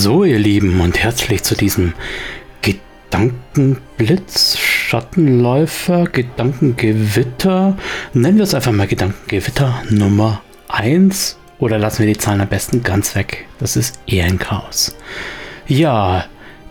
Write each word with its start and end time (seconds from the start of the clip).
So, 0.00 0.22
ihr 0.22 0.38
Lieben, 0.38 0.80
und 0.80 1.02
herzlich 1.02 1.42
zu 1.42 1.56
diesem 1.56 1.92
Gedankenblitz, 2.62 4.56
Schattenläufer, 4.56 6.04
Gedankengewitter, 6.04 7.76
nennen 8.14 8.36
wir 8.36 8.44
es 8.44 8.54
einfach 8.54 8.70
mal 8.70 8.86
Gedankengewitter 8.86 9.82
Nummer 9.90 10.40
1 10.68 11.36
oder 11.58 11.78
lassen 11.78 11.98
wir 11.98 12.14
die 12.14 12.16
Zahlen 12.16 12.40
am 12.40 12.46
besten 12.46 12.84
ganz 12.84 13.16
weg. 13.16 13.48
Das 13.58 13.74
ist 13.76 13.98
eher 14.06 14.26
ein 14.26 14.38
Chaos. 14.38 14.96
Ja, 15.66 16.26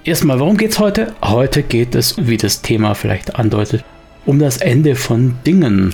erstmal, 0.05 0.40
worum 0.40 0.55
geht 0.55 0.71
es 0.71 0.80
heute? 0.80 1.13
Heute 1.21 1.63
geht 1.63 1.96
es, 1.96 2.16
wie 2.18 2.38
das 2.38 2.62
Thema 2.62 2.94
vielleicht 2.96 3.35
andeutet, 3.35 3.84
um 4.26 4.40
das 4.40 4.55
Ende 4.55 4.96
von 4.96 5.35
Dingen. 5.46 5.94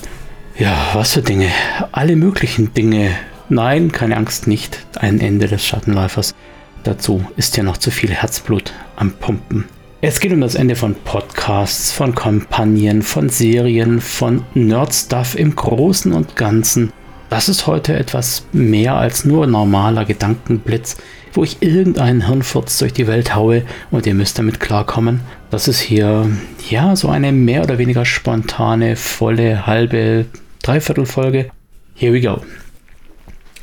Ja, 0.59 0.91
was 0.93 1.13
für 1.13 1.23
Dinge? 1.23 1.49
Alle 1.93 2.15
möglichen 2.15 2.75
Dinge. 2.75 3.09
Nein, 3.49 3.91
keine 3.91 4.17
Angst, 4.17 4.45
nicht 4.45 4.85
ein 4.99 5.19
Ende 5.19 5.47
des 5.47 5.65
Schattenläufers. 5.65 6.35
Dazu 6.83 7.25
ist 7.37 7.55
ja 7.55 7.63
noch 7.63 7.77
zu 7.77 7.91
viel 7.91 8.11
Herzblut 8.11 8.73
am 8.95 9.11
Pumpen. 9.11 9.65
Es 10.01 10.19
geht 10.19 10.33
um 10.33 10.41
das 10.41 10.55
Ende 10.55 10.75
von 10.75 10.95
Podcasts, 10.95 11.93
von 11.93 12.13
Kampagnen, 12.13 13.01
von 13.03 13.29
Serien, 13.29 14.01
von 14.01 14.43
Nerd-Stuff 14.53 15.35
im 15.35 15.55
Großen 15.55 16.11
und 16.11 16.35
Ganzen. 16.35 16.91
Das 17.29 17.47
ist 17.47 17.67
heute 17.67 17.95
etwas 17.95 18.45
mehr 18.51 18.95
als 18.95 19.23
nur 19.23 19.47
normaler 19.47 20.03
Gedankenblitz, 20.03 20.97
wo 21.31 21.45
ich 21.45 21.61
irgendeinen 21.61 22.27
Hirnfurz 22.27 22.79
durch 22.79 22.91
die 22.91 23.07
Welt 23.07 23.33
haue 23.33 23.63
und 23.91 24.05
ihr 24.05 24.13
müsst 24.13 24.37
damit 24.37 24.59
klarkommen. 24.59 25.21
Das 25.51 25.69
ist 25.69 25.79
hier, 25.79 26.29
ja, 26.69 26.97
so 26.97 27.07
eine 27.07 27.31
mehr 27.31 27.63
oder 27.63 27.77
weniger 27.77 28.03
spontane, 28.03 28.97
volle, 28.97 29.65
halbe, 29.65 30.25
dreiviertel 30.61 31.05
Folge. 31.05 31.49
Here 31.95 32.11
we 32.11 32.19
go. 32.19 32.41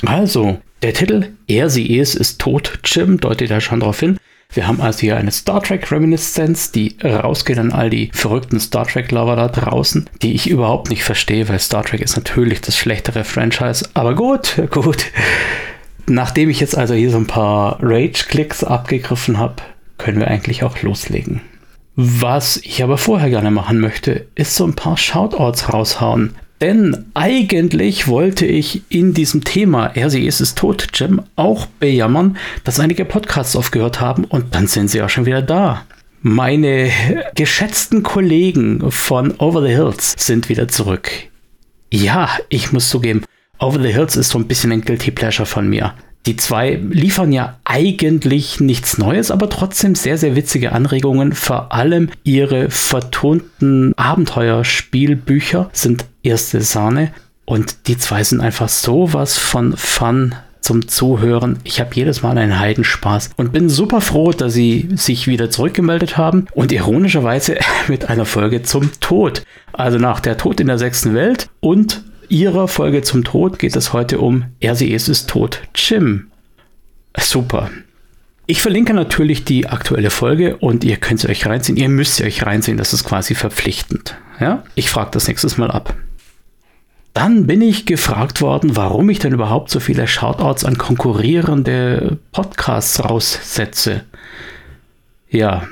Also, 0.06 0.58
der 0.82 0.94
Titel 0.94 1.32
Er, 1.46 1.70
sie, 1.70 1.98
es 1.98 2.14
ist 2.14 2.40
tot, 2.40 2.78
Jim 2.84 3.20
deutet 3.20 3.50
ja 3.50 3.60
schon 3.60 3.80
darauf 3.80 4.00
hin. 4.00 4.18
Wir 4.52 4.66
haben 4.66 4.80
also 4.80 5.00
hier 5.00 5.16
eine 5.16 5.30
Star 5.30 5.62
Trek 5.62 5.92
Reminiszenz, 5.92 6.72
die 6.72 6.96
rausgeht 7.04 7.58
an 7.58 7.70
all 7.70 7.88
die 7.88 8.10
verrückten 8.12 8.58
Star 8.58 8.86
Trek 8.86 9.12
Lover 9.12 9.36
da 9.36 9.48
draußen, 9.48 10.10
die 10.22 10.34
ich 10.34 10.50
überhaupt 10.50 10.90
nicht 10.90 11.04
verstehe, 11.04 11.48
weil 11.48 11.60
Star 11.60 11.84
Trek 11.84 12.00
ist 12.00 12.16
natürlich 12.16 12.60
das 12.60 12.76
schlechtere 12.76 13.22
Franchise. 13.22 13.88
Aber 13.94 14.14
gut, 14.14 14.60
gut. 14.70 15.06
Nachdem 16.06 16.50
ich 16.50 16.58
jetzt 16.58 16.76
also 16.76 16.94
hier 16.94 17.10
so 17.10 17.18
ein 17.18 17.28
paar 17.28 17.78
Rage-Klicks 17.80 18.64
abgegriffen 18.64 19.38
habe, 19.38 19.56
können 19.98 20.18
wir 20.18 20.26
eigentlich 20.26 20.64
auch 20.64 20.82
loslegen. 20.82 21.42
Was 21.94 22.56
ich 22.56 22.82
aber 22.82 22.98
vorher 22.98 23.30
gerne 23.30 23.50
machen 23.52 23.78
möchte, 23.78 24.26
ist 24.34 24.56
so 24.56 24.64
ein 24.64 24.74
paar 24.74 24.96
Shoutouts 24.96 25.72
raushauen. 25.72 26.34
Denn 26.60 27.06
eigentlich 27.14 28.06
wollte 28.06 28.44
ich 28.44 28.82
in 28.90 29.14
diesem 29.14 29.44
Thema, 29.44 29.86
er, 29.94 30.10
sie 30.10 30.26
ist 30.26 30.40
es 30.40 30.54
tot, 30.54 30.88
Jim, 30.94 31.22
auch 31.34 31.66
bejammern, 31.66 32.36
dass 32.64 32.80
einige 32.80 33.06
Podcasts 33.06 33.56
aufgehört 33.56 34.00
haben 34.00 34.24
und 34.24 34.54
dann 34.54 34.66
sind 34.66 34.88
sie 34.88 35.00
auch 35.00 35.08
schon 35.08 35.24
wieder 35.24 35.40
da. 35.40 35.86
Meine 36.20 36.90
geschätzten 37.34 38.02
Kollegen 38.02 38.90
von 38.90 39.32
Over 39.38 39.62
the 39.62 39.72
Hills 39.72 40.14
sind 40.18 40.50
wieder 40.50 40.68
zurück. 40.68 41.10
Ja, 41.90 42.28
ich 42.50 42.72
muss 42.72 42.90
zugeben, 42.90 43.24
Over 43.58 43.80
the 43.80 43.92
Hills 43.92 44.16
ist 44.16 44.28
so 44.28 44.38
ein 44.38 44.46
bisschen 44.46 44.70
ein 44.70 44.82
Guilty 44.82 45.12
Pleasure 45.12 45.46
von 45.46 45.68
mir. 45.68 45.94
Die 46.26 46.36
zwei 46.36 46.74
liefern 46.74 47.32
ja 47.32 47.58
eigentlich 47.64 48.60
nichts 48.60 48.98
Neues, 48.98 49.30
aber 49.30 49.48
trotzdem 49.48 49.94
sehr, 49.94 50.18
sehr 50.18 50.36
witzige 50.36 50.72
Anregungen. 50.72 51.32
Vor 51.32 51.72
allem 51.72 52.10
ihre 52.24 52.70
vertonten 52.70 53.94
Abenteuerspielbücher 53.96 55.70
sind 55.72 56.04
erste 56.22 56.60
Sahne. 56.60 57.12
Und 57.46 57.88
die 57.88 57.96
zwei 57.96 58.22
sind 58.22 58.40
einfach 58.40 58.68
so 58.68 59.12
was 59.12 59.38
von 59.38 59.76
Fun 59.76 60.34
zum 60.60 60.88
Zuhören. 60.88 61.58
Ich 61.64 61.80
habe 61.80 61.94
jedes 61.94 62.22
Mal 62.22 62.36
einen 62.38 62.60
Heidenspaß 62.60 63.30
und 63.36 63.52
bin 63.52 63.68
super 63.68 64.00
froh, 64.00 64.32
dass 64.32 64.52
sie 64.52 64.88
sich 64.94 65.26
wieder 65.26 65.50
zurückgemeldet 65.50 66.16
haben 66.16 66.46
und 66.52 66.70
ironischerweise 66.70 67.58
mit 67.88 68.08
einer 68.08 68.26
Folge 68.26 68.62
zum 68.62 68.90
Tod. 69.00 69.42
Also 69.72 69.98
nach 69.98 70.20
der 70.20 70.36
Tod 70.36 70.60
in 70.60 70.66
der 70.66 70.78
sechsten 70.78 71.14
Welt 71.14 71.48
und 71.60 72.02
ihrer 72.30 72.68
Folge 72.68 73.02
zum 73.02 73.24
Tod 73.24 73.58
geht 73.58 73.76
es 73.76 73.92
heute 73.92 74.20
um 74.20 74.44
Er, 74.60 74.74
sie, 74.74 74.94
es 74.94 75.08
ist 75.08 75.28
tot. 75.28 75.62
Jim. 75.74 76.30
Super. 77.18 77.70
Ich 78.46 78.62
verlinke 78.62 78.94
natürlich 78.94 79.44
die 79.44 79.68
aktuelle 79.68 80.10
Folge 80.10 80.56
und 80.56 80.82
ihr 80.82 80.96
könnt 80.96 81.20
sie 81.20 81.28
euch 81.28 81.46
reinziehen. 81.46 81.76
Ihr 81.76 81.88
müsst 81.88 82.16
sie 82.16 82.24
euch 82.24 82.44
reinziehen, 82.46 82.78
das 82.78 82.92
ist 82.92 83.04
quasi 83.04 83.34
verpflichtend. 83.34 84.16
Ja? 84.40 84.64
Ich 84.74 84.90
frage 84.90 85.10
das 85.12 85.28
nächstes 85.28 85.58
Mal 85.58 85.70
ab. 85.70 85.94
Dann 87.12 87.46
bin 87.46 87.60
ich 87.60 87.86
gefragt 87.86 88.40
worden, 88.40 88.76
warum 88.76 89.10
ich 89.10 89.18
denn 89.18 89.32
überhaupt 89.32 89.70
so 89.70 89.80
viele 89.80 90.06
Shoutouts 90.06 90.64
an 90.64 90.78
konkurrierende 90.78 92.18
Podcasts 92.32 93.04
raussetze. 93.04 94.04
Ja, 95.28 95.66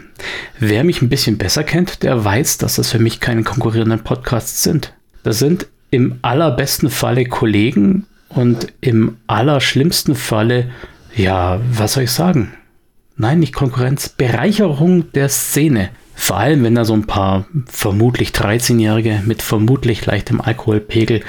wer 0.59 0.85
mich 0.85 1.01
ein 1.01 1.09
bisschen 1.09 1.39
besser 1.39 1.63
kennt, 1.63 2.03
der 2.03 2.25
weiß, 2.25 2.59
dass 2.59 2.77
das 2.77 2.91
für 2.91 2.99
mich 2.99 3.21
keine 3.21 3.45
konkurrierenden 3.45 4.03
Podcasts 4.03 4.63
sind. 4.63 4.95
Das 5.23 5.39
sind 5.39 5.69
im 5.91 6.19
allerbesten 6.23 6.91
Falle 6.91 7.25
Kollegen 7.25 8.07
und 8.29 8.73
im 8.81 9.17
allerschlimmsten 9.27 10.15
Falle, 10.15 10.71
ja, 11.15 11.61
was 11.73 11.95
soll 11.95 12.05
ich 12.05 12.13
sagen? 12.13 12.53
Nein, 13.17 13.41
nicht 13.41 13.55
Konkurrenz, 13.55 14.09
Bereicherung 14.09 15.11
der 15.13 15.29
Szene. 15.29 15.91
Vor 16.15 16.37
allem, 16.37 16.65
wenn 16.65 16.75
da 16.75 16.85
so 16.85 16.95
ein 16.95 17.07
paar 17.07 17.47
vermutlich 17.67 18.31
13-Jährige 18.31 19.23
mit 19.25 19.41
vermutlich 19.41 20.05
leichtem 20.05 20.41
Alkoholpegel 20.41 21.23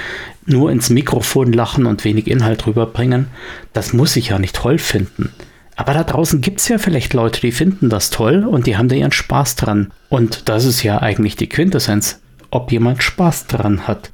nur 0.46 0.72
ins 0.72 0.90
Mikrofon 0.90 1.54
lachen 1.54 1.86
und 1.86 2.04
wenig 2.06 2.28
Inhalt 2.28 2.66
rüberbringen, 2.66 3.28
das 3.72 3.94
muss 3.94 4.16
ich 4.16 4.30
ja 4.30 4.40
nicht 4.40 4.56
toll 4.56 4.78
finden. 4.78 5.32
Aber 5.76 5.94
da 5.94 6.04
draußen 6.04 6.42
gibt 6.42 6.60
es 6.60 6.68
ja 6.68 6.78
vielleicht 6.78 7.14
Leute, 7.14 7.40
die 7.40 7.52
finden 7.52 7.90
das 7.90 8.10
toll 8.10 8.44
und 8.44 8.68
die 8.68 8.76
haben 8.78 8.90
da 8.90 8.96
ihren 8.96 9.12
Spaß 9.12 9.56
dran. 9.56 9.92
Und 10.10 10.50
das 10.50 10.66
ist 10.66 10.84
ja 10.84 11.02
eigentlich 11.02 11.38
die 11.38 11.48
Quintessenz, 11.48 12.20
ob 12.52 12.72
jemand 12.72 13.02
Spaß 13.02 13.48
dran 13.48 13.88
hat. 13.88 14.12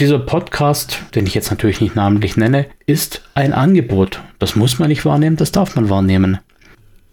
Dieser 0.00 0.20
Podcast, 0.20 1.00
den 1.16 1.26
ich 1.26 1.34
jetzt 1.34 1.50
natürlich 1.50 1.80
nicht 1.80 1.96
namentlich 1.96 2.36
nenne, 2.36 2.66
ist 2.86 3.22
ein 3.34 3.52
Angebot. 3.52 4.20
Das 4.38 4.54
muss 4.54 4.78
man 4.78 4.90
nicht 4.90 5.04
wahrnehmen, 5.04 5.36
das 5.36 5.50
darf 5.50 5.74
man 5.74 5.90
wahrnehmen. 5.90 6.38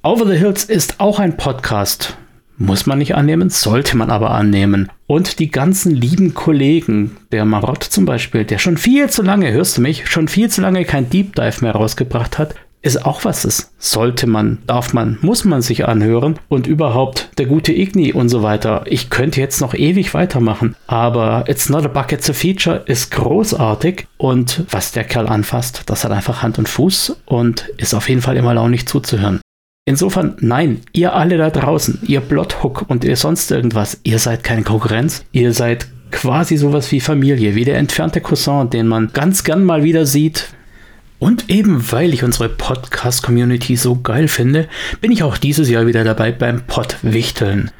Over 0.03 0.27
the 0.27 0.37
Hills 0.37 0.65
ist 0.65 0.99
auch 0.99 1.17
ein 1.17 1.35
Podcast. 1.35 2.15
Muss 2.59 2.85
man 2.85 2.99
nicht 2.99 3.15
annehmen, 3.15 3.49
sollte 3.49 3.97
man 3.97 4.11
aber 4.11 4.29
annehmen. 4.29 4.91
Und 5.07 5.39
die 5.39 5.49
ganzen 5.49 5.95
lieben 5.95 6.35
Kollegen, 6.35 7.17
der 7.31 7.43
Marott 7.43 7.83
zum 7.83 8.05
Beispiel, 8.05 8.45
der 8.45 8.59
schon 8.59 8.77
viel 8.77 9.09
zu 9.09 9.23
lange, 9.23 9.51
hörst 9.51 9.77
du 9.77 9.81
mich, 9.81 10.07
schon 10.07 10.27
viel 10.27 10.51
zu 10.51 10.61
lange 10.61 10.85
kein 10.85 11.09
Deep 11.09 11.33
Dive 11.33 11.65
mehr 11.65 11.73
rausgebracht 11.73 12.37
hat, 12.37 12.53
ist 12.85 13.03
auch 13.03 13.25
was 13.25 13.45
ist. 13.45 13.71
Sollte 13.79 14.27
man, 14.27 14.59
darf 14.67 14.93
man, 14.93 15.17
muss 15.21 15.43
man 15.43 15.61
sich 15.61 15.87
anhören. 15.87 16.39
Und 16.47 16.67
überhaupt 16.67 17.29
der 17.37 17.47
gute 17.47 17.73
Igni 17.73 18.13
und 18.13 18.29
so 18.29 18.43
weiter. 18.43 18.83
Ich 18.85 19.09
könnte 19.09 19.41
jetzt 19.41 19.59
noch 19.59 19.73
ewig 19.73 20.13
weitermachen. 20.13 20.75
Aber 20.85 21.45
It's 21.47 21.67
Not 21.69 21.85
a 21.85 21.87
Bucket 21.87 22.23
to 22.25 22.33
Feature 22.33 22.83
ist 22.85 23.11
großartig. 23.11 24.07
Und 24.17 24.65
was 24.69 24.91
der 24.91 25.03
Kerl 25.03 25.27
anfasst, 25.27 25.83
das 25.87 26.03
hat 26.03 26.11
einfach 26.11 26.43
Hand 26.43 26.59
und 26.59 26.69
Fuß 26.69 27.17
und 27.25 27.69
ist 27.77 27.95
auf 27.95 28.07
jeden 28.07 28.21
Fall 28.21 28.37
immer 28.37 28.53
launig 28.53 28.87
zuzuhören. 28.87 29.41
Insofern, 29.87 30.35
nein, 30.39 30.81
ihr 30.93 31.13
alle 31.13 31.37
da 31.37 31.49
draußen, 31.49 31.99
ihr 32.07 32.21
Blothook 32.21 32.85
und 32.87 33.03
ihr 33.03 33.15
sonst 33.15 33.51
irgendwas, 33.51 33.99
ihr 34.03 34.17
seid 34.19 34.43
keine 34.43 34.63
Konkurrenz. 34.63 35.25
Ihr 35.31 35.53
seid 35.53 35.87
quasi 36.11 36.57
sowas 36.57 36.91
wie 36.91 36.99
Familie, 36.99 37.55
wie 37.55 37.65
der 37.65 37.77
entfernte 37.77 38.21
Cousin, 38.21 38.69
den 38.69 38.87
man 38.87 39.09
ganz 39.13 39.43
gern 39.43 39.63
mal 39.63 39.83
wieder 39.83 40.05
sieht, 40.05 40.49
und 41.25 41.49
eben 41.49 41.91
weil 41.91 42.13
ich 42.13 42.23
unsere 42.23 42.49
Podcast-Community 42.49 43.77
so 43.77 43.99
geil 43.99 44.27
finde, 44.27 44.69
bin 45.01 45.11
ich 45.11 45.23
auch 45.23 45.37
dieses 45.37 45.67
Jahr 45.71 45.87
wieder 45.87 46.03
dabei 46.03 46.31
beim 46.31 46.61
Pottwichteln. 46.67 47.71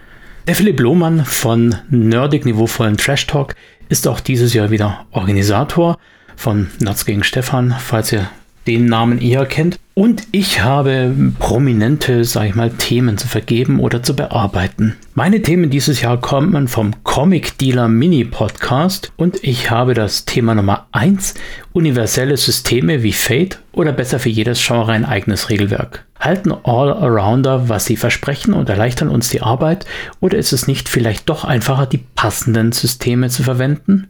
Der 0.47 0.56
Philipp 0.56 0.80
Lohmann 0.80 1.25
von 1.25 1.75
Nerdig 1.92 2.44
Niveauvollen 2.45 2.97
Trash 2.97 3.27
Talk 3.27 3.53
ist 3.88 4.07
auch 4.07 4.19
dieses 4.19 4.56
Jahr 4.56 4.71
wieder 4.71 5.06
Organisator 5.12 6.00
von 6.36 6.71
Nerds 6.80 7.06
gegen 7.06 7.24
Stefan, 7.24 7.75
falls 7.80 8.12
ihr 8.12 8.27
den 8.67 8.85
Namen 8.85 9.19
eher 9.19 9.45
kennt. 9.45 9.79
Und 9.94 10.27
ich 10.31 10.62
habe 10.62 11.15
prominente, 11.39 12.25
sag 12.25 12.50
ich 12.50 12.56
mal, 12.56 12.69
Themen 12.69 13.17
zu 13.17 13.29
vergeben 13.29 13.79
oder 13.79 14.03
zu 14.03 14.13
bearbeiten. 14.13 14.97
Meine 15.13 15.41
Themen 15.41 15.69
dieses 15.69 16.01
Jahr 16.01 16.19
kommen 16.19 16.67
vom 16.67 16.91
Comic 17.03 17.57
Dealer 17.59 17.88
Mini 17.88 18.25
Podcast 18.25 19.13
und 19.15 19.41
ich 19.41 19.71
habe 19.71 19.94
das 19.94 20.25
Thema 20.25 20.53
Nummer 20.53 20.88
1, 20.91 21.35
universelle 21.71 22.35
Systeme 22.35 23.03
wie 23.03 23.13
Fate 23.13 23.62
oder 23.71 23.94
besser 23.94 24.19
für 24.19 24.27
jedes 24.27 24.62
Genre 24.65 24.91
ein 24.91 25.06
eigenes 25.06 25.50
Regelwerk. 25.50 26.06
Halten 26.19 26.51
All-Arounder, 26.51 27.69
was 27.69 27.85
sie 27.85 27.95
versprechen 27.95 28.53
und 28.53 28.67
erleichtern 28.67 29.07
uns 29.07 29.29
die 29.29 29.41
Arbeit 29.41 29.85
oder 30.19 30.38
ist 30.38 30.51
es 30.51 30.67
nicht 30.67 30.89
vielleicht 30.89 31.29
doch 31.29 31.45
einfacher, 31.45 31.85
die 31.85 32.03
passenden 32.15 32.73
Systeme 32.73 33.29
zu 33.29 33.44
verwenden? 33.44 34.09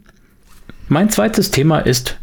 Mein 0.88 1.12
zweites 1.12 1.52
Thema 1.52 1.80
ist 1.80 2.18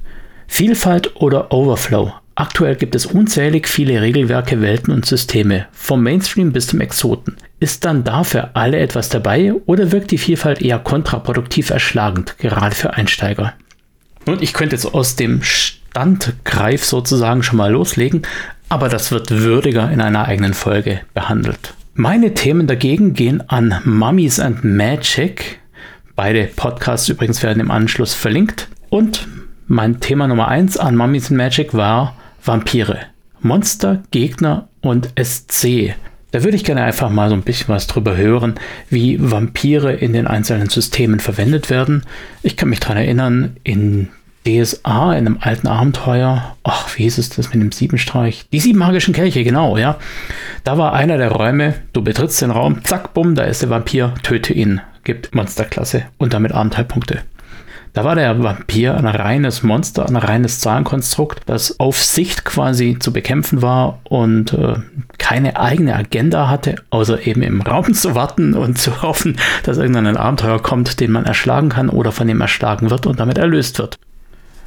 Vielfalt 0.49 1.17
oder 1.17 1.53
Overflow. 1.53 2.13
Aktuell 2.35 2.77
gibt 2.77 2.95
es 2.95 3.05
unzählig 3.05 3.69
viele 3.69 4.01
Regelwerke, 4.01 4.63
Welten 4.63 4.93
und 4.93 5.05
Systeme, 5.05 5.67
vom 5.73 6.03
Mainstream 6.03 6.53
bis 6.53 6.69
zum 6.69 6.81
Exoten. 6.81 7.37
Ist 7.61 7.85
dann 7.85 8.05
da 8.05 8.25
für 8.25 8.57
alle 8.57 8.79
etwas 8.79 9.11
dabei 9.11 9.53
oder 9.67 9.93
wirkt 9.93 10.11
die 10.11 10.19
Vielfalt 10.19 10.63
eher 10.63 10.79
kontraproduktiv 10.79 11.71
erschlagend, 11.71 12.39
gerade 12.39 12.75
für 12.75 12.95
Einsteiger? 12.95 13.53
Und 14.27 14.43
ich 14.43 14.55
könnte 14.55 14.77
jetzt 14.77 14.95
aus 14.95 15.17
dem 15.17 15.43
Standgreif 15.43 16.85
sozusagen 16.85 17.43
schon 17.43 17.59
mal 17.59 17.73
loslegen. 17.73 18.23
aber 18.69 18.89
das 18.89 19.13
wird 19.13 19.31
würdiger 19.31 19.91
in 19.91 20.01
einer 20.01 20.25
eigenen 20.25 20.55
Folge 20.55 21.01
behandelt. 21.13 21.75
Meine 21.93 22.33
Themen 22.33 22.67
dagegen 22.67 23.13
gehen 23.13 23.47
an 23.51 23.83
Mummies 23.85 24.41
and 24.41 24.65
Magic. 24.65 25.61
Beide 26.17 26.45
Podcasts 26.57 27.07
übrigens 27.11 27.43
werden 27.43 27.61
im 27.61 27.71
Anschluss 27.71 28.15
verlinkt. 28.15 28.69
Und 28.89 29.29
mein 29.67 30.01
Thema 30.01 30.27
Nummer 30.27 30.49
1 30.49 30.79
an 30.79 30.97
Mummies 30.97 31.31
and 31.31 31.37
Magic 31.37 31.75
war 31.75 32.17
Vampire. 32.45 32.99
Monster, 33.41 34.03
Gegner 34.11 34.69
und 34.81 35.11
SC. 35.21 35.95
Da 36.31 36.43
würde 36.43 36.57
ich 36.57 36.65
gerne 36.65 36.83
einfach 36.83 37.11
mal 37.11 37.29
so 37.29 37.35
ein 37.35 37.43
bisschen 37.43 37.69
was 37.69 37.87
drüber 37.87 38.17
hören, 38.17 38.55
wie 38.89 39.19
Vampire 39.21 39.93
in 39.93 40.13
den 40.13 40.27
einzelnen 40.27 40.69
Systemen 40.69 41.21
verwendet 41.21 41.71
werden. 41.71 42.05
Ich 42.43 42.57
kann 42.57 42.71
mich 42.71 42.81
daran 42.81 42.97
erinnern, 42.97 43.57
in 43.65 44.09
DSA, 44.47 45.13
in 45.13 45.27
einem 45.27 45.39
alten 45.41 45.69
Abenteuer, 45.69 46.57
ach, 46.65 46.97
wie 46.97 47.05
hieß 47.05 47.19
es 47.19 47.31
das 47.31 47.53
mit 47.53 47.63
dem 47.63 47.71
Siebenstreich? 47.71 48.47
Die 48.51 48.61
sieben 48.61 48.79
magischen 48.79 49.15
Kelche, 49.15 49.45
genau, 49.45 49.77
ja. 49.77 49.99
Da 50.65 50.79
war 50.79 50.95
einer 50.95 51.19
der 51.19 51.31
Räume, 51.31 51.75
du 51.93 52.03
betrittst 52.03 52.43
den 52.43 52.51
Raum, 52.51 52.83
zack, 52.83 53.15
bumm, 53.15 53.35
da 53.35 53.45
ist 53.45 53.63
der 53.63 53.71
Vampir, 53.71 54.15
töte 54.23 54.53
ihn, 54.53 54.81
gibt 55.05 55.35
Monsterklasse 55.35 56.05
und 56.19 56.33
damit 56.33 56.53
Abenteuerpunkte. 56.53 57.21
Da 57.95 58.05
war 58.05 58.15
der 58.15 58.43
Vampir 58.43 58.97
ein 58.97 59.07
reines 59.07 59.63
Monster, 59.63 60.09
ein 60.09 60.17
reines 60.17 60.61
Zahlenkonstrukt, 60.61 61.43
das 61.45 61.79
auf 61.79 62.03
Sicht 62.03 62.47
quasi 62.47 62.97
zu 62.99 63.13
bekämpfen 63.13 63.61
war 63.61 64.01
und 64.05 64.55
äh, 64.55 64.77
keine 65.19 65.61
eigene 65.61 65.95
Agenda 65.95 66.49
hatte, 66.49 66.77
außer 66.89 67.27
eben 67.27 67.43
im 67.43 67.61
Raum 67.61 67.93
zu 67.93 68.15
warten 68.15 68.55
und 68.55 68.79
zu 68.79 69.03
hoffen, 69.03 69.37
dass 69.65 69.77
irgendein 69.77 70.17
Abenteuer 70.17 70.63
kommt, 70.63 71.01
den 71.01 71.13
man 71.13 71.27
erschlagen 71.27 71.69
kann 71.69 71.91
oder 71.91 72.13
von 72.13 72.27
dem 72.27 72.41
erschlagen 72.41 72.89
wird 72.89 73.07
und 73.07 73.21
damit 73.21 73.37
erlöst 73.37 73.79
wird. 73.79 73.99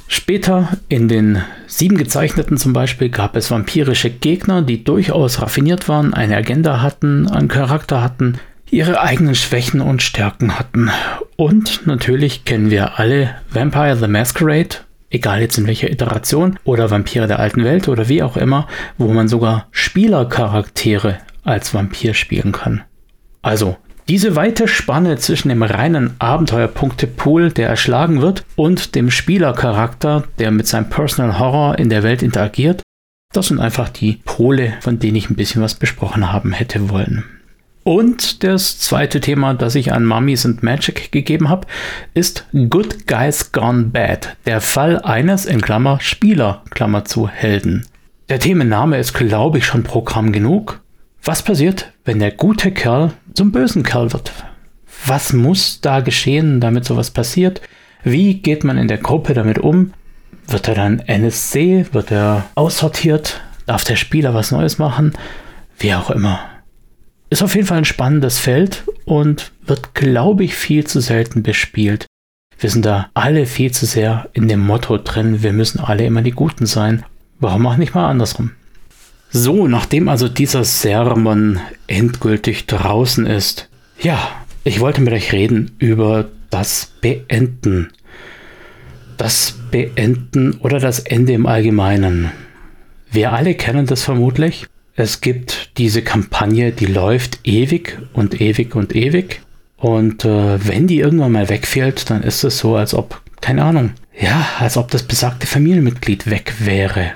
Später 0.08 0.68
in 0.88 1.08
den 1.08 1.42
sieben 1.66 1.96
gezeichneten 1.96 2.58
zum 2.58 2.72
Beispiel 2.72 3.08
gab 3.08 3.34
es 3.34 3.50
vampirische 3.50 4.08
Gegner, 4.08 4.62
die 4.62 4.84
durchaus 4.84 5.42
raffiniert 5.42 5.88
waren, 5.88 6.14
eine 6.14 6.36
Agenda 6.36 6.80
hatten, 6.80 7.28
einen 7.28 7.48
Charakter 7.48 8.04
hatten, 8.04 8.38
ihre 8.70 9.00
eigenen 9.00 9.34
Schwächen 9.34 9.80
und 9.80 10.02
Stärken 10.02 10.58
hatten. 10.58 10.90
Und 11.36 11.86
natürlich 11.86 12.44
kennen 12.44 12.70
wir 12.70 12.98
alle 12.98 13.34
Vampire 13.50 13.96
the 13.96 14.08
Masquerade, 14.08 14.76
egal 15.10 15.40
jetzt 15.40 15.58
in 15.58 15.66
welcher 15.66 15.90
Iteration, 15.90 16.58
oder 16.64 16.90
Vampire 16.90 17.26
der 17.26 17.38
alten 17.38 17.64
Welt 17.64 17.88
oder 17.88 18.08
wie 18.08 18.22
auch 18.22 18.36
immer, 18.36 18.66
wo 18.98 19.12
man 19.12 19.28
sogar 19.28 19.68
Spielercharaktere 19.70 21.18
als 21.44 21.74
Vampir 21.74 22.14
spielen 22.14 22.52
kann. 22.52 22.82
Also 23.42 23.76
diese 24.08 24.36
weite 24.36 24.68
Spanne 24.68 25.16
zwischen 25.16 25.48
dem 25.48 25.64
reinen 25.64 26.14
Abenteuerpunktepool, 26.20 27.50
der 27.50 27.68
erschlagen 27.68 28.22
wird, 28.22 28.44
und 28.54 28.94
dem 28.94 29.10
Spielercharakter, 29.10 30.24
der 30.38 30.52
mit 30.52 30.66
seinem 30.68 30.88
Personal 30.88 31.38
Horror 31.38 31.78
in 31.78 31.88
der 31.88 32.04
Welt 32.04 32.22
interagiert, 32.22 32.82
das 33.32 33.48
sind 33.48 33.58
einfach 33.58 33.88
die 33.88 34.20
Pole, 34.24 34.74
von 34.80 34.98
denen 34.98 35.16
ich 35.16 35.28
ein 35.28 35.36
bisschen 35.36 35.60
was 35.60 35.74
besprochen 35.74 36.32
haben 36.32 36.52
hätte 36.52 36.88
wollen. 36.88 37.24
Und 37.86 38.42
das 38.42 38.80
zweite 38.80 39.20
Thema, 39.20 39.54
das 39.54 39.76
ich 39.76 39.92
an 39.92 40.04
Mummies 40.04 40.44
and 40.44 40.60
Magic 40.60 41.12
gegeben 41.12 41.48
habe, 41.48 41.68
ist 42.14 42.44
Good 42.52 43.06
Guys 43.06 43.52
Gone 43.52 43.84
Bad. 43.84 44.36
Der 44.44 44.60
Fall 44.60 45.00
eines, 45.02 45.46
in 45.46 45.60
Klammer, 45.60 46.00
Spieler, 46.00 46.64
Klammer 46.70 47.04
zu, 47.04 47.28
Helden. 47.28 47.86
Der 48.28 48.40
Themenname 48.40 48.98
ist, 48.98 49.14
glaube 49.14 49.58
ich, 49.58 49.66
schon 49.66 49.84
Programm 49.84 50.32
genug. 50.32 50.80
Was 51.22 51.42
passiert, 51.42 51.92
wenn 52.04 52.18
der 52.18 52.32
gute 52.32 52.72
Kerl 52.72 53.12
zum 53.34 53.52
bösen 53.52 53.84
Kerl 53.84 54.12
wird? 54.12 54.32
Was 55.06 55.32
muss 55.32 55.80
da 55.80 56.00
geschehen, 56.00 56.60
damit 56.60 56.84
sowas 56.86 57.12
passiert? 57.12 57.60
Wie 58.02 58.34
geht 58.34 58.64
man 58.64 58.78
in 58.78 58.88
der 58.88 58.98
Gruppe 58.98 59.32
damit 59.32 59.60
um? 59.60 59.92
Wird 60.48 60.66
er 60.66 60.74
dann 60.74 60.98
NSC? 60.98 61.86
Wird 61.92 62.10
er 62.10 62.46
aussortiert? 62.56 63.42
Darf 63.66 63.84
der 63.84 63.94
Spieler 63.94 64.34
was 64.34 64.50
Neues 64.50 64.78
machen? 64.78 65.12
Wie 65.78 65.94
auch 65.94 66.10
immer. 66.10 66.40
Ist 67.36 67.42
auf 67.42 67.54
jeden 67.54 67.66
Fall 67.66 67.76
ein 67.76 67.84
spannendes 67.84 68.38
Feld 68.38 68.84
und 69.04 69.52
wird, 69.66 69.94
glaube 69.94 70.42
ich, 70.42 70.54
viel 70.54 70.86
zu 70.86 71.00
selten 71.00 71.42
bespielt. 71.42 72.06
Wir 72.58 72.70
sind 72.70 72.86
da 72.86 73.10
alle 73.12 73.44
viel 73.44 73.72
zu 73.72 73.84
sehr 73.84 74.30
in 74.32 74.48
dem 74.48 74.60
Motto 74.60 74.96
drin, 74.96 75.42
wir 75.42 75.52
müssen 75.52 75.80
alle 75.80 76.06
immer 76.06 76.22
die 76.22 76.30
Guten 76.30 76.64
sein. 76.64 77.04
Warum 77.38 77.66
auch 77.66 77.76
nicht 77.76 77.94
mal 77.94 78.08
andersrum? 78.08 78.52
So, 79.28 79.68
nachdem 79.68 80.08
also 80.08 80.30
dieser 80.30 80.64
Sermon 80.64 81.60
endgültig 81.88 82.64
draußen 82.64 83.26
ist, 83.26 83.68
ja, 84.00 84.18
ich 84.64 84.80
wollte 84.80 85.02
mit 85.02 85.12
euch 85.12 85.34
reden 85.34 85.72
über 85.78 86.30
das 86.48 86.90
Beenden. 87.02 87.90
Das 89.18 89.58
Beenden 89.70 90.54
oder 90.60 90.78
das 90.78 91.00
Ende 91.00 91.34
im 91.34 91.44
Allgemeinen. 91.44 92.30
Wir 93.10 93.34
alle 93.34 93.54
kennen 93.54 93.84
das 93.84 94.04
vermutlich. 94.04 94.66
Es 94.96 95.20
gibt 95.20 95.76
diese 95.76 96.00
Kampagne, 96.00 96.72
die 96.72 96.86
läuft 96.86 97.40
ewig 97.44 97.98
und 98.14 98.40
ewig 98.40 98.74
und 98.74 98.96
ewig. 98.96 99.42
Und 99.76 100.24
äh, 100.24 100.66
wenn 100.66 100.86
die 100.86 101.00
irgendwann 101.00 101.32
mal 101.32 101.50
wegfällt, 101.50 102.08
dann 102.08 102.22
ist 102.22 102.42
es 102.44 102.58
so, 102.58 102.76
als 102.76 102.94
ob, 102.94 103.20
keine 103.42 103.62
Ahnung, 103.62 103.90
ja, 104.18 104.46
als 104.58 104.78
ob 104.78 104.90
das 104.90 105.02
besagte 105.02 105.46
Familienmitglied 105.46 106.30
weg 106.30 106.54
wäre. 106.60 107.12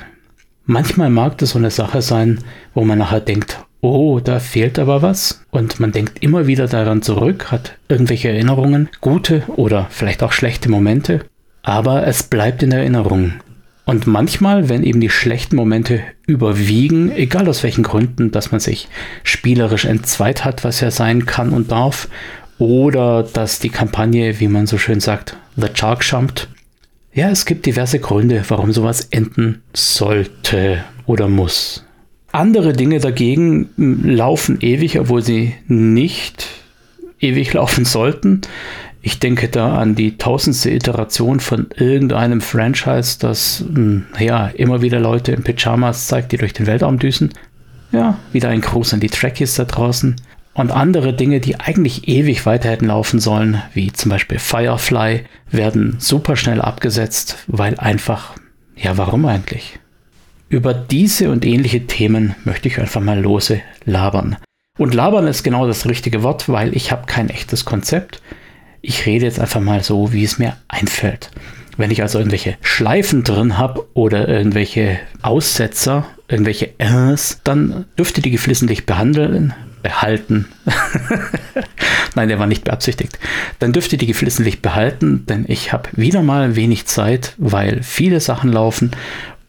Manchmal 0.67 1.09
mag 1.09 1.39
das 1.39 1.51
so 1.51 1.59
eine 1.59 1.71
Sache 1.71 2.03
sein, 2.03 2.41
wo 2.75 2.85
man 2.85 2.99
nachher 2.99 3.21
denkt, 3.21 3.59
oh, 3.81 4.21
da 4.21 4.41
fehlt 4.41 4.79
aber 4.79 5.01
was. 5.01 5.43
Und 5.51 5.81
man 5.81 5.91
denkt 5.91 6.23
immer 6.23 6.47
wieder 6.47 6.67
daran 6.69 7.01
zurück, 7.01 7.51
hat 7.51 7.79
irgendwelche 7.89 8.29
Erinnerungen, 8.29 8.91
gute 9.01 9.43
oder 9.57 9.87
vielleicht 9.89 10.23
auch 10.23 10.33
schlechte 10.33 10.71
Momente. 10.71 11.25
Aber 11.63 12.07
es 12.07 12.23
bleibt 12.25 12.63
in 12.63 12.73
Erinnerung. 12.73 13.41
Und 13.85 14.07
manchmal, 14.07 14.69
wenn 14.69 14.85
eben 14.85 15.01
die 15.01 15.11
schlechten 15.11 15.57
Momente 15.57 16.01
überwiegen, 16.27 17.11
egal 17.13 17.49
aus 17.49 17.63
welchen 17.63 17.83
Gründen, 17.83 18.31
dass 18.31 18.53
man 18.53 18.61
sich 18.61 18.89
spielerisch 19.25 19.85
entzweit 19.85 20.45
hat, 20.45 20.65
was 20.65 20.81
ja 20.81 20.91
sein 20.91 21.27
kann 21.27 21.51
und 21.51 21.73
darf, 21.73 22.09
oder 22.59 23.23
dass 23.23 23.59
die 23.59 23.71
Kampagne, 23.71 24.39
wie 24.39 24.49
man 24.49 24.67
so 24.67 24.79
schön 24.79 25.01
sagt, 25.01 25.37
The 25.57 25.69
Shark 25.73 26.05
jumpt. 26.09 26.49
Ja, 27.13 27.31
es 27.31 27.47
gibt 27.47 27.67
diverse 27.67 27.99
Gründe, 27.99 28.45
warum 28.49 28.73
sowas 28.73 29.09
enden 29.11 29.63
sollte 29.73 30.85
oder 31.07 31.27
muss. 31.29 31.85
Andere 32.33 32.73
Dinge 32.73 33.01
dagegen 33.01 33.71
laufen 34.05 34.61
ewig, 34.61 35.01
obwohl 35.01 35.23
sie 35.23 35.55
nicht 35.67 36.47
ewig 37.19 37.53
laufen 37.53 37.85
sollten. 37.85 38.43
Ich 39.03 39.19
denke 39.19 39.49
da 39.49 39.79
an 39.79 39.95
die 39.95 40.19
tausendste 40.19 40.71
Iteration 40.71 41.41
von 41.41 41.69
irgendeinem 41.75 42.41
Franchise, 42.41 43.19
das 43.19 43.65
hm, 43.67 44.07
ja 44.19 44.49
immer 44.49 44.83
wieder 44.83 45.01
Leute 45.01 45.33
in 45.33 45.43
Pyjamas 45.43 46.07
zeigt, 46.07 46.33
die 46.33 46.37
durch 46.37 46.53
den 46.53 46.67
Weltraum 46.67 46.99
düsen. 46.99 47.33
Ja, 47.93 48.19
wieder 48.33 48.51
ein 48.51 48.61
Gruß 48.61 48.95
an 48.95 49.01
die 49.01 49.09
Trekkies 49.09 49.55
da 49.55 49.65
draußen. 49.65 50.17
Und 50.53 50.71
andere 50.71 51.15
Dinge, 51.15 51.41
die 51.41 51.59
eigentlich 51.59 52.09
ewig 52.09 52.45
weiter 52.45 52.69
hätten 52.69 52.89
laufen 52.89 53.21
sollen, 53.21 53.63
wie 53.73 53.93
zum 53.93 54.11
Beispiel 54.11 54.39
Firefly, 54.39 55.25
werden 55.51 55.97
super 55.99 56.37
schnell 56.37 56.61
abgesetzt, 56.61 57.39
weil 57.47 57.79
einfach, 57.79 58.35
ja, 58.77 58.99
warum 58.99 59.25
eigentlich? 59.25 59.79
Über 60.49 60.75
diese 60.75 61.31
und 61.31 61.47
ähnliche 61.47 61.87
Themen 61.87 62.35
möchte 62.45 62.69
ich 62.69 62.79
einfach 62.79 63.01
mal 63.01 63.21
lose 63.21 63.63
labern. 63.85 64.37
Und 64.77 64.95
labern 64.95 65.27
ist 65.27 65.45
genau 65.45 65.67
das 65.67 65.87
richtige 65.87 66.23
Wort, 66.23 66.49
weil 66.49 66.77
ich 66.77 66.91
habe 66.91 67.07
kein 67.07 67.31
echtes 67.31 67.65
Konzept 67.65 68.21
ich 68.83 69.07
rede 69.07 69.27
jetzt 69.27 69.41
einfach 69.41 69.61
mal 69.61 69.83
so, 69.83 70.13
wie 70.13 70.25
es 70.25 70.39
mir 70.39 70.57
einfällt. 70.69 71.31
Wenn 71.77 71.91
ich 71.91 72.03
also 72.03 72.19
irgendwelche 72.19 72.57
Schleifen 72.61 73.25
drin 73.25 73.57
habe 73.57 73.87
oder 73.95 74.29
irgendwelche 74.29 74.99
Aussetzer, 75.23 76.07
irgendwelche 76.29 76.71
Rs, 76.83 77.41
dann 77.45 77.87
dürfte 77.99 78.21
die 78.21 78.31
geflissentlich 78.31 78.87
behandeln, 78.87 79.55
behalten. 79.83 80.47
Nein, 82.15 82.29
der 82.29 82.39
war 82.39 82.47
nicht 82.47 82.65
beabsichtigt. 82.65 83.19
Dann 83.59 83.73
dürfte 83.73 83.97
die 83.97 84.07
geflissentlich 84.07 84.63
behalten, 84.63 85.25
denn 85.27 85.45
ich 85.49 85.73
habe 85.73 85.89
wieder 85.93 86.23
mal 86.23 86.57
wenig 86.57 86.87
Zeit, 86.87 87.35
weil 87.39 87.83
viele 87.83 88.21
Sachen 88.21 88.53
laufen 88.53 88.91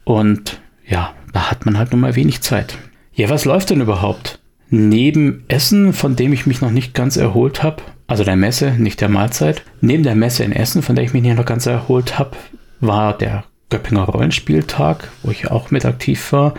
und 0.04 0.60
ja, 0.86 1.12
da 1.32 1.50
hat 1.50 1.66
man 1.66 1.78
halt 1.78 1.92
nur 1.92 2.00
mal 2.00 2.16
wenig 2.16 2.40
Zeit. 2.40 2.76
Ja, 3.14 3.28
was 3.28 3.44
läuft 3.44 3.70
denn 3.70 3.80
überhaupt? 3.80 4.38
Neben 4.70 5.44
Essen, 5.48 5.92
von 5.92 6.16
dem 6.16 6.32
ich 6.32 6.46
mich 6.46 6.60
noch 6.60 6.70
nicht 6.70 6.94
ganz 6.94 7.16
erholt 7.16 7.62
habe, 7.62 7.82
also 8.12 8.24
der 8.24 8.36
Messe, 8.36 8.72
nicht 8.72 9.00
der 9.00 9.08
Mahlzeit. 9.08 9.62
Neben 9.80 10.02
der 10.02 10.14
Messe 10.14 10.44
in 10.44 10.52
Essen, 10.52 10.82
von 10.82 10.94
der 10.94 11.02
ich 11.02 11.14
mich 11.14 11.22
nicht 11.22 11.38
noch 11.38 11.46
ganz 11.46 11.64
erholt 11.64 12.18
habe, 12.18 12.36
war 12.80 13.16
der 13.16 13.44
Göppinger 13.70 14.02
Rollenspieltag, 14.02 15.08
wo 15.22 15.30
ich 15.30 15.50
auch 15.50 15.70
mit 15.70 15.86
aktiv 15.86 16.30
war, 16.30 16.52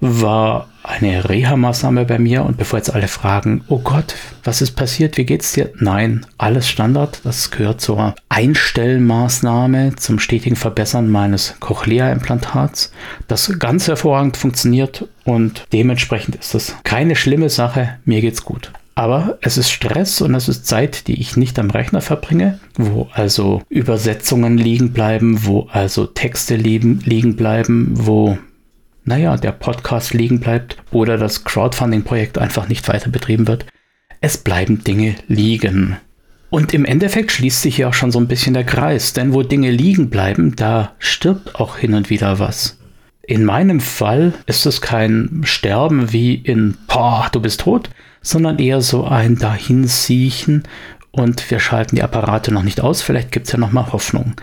war 0.00 0.66
eine 0.82 1.28
Reha-Maßnahme 1.28 2.06
bei 2.06 2.18
mir 2.18 2.42
und 2.42 2.56
bevor 2.56 2.80
jetzt 2.80 2.92
alle 2.92 3.06
fragen, 3.06 3.62
oh 3.68 3.78
Gott, 3.78 4.16
was 4.42 4.62
ist 4.62 4.72
passiert, 4.72 5.16
wie 5.16 5.26
geht's 5.26 5.52
dir? 5.52 5.70
Nein, 5.78 6.26
alles 6.38 6.68
Standard, 6.68 7.20
das 7.22 7.52
gehört 7.52 7.80
zur 7.80 8.16
Einstellmaßnahme 8.28 9.94
zum 9.94 10.18
stetigen 10.18 10.56
Verbessern 10.56 11.08
meines 11.08 11.54
Cochlea-Implantats, 11.60 12.90
das 13.28 13.60
ganz 13.60 13.86
hervorragend 13.86 14.36
funktioniert 14.36 15.06
und 15.22 15.66
dementsprechend 15.72 16.34
ist 16.34 16.54
das 16.54 16.74
keine 16.82 17.14
schlimme 17.14 17.48
Sache, 17.48 17.98
mir 18.04 18.22
geht's 18.22 18.44
gut. 18.44 18.72
Aber 19.00 19.38
es 19.40 19.56
ist 19.56 19.70
Stress 19.70 20.20
und 20.20 20.34
es 20.34 20.46
ist 20.46 20.66
Zeit, 20.66 21.08
die 21.08 21.22
ich 21.22 21.34
nicht 21.34 21.58
am 21.58 21.70
Rechner 21.70 22.02
verbringe, 22.02 22.60
wo 22.74 23.08
also 23.14 23.62
Übersetzungen 23.70 24.58
liegen 24.58 24.92
bleiben, 24.92 25.46
wo 25.46 25.68
also 25.72 26.04
Texte 26.04 26.56
liegen, 26.56 27.00
liegen 27.06 27.34
bleiben, 27.34 27.92
wo 27.94 28.36
naja, 29.06 29.38
der 29.38 29.52
Podcast 29.52 30.12
liegen 30.12 30.40
bleibt 30.40 30.76
oder 30.90 31.16
das 31.16 31.44
Crowdfunding-Projekt 31.44 32.36
einfach 32.36 32.68
nicht 32.68 32.88
weiter 32.88 33.08
betrieben 33.08 33.48
wird. 33.48 33.64
Es 34.20 34.36
bleiben 34.36 34.84
Dinge 34.84 35.14
liegen. 35.28 35.96
Und 36.50 36.74
im 36.74 36.84
Endeffekt 36.84 37.32
schließt 37.32 37.62
sich 37.62 37.78
ja 37.78 37.88
auch 37.88 37.94
schon 37.94 38.12
so 38.12 38.20
ein 38.20 38.28
bisschen 38.28 38.52
der 38.52 38.64
Kreis, 38.64 39.14
denn 39.14 39.32
wo 39.32 39.42
Dinge 39.42 39.70
liegen 39.70 40.10
bleiben, 40.10 40.56
da 40.56 40.92
stirbt 40.98 41.54
auch 41.54 41.78
hin 41.78 41.94
und 41.94 42.10
wieder 42.10 42.38
was. 42.38 42.78
In 43.22 43.46
meinem 43.46 43.80
Fall 43.80 44.34
ist 44.44 44.66
es 44.66 44.82
kein 44.82 45.40
Sterben 45.44 46.12
wie 46.12 46.34
in, 46.34 46.76
boah, 46.86 47.30
du 47.32 47.40
bist 47.40 47.60
tot, 47.60 47.88
sondern 48.22 48.58
eher 48.58 48.80
so 48.80 49.04
ein 49.04 49.36
Dahinsiechen 49.36 50.64
und 51.10 51.50
wir 51.50 51.60
schalten 51.60 51.96
die 51.96 52.02
Apparate 52.02 52.52
noch 52.52 52.62
nicht 52.62 52.80
aus, 52.80 53.02
vielleicht 53.02 53.32
gibt 53.32 53.46
es 53.46 53.52
ja 53.52 53.58
noch 53.58 53.72
mal 53.72 53.92
Hoffnung. 53.92 54.34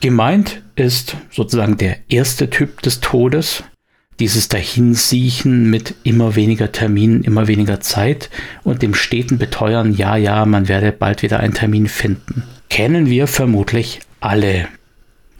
Gemeint 0.00 0.62
ist 0.74 1.16
sozusagen 1.30 1.76
der 1.76 1.96
erste 2.08 2.50
Typ 2.50 2.82
des 2.82 3.00
Todes, 3.00 3.62
dieses 4.18 4.48
Dahinsiechen 4.48 5.70
mit 5.70 5.94
immer 6.02 6.34
weniger 6.34 6.70
Terminen, 6.70 7.24
immer 7.24 7.46
weniger 7.46 7.80
Zeit 7.80 8.28
und 8.62 8.82
dem 8.82 8.94
steten 8.94 9.38
Beteuern, 9.38 9.94
ja, 9.94 10.16
ja, 10.16 10.44
man 10.44 10.68
werde 10.68 10.92
bald 10.92 11.22
wieder 11.22 11.40
einen 11.40 11.54
Termin 11.54 11.88
finden. 11.88 12.42
Kennen 12.68 13.06
wir 13.06 13.26
vermutlich 13.26 14.00
alle. 14.20 14.68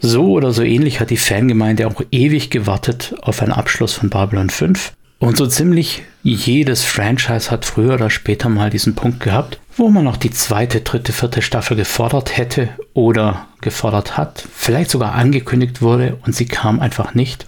So 0.00 0.32
oder 0.32 0.52
so 0.52 0.62
ähnlich 0.62 1.00
hat 1.00 1.10
die 1.10 1.16
Fangemeinde 1.16 1.86
auch 1.86 2.02
ewig 2.10 2.50
gewartet 2.50 3.14
auf 3.22 3.42
einen 3.42 3.52
Abschluss 3.52 3.94
von 3.94 4.10
Babylon 4.10 4.50
5 4.50 4.92
und 5.22 5.36
so 5.36 5.46
ziemlich 5.46 6.02
jedes 6.24 6.82
Franchise 6.82 7.52
hat 7.52 7.64
früher 7.64 7.94
oder 7.94 8.10
später 8.10 8.48
mal 8.48 8.70
diesen 8.70 8.96
Punkt 8.96 9.20
gehabt, 9.20 9.60
wo 9.76 9.88
man 9.88 10.02
noch 10.02 10.16
die 10.16 10.32
zweite, 10.32 10.80
dritte, 10.80 11.12
vierte 11.12 11.42
Staffel 11.42 11.76
gefordert 11.76 12.36
hätte 12.36 12.70
oder 12.92 13.46
gefordert 13.60 14.16
hat, 14.16 14.44
vielleicht 14.52 14.90
sogar 14.90 15.12
angekündigt 15.12 15.80
wurde 15.80 16.18
und 16.26 16.34
sie 16.34 16.46
kam 16.46 16.80
einfach 16.80 17.14
nicht, 17.14 17.46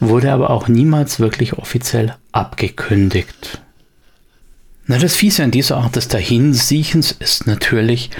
wurde 0.00 0.32
aber 0.32 0.50
auch 0.50 0.66
niemals 0.66 1.20
wirklich 1.20 1.52
offiziell 1.52 2.16
abgekündigt. 2.32 3.60
Na, 4.88 4.98
das 4.98 5.14
Fiese 5.14 5.44
an 5.44 5.52
dieser 5.52 5.76
Art 5.76 5.94
des 5.94 6.08
Dahinsiechens 6.08 7.12
ist 7.12 7.46
natürlich, 7.46 8.10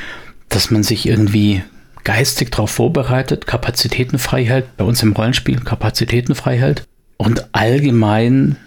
dass 0.48 0.70
man 0.70 0.84
sich 0.84 1.08
irgendwie 1.08 1.64
geistig 2.04 2.52
darauf 2.52 2.70
vorbereitet, 2.70 3.48
Kapazitäten 3.48 4.20
frei 4.20 4.44
hält, 4.44 4.76
bei 4.76 4.84
uns 4.84 5.02
im 5.02 5.12
Rollenspiel 5.12 5.58
Kapazitäten 5.58 6.36
frei 6.36 6.56
hält 6.56 6.84
und 7.16 7.48
allgemein 7.52 8.58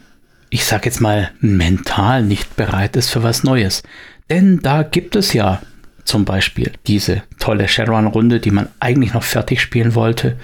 ich 0.50 0.66
sag 0.66 0.86
jetzt 0.86 1.02
mal, 1.02 1.32
mental 1.40 2.24
nicht 2.24 2.56
bereit 2.56 2.96
ist 2.96 3.10
für 3.10 3.24
was 3.24 3.44
Neues. 3.44 3.84
Denn 4.30 4.60
da 4.60 4.84
gibt 4.84 5.16
es 5.16 5.34
ja 5.34 5.62
zum 6.04 6.26
Beispiel 6.26 6.72
diese 6.88 7.24
tolle 7.40 7.68
Shadowrun-Runde, 7.68 8.40
die 8.40 8.52
man 8.52 8.70
eigentlich 8.80 9.14
noch 9.14 9.24
fertig 9.24 9.60
spielen 9.60 9.96
wollte, 9.96 10.38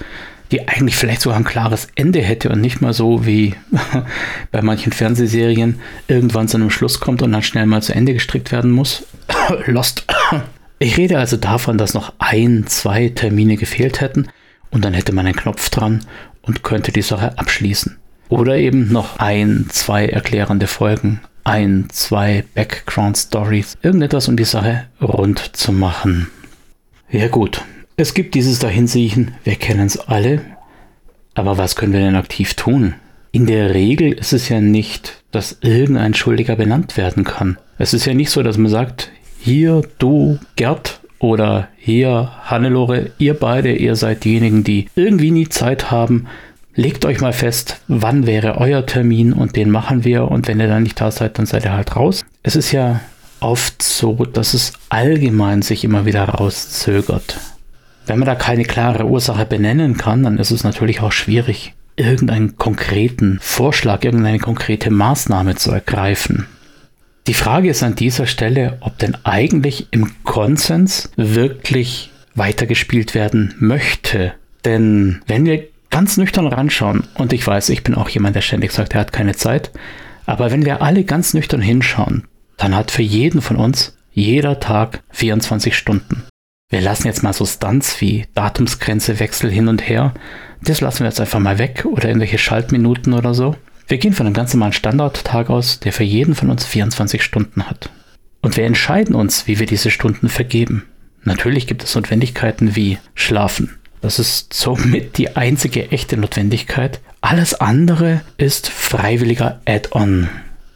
die 0.52 0.68
eigentlich 0.68 0.98
vielleicht 0.98 1.22
sogar 1.22 1.38
ein 1.38 1.46
klares 1.46 1.88
Ende 1.96 2.20
hätte 2.22 2.50
und 2.50 2.60
nicht 2.62 2.82
mal 2.82 2.94
so 2.94 3.26
wie 3.26 3.56
bei 4.52 4.62
manchen 4.62 4.92
Fernsehserien 4.92 5.80
irgendwann 6.08 6.48
zu 6.48 6.58
einem 6.58 6.70
Schluss 6.70 7.00
kommt 7.00 7.22
und 7.22 7.32
dann 7.32 7.44
schnell 7.44 7.66
mal 7.66 7.82
zu 7.82 7.94
Ende 7.96 8.14
gestrickt 8.14 8.52
werden 8.52 8.72
muss. 8.72 9.04
Lost. 9.66 10.06
Ich 10.84 10.98
rede 10.98 11.20
also 11.20 11.38
davon, 11.38 11.78
dass 11.78 11.94
noch 11.94 12.14
ein, 12.18 12.66
zwei 12.66 13.10
Termine 13.10 13.56
gefehlt 13.56 14.02
hätten 14.02 14.30
und 14.72 14.84
dann 14.84 14.96
hätte 14.96 15.14
man 15.14 15.28
einen 15.28 15.36
Knopf 15.36 15.70
dran 15.70 16.04
und 16.42 16.64
könnte 16.64 16.92
die 16.92 17.04
Sache 17.04 17.38
abschließen. 17.38 18.01
Oder 18.32 18.56
eben 18.56 18.94
noch 18.94 19.20
ein, 19.20 19.66
zwei 19.72 20.06
erklärende 20.06 20.66
Folgen, 20.66 21.20
ein, 21.44 21.88
zwei 21.92 22.46
Background 22.56 23.18
Stories, 23.18 23.78
irgendetwas, 23.82 24.30
um 24.30 24.38
die 24.38 24.46
Sache 24.46 24.86
rund 25.02 25.58
zu 25.58 25.74
machen. 25.74 26.30
Ja 27.12 27.28
gut, 27.28 27.62
es 27.98 28.14
gibt 28.14 28.34
dieses 28.34 28.60
Dahinsiechen, 28.60 29.34
wir 29.44 29.56
kennen 29.56 29.86
es 29.86 30.00
alle. 30.00 30.40
Aber 31.34 31.58
was 31.58 31.76
können 31.76 31.92
wir 31.92 32.00
denn 32.00 32.16
aktiv 32.16 32.54
tun? 32.54 32.94
In 33.34 33.48
der 33.48 33.74
Regel 33.74 34.14
ist 34.14 34.32
es 34.32 34.48
ja 34.48 34.62
nicht, 34.62 35.24
dass 35.32 35.58
irgendein 35.60 36.14
Schuldiger 36.14 36.56
benannt 36.56 36.96
werden 36.96 37.26
kann. 37.26 37.58
Es 37.80 37.94
ist 37.94 38.06
ja 38.06 38.14
nicht 38.14 38.30
so, 38.30 38.44
dass 38.44 38.58
man 38.58 38.72
sagt, 38.72 39.12
hier 39.42 39.82
du 39.98 40.40
Gerd 40.56 41.02
oder 41.20 41.68
hier 41.78 42.32
Hannelore, 42.44 43.12
ihr 43.18 43.34
beide, 43.34 43.74
ihr 43.74 43.98
seid 43.98 44.24
diejenigen, 44.24 44.64
die 44.64 44.88
irgendwie 44.96 45.32
nie 45.32 45.50
Zeit 45.50 45.92
haben, 45.92 46.28
legt 46.76 47.06
euch 47.06 47.22
mal 47.22 47.34
fest, 47.34 47.82
wann 47.88 48.26
wäre 48.26 48.58
euer 48.58 48.86
Termin 48.86 49.34
und 49.34 49.56
den 49.56 49.70
machen 49.70 50.04
wir 50.04 50.30
und 50.30 50.48
wenn 50.48 50.60
ihr 50.60 50.68
dann 50.68 50.84
nicht 50.84 51.00
da 51.00 51.12
seid, 51.12 51.38
dann 51.38 51.46
seid 51.46 51.66
ihr 51.66 51.74
halt 51.74 51.96
raus. 51.96 52.24
Es 52.44 52.56
ist 52.56 52.72
ja 52.72 53.02
oft 53.40 53.82
so, 53.82 54.14
dass 54.26 54.54
es 54.54 54.74
allgemein 54.90 55.62
sich 55.62 55.84
immer 55.84 56.06
wieder 56.06 56.26
rauszögert. 56.26 57.40
Wenn 58.06 58.20
man 58.20 58.26
da 58.26 58.36
keine 58.36 58.64
klare 58.64 59.06
Ursache 59.06 59.46
benennen 59.46 59.98
kann, 59.98 60.24
dann 60.24 60.38
ist 60.38 60.52
es 60.52 60.64
natürlich 60.64 61.02
auch 61.02 61.12
schwierig, 61.12 61.74
irgendeinen 61.96 62.58
konkreten 62.58 63.40
Vorschlag, 63.42 64.04
irgendeine 64.04 64.40
konkrete 64.40 64.90
Maßnahme 64.90 65.56
zu 65.56 65.72
ergreifen. 65.72 66.48
Die 67.28 67.34
Frage 67.36 67.70
ist 67.70 67.84
an 67.84 67.96
dieser 67.96 68.26
Stelle, 68.26 68.78
ob 68.80 68.98
denn 68.98 69.16
eigentlich 69.24 69.88
im 69.92 70.12
Konsens 70.24 71.12
wirklich 71.16 72.10
weitergespielt 72.34 73.14
werden 73.14 73.54
möchte. 73.60 74.34
Denn 74.66 75.22
wenn 75.28 75.46
wir 75.46 75.64
ganz 75.92 76.18
nüchtern 76.18 76.48
ranschauen, 76.48 77.04
und 77.16 77.34
ich 77.34 77.46
weiß, 77.46 77.70
ich 77.70 77.84
bin 77.84 77.96
auch 77.96 78.10
jemand, 78.10 78.36
der 78.36 78.42
ständig 78.42 78.72
sagt, 78.72 78.94
er 78.96 79.02
hat 79.02 79.14
keine 79.14 79.36
Zeit, 79.36 79.72
aber 80.26 80.52
wenn 80.52 80.66
wir 80.66 80.82
alle 80.82 81.04
ganz 81.04 81.34
nüchtern 81.34 81.62
hinschauen, 81.62 82.28
dann 82.58 82.76
hat 82.76 82.92
für 82.92 83.04
jeden 83.04 83.42
von 83.42 83.58
uns 83.58 83.98
jeder 84.12 84.60
Tag 84.60 85.04
24 85.12 85.76
Stunden. 85.76 86.24
Wir 86.70 86.82
lassen 86.82 87.08
jetzt 87.08 87.22
mal 87.22 87.34
so 87.34 87.46
Stunts 87.46 88.00
wie 88.00 88.26
Datumsgrenzewechsel 88.34 89.52
hin 89.52 89.68
und 89.68 89.88
her. 89.88 90.14
Das 90.64 90.80
lassen 90.80 91.00
wir 91.00 91.08
jetzt 91.08 91.20
einfach 91.20 91.40
mal 91.40 91.58
weg 91.58 91.86
oder 91.86 92.08
irgendwelche 92.08 92.38
Schaltminuten 92.38 93.14
oder 93.14 93.34
so. 93.34 93.56
Wir 93.88 93.98
gehen 93.98 94.14
von 94.14 94.26
einem 94.26 94.34
ganz 94.34 94.54
normalen 94.54 94.72
Standardtag 94.72 95.50
aus, 95.50 95.82
der 95.82 95.92
für 95.92 96.06
jeden 96.06 96.34
von 96.34 96.50
uns 96.50 96.66
24 96.66 97.24
Stunden 97.24 97.68
hat. 97.68 97.90
Und 98.42 98.56
wir 98.56 98.64
entscheiden 98.64 99.16
uns, 99.16 99.48
wie 99.48 99.60
wir 99.60 99.66
diese 99.66 99.92
Stunden 99.92 100.30
vergeben. 100.30 100.86
Natürlich 101.24 101.68
gibt 101.68 101.84
es 101.84 101.94
Notwendigkeiten 101.94 102.76
wie 102.76 102.98
Schlafen, 103.16 103.78
das 104.02 104.18
ist 104.18 104.54
somit 104.54 105.18
die 105.18 105.36
einzige 105.36 105.92
echte 105.92 106.18
Notwendigkeit. 106.18 107.00
Alles 107.22 107.54
andere 107.54 108.22
ist 108.38 108.70
freiwilliger 108.70 109.62
Add-on. 109.66 110.30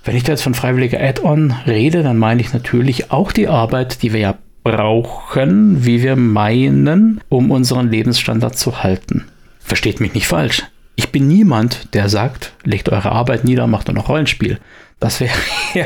Wenn 0.04 0.16
ich 0.16 0.24
da 0.24 0.34
jetzt 0.34 0.44
von 0.44 0.54
freiwilliger 0.54 1.02
Add-on 1.02 1.52
rede, 1.66 2.04
dann 2.04 2.18
meine 2.18 2.42
ich 2.42 2.54
natürlich 2.54 3.12
auch 3.12 3.32
die 3.32 3.48
Arbeit, 3.48 4.04
die 4.04 4.14
wir 4.14 4.20
ja 4.20 4.38
brauchen, 4.64 5.86
wie 5.86 6.04
wir 6.04 6.16
meinen, 6.16 7.22
um 7.30 7.50
unseren 7.50 7.90
Lebensstandard 7.90 8.58
zu 8.58 8.84
halten. 8.84 9.26
Versteht 9.60 10.00
mich 10.00 10.14
nicht 10.14 10.28
falsch. 10.28 10.64
Ich 10.96 11.12
bin 11.12 11.28
niemand, 11.28 11.94
der 11.94 12.10
sagt, 12.10 12.54
legt 12.64 12.90
eure 12.90 13.12
Arbeit 13.12 13.44
nieder, 13.44 13.68
macht 13.68 13.88
nur 13.88 13.96
noch 13.96 14.10
Rollenspiel. 14.10 14.60
Das 15.00 15.20
wäre, 15.20 15.34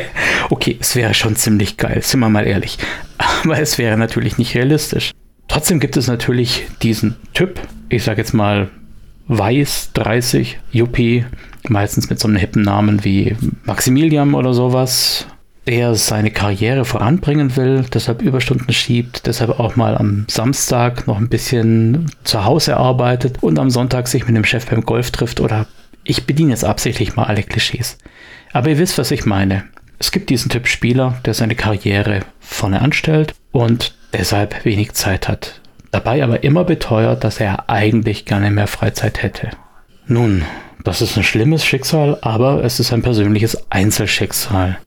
okay, 0.50 0.78
es 0.80 0.96
wäre 0.96 1.14
schon 1.14 1.36
ziemlich 1.36 1.78
geil, 1.78 2.02
sind 2.04 2.20
wir 2.20 2.30
mal 2.30 2.46
ehrlich. 2.46 2.78
Aber 3.18 3.60
es 3.60 3.78
wäre 3.78 3.98
natürlich 3.98 4.38
nicht 4.38 4.56
realistisch. 4.56 5.12
Trotzdem 5.60 5.82
gibt 5.82 5.98
es 5.98 6.08
natürlich 6.08 6.68
diesen 6.82 7.18
Typ, 7.34 7.60
ich 7.90 8.06
sage 8.06 8.22
jetzt 8.22 8.32
mal 8.32 8.70
Weiß 9.28 9.90
30, 9.94 10.58
Yuppie, 10.72 11.26
meistens 11.68 12.10
mit 12.10 12.18
so 12.18 12.30
einem 12.30 12.38
hippen 12.38 12.62
Namen 12.62 13.04
wie 13.04 13.36
Maximilian 13.66 14.36
oder 14.36 14.54
sowas, 14.54 15.28
der 15.68 15.96
seine 15.96 16.32
Karriere 16.32 16.86
voranbringen 16.86 17.58
will, 17.58 17.84
deshalb 17.94 18.22
Überstunden 18.22 18.72
schiebt, 18.72 19.28
deshalb 19.28 19.60
auch 19.60 19.76
mal 19.76 19.98
am 19.98 20.24
Samstag 20.30 21.08
noch 21.08 21.18
ein 21.18 21.28
bisschen 21.28 22.10
zu 22.24 22.46
Hause 22.46 22.78
arbeitet 22.78 23.44
und 23.44 23.60
am 23.60 23.70
Sonntag 23.70 24.08
sich 24.08 24.26
mit 24.28 24.38
dem 24.38 24.46
Chef 24.46 24.66
beim 24.66 24.86
Golf 24.86 25.12
trifft 25.12 25.42
oder 25.42 25.68
ich 26.06 26.26
bediene 26.26 26.52
jetzt 26.52 26.64
absichtlich 26.64 27.18
mal 27.18 27.26
alle 27.26 27.44
Klischees. 27.44 27.98
Aber 28.54 28.70
ihr 28.70 28.78
wisst, 28.78 28.98
was 28.98 29.12
ich 29.12 29.26
meine. 29.26 29.66
Es 30.00 30.12
gibt 30.12 30.30
diesen 30.30 30.50
Typ 30.50 30.70
Spieler, 30.70 31.20
der 31.26 31.34
seine 31.34 31.56
Karriere 31.56 32.22
vorne 32.40 32.82
anstellt 32.82 33.36
und 33.52 33.99
deshalb 34.14 34.66
wenig 34.66 34.94
Zeit 34.94 35.28
hat. 35.28 35.62
Dabei 35.92 36.24
aber 36.24 36.44
immer 36.44 36.64
beteuert, 36.64 37.24
dass 37.24 37.40
er 37.40 37.70
eigentlich 37.70 38.26
gerne 38.26 38.52
mehr 38.52 38.68
Freizeit 38.68 39.24
hätte. 39.24 39.50
Nun, 40.08 40.44
das 40.84 41.02
ist 41.02 41.18
ein 41.18 41.24
schlimmes 41.24 41.66
Schicksal, 41.66 42.18
aber 42.22 42.64
es 42.64 42.80
ist 42.80 42.94
ein 42.94 43.02
persönliches 43.02 43.72
Einzelschicksal. 43.72 44.78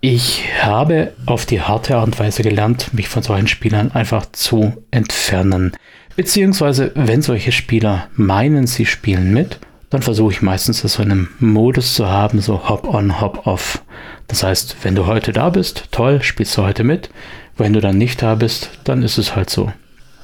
Ich 0.00 0.44
habe 0.62 1.12
auf 1.26 1.46
die 1.46 1.62
harte 1.62 1.96
Art 1.96 2.06
und 2.06 2.18
Weise 2.18 2.42
gelernt, 2.42 2.92
mich 2.92 3.08
von 3.08 3.22
solchen 3.22 3.48
Spielern 3.48 3.90
einfach 3.92 4.26
zu 4.32 4.84
entfernen. 4.90 5.72
Beziehungsweise, 6.16 6.92
wenn 6.94 7.22
solche 7.22 7.52
Spieler 7.52 8.08
meinen, 8.14 8.66
sie 8.66 8.86
spielen 8.86 9.32
mit, 9.32 9.58
dann 9.90 10.02
versuche 10.02 10.32
ich 10.32 10.42
meistens 10.42 10.80
so 10.80 11.02
einen 11.02 11.28
Modus 11.38 11.94
zu 11.94 12.08
haben, 12.08 12.40
so 12.40 12.68
Hop-on, 12.68 13.20
Hop-off. 13.20 13.82
Das 14.28 14.42
heißt, 14.42 14.76
wenn 14.82 14.94
du 14.94 15.06
heute 15.06 15.32
da 15.32 15.50
bist, 15.50 15.88
toll, 15.90 16.22
spielst 16.22 16.56
du 16.56 16.62
heute 16.62 16.84
mit. 16.84 17.10
Wenn 17.56 17.72
du 17.72 17.80
dann 17.80 17.98
nicht 17.98 18.22
da 18.22 18.34
bist, 18.34 18.70
dann 18.84 19.02
ist 19.02 19.18
es 19.18 19.36
halt 19.36 19.50
so. 19.50 19.72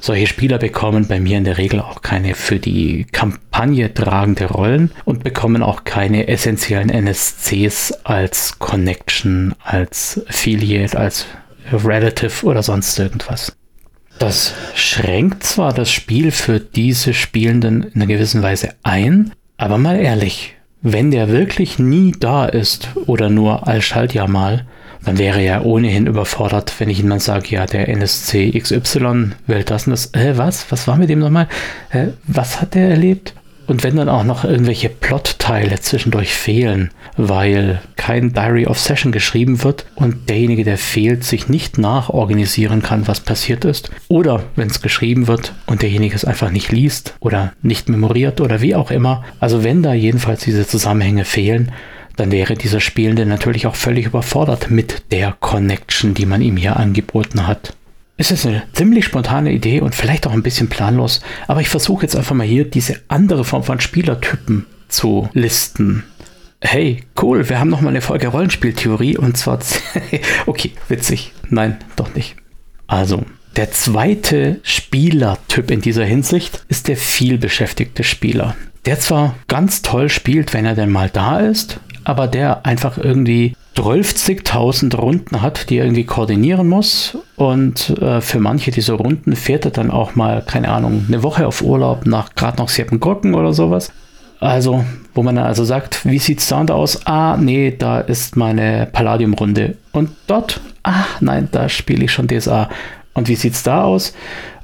Solche 0.03 0.25
Spieler 0.25 0.57
bekommen 0.57 1.07
bei 1.07 1.19
mir 1.19 1.37
in 1.37 1.43
der 1.43 1.59
Regel 1.59 1.79
auch 1.79 2.01
keine 2.01 2.33
für 2.33 2.59
die 2.59 3.05
Kampagne 3.11 3.93
tragende 3.93 4.45
Rollen 4.45 4.91
und 5.05 5.23
bekommen 5.23 5.61
auch 5.61 5.83
keine 5.83 6.27
essentiellen 6.27 6.89
NSCs 6.89 7.91
als 8.03 8.57
Connection, 8.57 9.53
als 9.63 10.19
Affiliate, 10.27 10.97
als 10.97 11.27
Relative 11.71 12.47
oder 12.47 12.63
sonst 12.63 12.97
irgendwas. 12.97 13.55
Das 14.17 14.55
schränkt 14.73 15.43
zwar 15.43 15.71
das 15.71 15.91
Spiel 15.91 16.31
für 16.31 16.59
diese 16.59 17.13
Spielenden 17.13 17.83
in 17.83 18.01
einer 18.01 18.07
gewissen 18.07 18.41
Weise 18.41 18.73
ein, 18.81 19.33
aber 19.57 19.77
mal 19.77 19.99
ehrlich, 19.99 20.55
wenn 20.81 21.11
der 21.11 21.29
wirklich 21.29 21.79
nie 21.79 22.13
da 22.19 22.45
ist 22.45 22.89
oder 23.05 23.29
nur 23.29 23.67
als 23.67 23.83
Schaltjahr 23.83 24.27
mal, 24.27 24.65
dann 25.03 25.17
wäre 25.17 25.41
er 25.41 25.65
ohnehin 25.65 26.07
überfordert, 26.07 26.73
wenn 26.79 26.89
ich 26.89 26.99
ihm 26.99 27.09
dann 27.09 27.19
sage, 27.19 27.49
ja, 27.49 27.65
der 27.65 27.89
NSC 27.89 28.51
XY 28.59 29.31
will 29.47 29.63
das 29.63 29.87
und 29.87 29.91
das. 29.91 30.13
Äh, 30.13 30.37
was? 30.37 30.71
Was 30.71 30.87
war 30.87 30.97
mit 30.97 31.09
dem 31.09 31.19
nochmal? 31.19 31.47
Äh, 31.89 32.07
was 32.27 32.61
hat 32.61 32.75
der 32.75 32.89
erlebt? 32.89 33.33
Und 33.67 33.83
wenn 33.83 33.95
dann 33.95 34.09
auch 34.09 34.23
noch 34.23 34.43
irgendwelche 34.43 34.89
Plotteile 34.89 35.79
zwischendurch 35.79 36.33
fehlen, 36.33 36.89
weil 37.15 37.81
kein 37.95 38.33
Diary 38.33 38.65
of 38.65 38.79
Session 38.79 39.11
geschrieben 39.11 39.63
wird 39.63 39.85
und 39.95 40.29
derjenige, 40.29 40.63
der 40.63 40.77
fehlt, 40.77 41.23
sich 41.23 41.47
nicht 41.47 41.77
nachorganisieren 41.77 42.81
kann, 42.81 43.07
was 43.07 43.21
passiert 43.21 43.63
ist, 43.63 43.91
oder 44.07 44.43
wenn 44.55 44.67
es 44.67 44.81
geschrieben 44.81 45.27
wird 45.27 45.53
und 45.67 45.81
derjenige 45.81 46.15
es 46.15 46.25
einfach 46.25 46.51
nicht 46.51 46.71
liest 46.71 47.15
oder 47.19 47.53
nicht 47.61 47.89
memoriert 47.89 48.41
oder 48.41 48.61
wie 48.61 48.75
auch 48.75 48.91
immer, 48.91 49.23
also 49.39 49.63
wenn 49.63 49.83
da 49.83 49.93
jedenfalls 49.93 50.43
diese 50.43 50.67
Zusammenhänge 50.67 51.25
fehlen, 51.25 51.71
dann 52.17 52.31
wäre 52.31 52.55
dieser 52.55 52.79
Spielende 52.79 53.25
natürlich 53.25 53.67
auch 53.67 53.75
völlig 53.75 54.05
überfordert 54.05 54.69
mit 54.69 55.11
der 55.11 55.35
Connection, 55.39 56.13
die 56.13 56.25
man 56.25 56.41
ihm 56.41 56.57
hier 56.57 56.75
angeboten 56.75 57.47
hat. 57.47 57.73
Es 58.21 58.29
ist 58.29 58.45
eine 58.45 58.61
ziemlich 58.73 59.05
spontane 59.05 59.51
Idee 59.51 59.81
und 59.81 59.95
vielleicht 59.95 60.27
auch 60.27 60.31
ein 60.31 60.43
bisschen 60.43 60.69
planlos, 60.69 61.21
aber 61.47 61.61
ich 61.61 61.69
versuche 61.69 62.03
jetzt 62.03 62.15
einfach 62.15 62.35
mal 62.35 62.45
hier 62.45 62.65
diese 62.69 63.01
andere 63.07 63.43
Form 63.43 63.63
von 63.63 63.79
Spielertypen 63.79 64.67
zu 64.89 65.27
listen. 65.33 66.03
Hey, 66.61 67.01
cool, 67.19 67.49
wir 67.49 67.59
haben 67.59 67.71
noch 67.71 67.81
mal 67.81 67.89
eine 67.89 68.01
Folge 68.01 68.27
Rollenspieltheorie 68.27 69.17
und 69.17 69.37
zwar. 69.37 69.57
okay, 70.45 70.69
witzig. 70.87 71.33
Nein, 71.49 71.77
doch 71.95 72.13
nicht. 72.13 72.35
Also, 72.85 73.25
der 73.55 73.71
zweite 73.71 74.59
Spielertyp 74.61 75.71
in 75.71 75.81
dieser 75.81 76.05
Hinsicht 76.05 76.63
ist 76.67 76.89
der 76.89 76.97
vielbeschäftigte 76.97 78.03
Spieler. 78.03 78.55
Der 78.85 78.99
zwar 78.99 79.35
ganz 79.47 79.81
toll 79.81 80.09
spielt, 80.09 80.53
wenn 80.53 80.65
er 80.65 80.75
denn 80.75 80.91
mal 80.91 81.09
da 81.09 81.39
ist, 81.39 81.79
aber 82.03 82.27
der 82.27 82.67
einfach 82.67 82.99
irgendwie 82.99 83.55
12.000 83.75 84.95
Runden 84.95 85.41
hat, 85.41 85.69
die 85.69 85.77
er 85.77 85.85
irgendwie 85.85 86.03
koordinieren 86.03 86.67
muss. 86.67 87.17
Und 87.37 87.89
äh, 88.01 88.19
für 88.21 88.39
manche 88.39 88.71
dieser 88.71 88.95
Runden 88.95 89.35
fährt 89.35 89.65
er 89.65 89.71
dann 89.71 89.91
auch 89.91 90.15
mal, 90.15 90.43
keine 90.45 90.69
Ahnung, 90.69 91.05
eine 91.07 91.23
Woche 91.23 91.47
auf 91.47 91.61
Urlaub 91.61 92.05
nach 92.05 92.35
gerade 92.35 92.57
noch 92.57 92.69
Siebengocken 92.69 93.33
oder 93.33 93.53
sowas. 93.53 93.91
Also, 94.41 94.83
wo 95.13 95.23
man 95.23 95.35
dann 95.35 95.45
also 95.45 95.63
sagt, 95.63 96.05
wie 96.05 96.17
sieht 96.17 96.39
es 96.39 96.47
da 96.47 96.65
aus? 96.65 97.05
Ah, 97.05 97.37
nee, 97.37 97.75
da 97.77 97.99
ist 97.99 98.35
meine 98.35 98.89
Palladium-Runde. 98.91 99.77
Und 99.91 100.09
dort, 100.27 100.59
ach 100.83 101.21
nein, 101.21 101.47
da 101.51 101.69
spiele 101.69 102.05
ich 102.05 102.11
schon 102.11 102.27
DSA. 102.27 102.67
Und 103.13 103.27
wie 103.27 103.35
sieht 103.35 103.53
es 103.53 103.63
da 103.63 103.83
aus? 103.83 104.13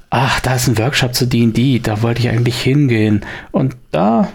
Ach, 0.10 0.40
da 0.40 0.56
ist 0.56 0.68
ein 0.68 0.78
Workshop 0.78 1.14
zu 1.14 1.28
D&D, 1.28 1.80
da 1.80 2.02
wollte 2.02 2.22
ich 2.22 2.30
eigentlich 2.30 2.60
hingehen. 2.60 3.22
Und 3.52 3.76
da 3.92 4.30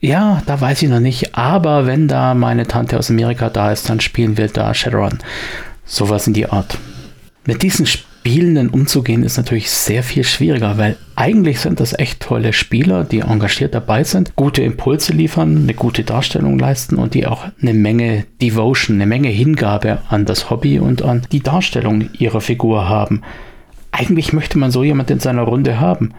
ja, 0.00 0.42
da 0.46 0.60
weiß 0.60 0.82
ich 0.82 0.88
noch 0.88 1.00
nicht. 1.00 1.34
Aber 1.36 1.86
wenn 1.86 2.08
da 2.08 2.34
meine 2.34 2.66
Tante 2.66 2.98
aus 2.98 3.10
Amerika 3.10 3.50
da 3.50 3.70
ist, 3.70 3.88
dann 3.88 4.00
spielen 4.00 4.36
wir 4.36 4.48
da 4.48 4.72
Shadowrun. 4.72 5.18
Sowas 5.84 6.26
in 6.26 6.34
die 6.34 6.46
Art. 6.46 6.78
Mit 7.46 7.62
diesen 7.62 7.86
Spielenden 7.86 8.68
umzugehen 8.68 9.22
ist 9.22 9.36
natürlich 9.36 9.70
sehr 9.70 10.02
viel 10.02 10.24
schwieriger, 10.24 10.78
weil 10.78 10.96
eigentlich 11.16 11.60
sind 11.60 11.80
das 11.80 11.98
echt 11.98 12.20
tolle 12.20 12.52
Spieler, 12.52 13.04
die 13.04 13.20
engagiert 13.20 13.74
dabei 13.74 14.04
sind, 14.04 14.36
gute 14.36 14.62
Impulse 14.62 15.12
liefern, 15.12 15.56
eine 15.56 15.74
gute 15.74 16.04
Darstellung 16.04 16.58
leisten 16.58 16.96
und 16.96 17.14
die 17.14 17.26
auch 17.26 17.46
eine 17.60 17.74
Menge 17.74 18.26
Devotion, 18.40 18.96
eine 18.96 19.06
Menge 19.06 19.28
Hingabe 19.28 19.98
an 20.08 20.26
das 20.26 20.50
Hobby 20.50 20.78
und 20.78 21.02
an 21.02 21.22
die 21.32 21.40
Darstellung 21.40 22.10
ihrer 22.12 22.40
Figur 22.40 22.88
haben. 22.88 23.22
Eigentlich 23.90 24.32
möchte 24.32 24.58
man 24.58 24.70
so 24.70 24.84
jemand 24.84 25.10
in 25.10 25.20
seiner 25.20 25.42
Runde 25.42 25.80
haben. 25.80 26.12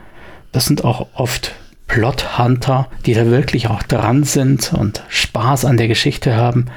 Das 0.52 0.66
sind 0.66 0.84
auch 0.84 1.08
oft 1.14 1.56
Plot-Hunter, 1.92 2.88
die 3.06 3.14
da 3.14 3.26
wirklich 3.26 3.68
auch 3.68 3.84
dran 3.84 4.24
sind 4.24 4.72
und 4.74 5.04
Spaß 5.10 5.66
an 5.66 5.76
der 5.76 5.90
Geschichte 5.90 6.38
haben. 6.38 6.68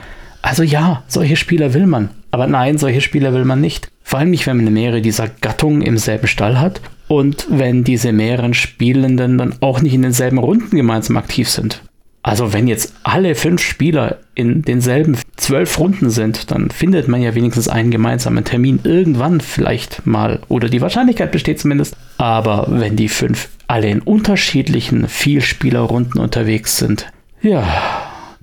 Also 0.42 0.64
ja, 0.64 1.04
solche 1.06 1.36
Spieler 1.36 1.72
will 1.72 1.86
man. 1.86 2.10
Aber 2.32 2.48
nein, 2.48 2.78
solche 2.78 3.00
Spieler 3.00 3.32
will 3.32 3.44
man 3.44 3.60
nicht. 3.60 3.88
Vor 4.02 4.18
allem 4.18 4.30
nicht, 4.30 4.48
wenn 4.48 4.56
man 4.56 4.72
mehrere 4.72 5.02
dieser 5.02 5.28
Gattungen 5.28 5.82
im 5.82 5.98
selben 5.98 6.26
Stall 6.26 6.58
hat 6.58 6.80
und 7.06 7.46
wenn 7.48 7.84
diese 7.84 8.12
mehreren 8.12 8.54
Spielenden 8.54 9.38
dann 9.38 9.54
auch 9.60 9.80
nicht 9.80 9.94
in 9.94 10.02
denselben 10.02 10.38
Runden 10.38 10.76
gemeinsam 10.76 11.16
aktiv 11.16 11.48
sind. 11.48 11.80
Also 12.24 12.54
wenn 12.54 12.66
jetzt 12.66 12.94
alle 13.02 13.34
fünf 13.34 13.60
Spieler 13.60 14.16
in 14.34 14.62
denselben 14.62 15.18
zwölf 15.36 15.78
Runden 15.78 16.08
sind, 16.08 16.50
dann 16.50 16.70
findet 16.70 17.06
man 17.06 17.20
ja 17.20 17.34
wenigstens 17.34 17.68
einen 17.68 17.90
gemeinsamen 17.90 18.44
Termin 18.44 18.80
irgendwann 18.82 19.42
vielleicht 19.42 20.06
mal. 20.06 20.40
Oder 20.48 20.70
die 20.70 20.80
Wahrscheinlichkeit 20.80 21.32
besteht 21.32 21.60
zumindest. 21.60 21.94
Aber 22.16 22.66
wenn 22.70 22.96
die 22.96 23.10
fünf 23.10 23.50
alle 23.66 23.90
in 23.90 24.00
unterschiedlichen 24.00 25.06
Vielspielerrunden 25.06 26.18
unterwegs 26.18 26.78
sind, 26.78 27.12
ja, 27.42 27.66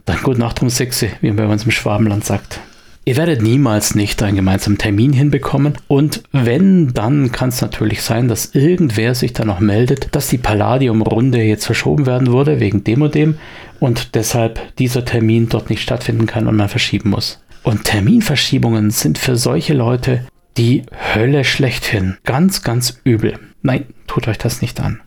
dann 0.05 0.21
gut 0.21 0.37
Nacht 0.37 0.61
um 0.61 0.69
sechs, 0.69 1.01
wie 1.01 1.27
man 1.27 1.37
bei 1.37 1.47
uns 1.47 1.65
im 1.65 1.71
Schwabenland 1.71 2.23
sagt. 2.23 2.59
Ihr 3.03 3.17
werdet 3.17 3.41
niemals 3.41 3.95
nicht 3.95 4.21
einen 4.21 4.35
gemeinsamen 4.35 4.77
Termin 4.77 5.11
hinbekommen 5.11 5.73
und 5.87 6.21
wenn, 6.31 6.93
dann 6.93 7.31
kann 7.31 7.49
es 7.49 7.59
natürlich 7.59 8.03
sein, 8.03 8.27
dass 8.27 8.53
irgendwer 8.53 9.15
sich 9.15 9.33
dann 9.33 9.47
noch 9.47 9.59
meldet, 9.59 10.15
dass 10.15 10.27
die 10.27 10.37
Palladium-Runde 10.37 11.41
jetzt 11.41 11.65
verschoben 11.65 12.05
werden 12.05 12.31
wurde 12.31 12.59
wegen 12.59 12.83
dem 12.83 13.01
und 13.01 13.15
dem 13.15 13.37
und 13.79 14.13
deshalb 14.13 14.75
dieser 14.75 15.03
Termin 15.03 15.49
dort 15.49 15.71
nicht 15.71 15.81
stattfinden 15.81 16.27
kann 16.27 16.47
und 16.47 16.55
man 16.55 16.69
verschieben 16.69 17.09
muss. 17.09 17.41
Und 17.63 17.85
Terminverschiebungen 17.85 18.91
sind 18.91 19.17
für 19.17 19.35
solche 19.35 19.73
Leute 19.73 20.27
die 20.57 20.83
Hölle 21.15 21.43
schlechthin. 21.43 22.17
Ganz, 22.23 22.61
ganz 22.61 22.99
übel. 23.03 23.39
Nein, 23.63 23.85
tut 24.05 24.27
euch 24.27 24.37
das 24.37 24.61
nicht 24.61 24.79
an. 24.79 24.99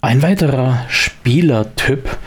Ein 0.00 0.22
weiterer 0.22 0.84
Spielertyp, 0.88 2.18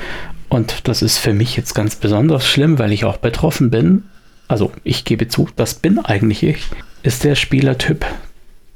und 0.49 0.88
das 0.89 1.01
ist 1.01 1.17
für 1.17 1.34
mich 1.34 1.56
jetzt 1.56 1.73
ganz 1.73 1.95
besonders 1.95 2.47
schlimm, 2.47 2.80
weil 2.80 2.91
ich 2.91 3.06
auch 3.06 3.17
betroffen 3.17 3.69
bin, 3.69 4.04
also 4.48 4.72
ich 4.84 5.06
gebe 5.06 5.28
zu, 5.28 5.48
das 5.56 5.76
bin 5.76 6.00
eigentlich 6.00 6.44
ich, 6.44 6.66
ist 7.04 7.24
der 7.24 7.36
Spielertyp, 7.36 8.06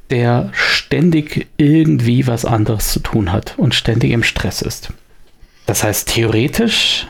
der 0.09 0.49
ständig 0.53 1.47
irgendwie 1.57 2.27
was 2.27 2.45
anderes 2.45 2.91
zu 2.91 2.99
tun 2.99 3.31
hat 3.31 3.53
und 3.57 3.75
ständig 3.75 4.11
im 4.11 4.23
Stress 4.23 4.61
ist. 4.61 4.91
Das 5.65 5.83
heißt, 5.83 6.09
theoretisch 6.09 7.07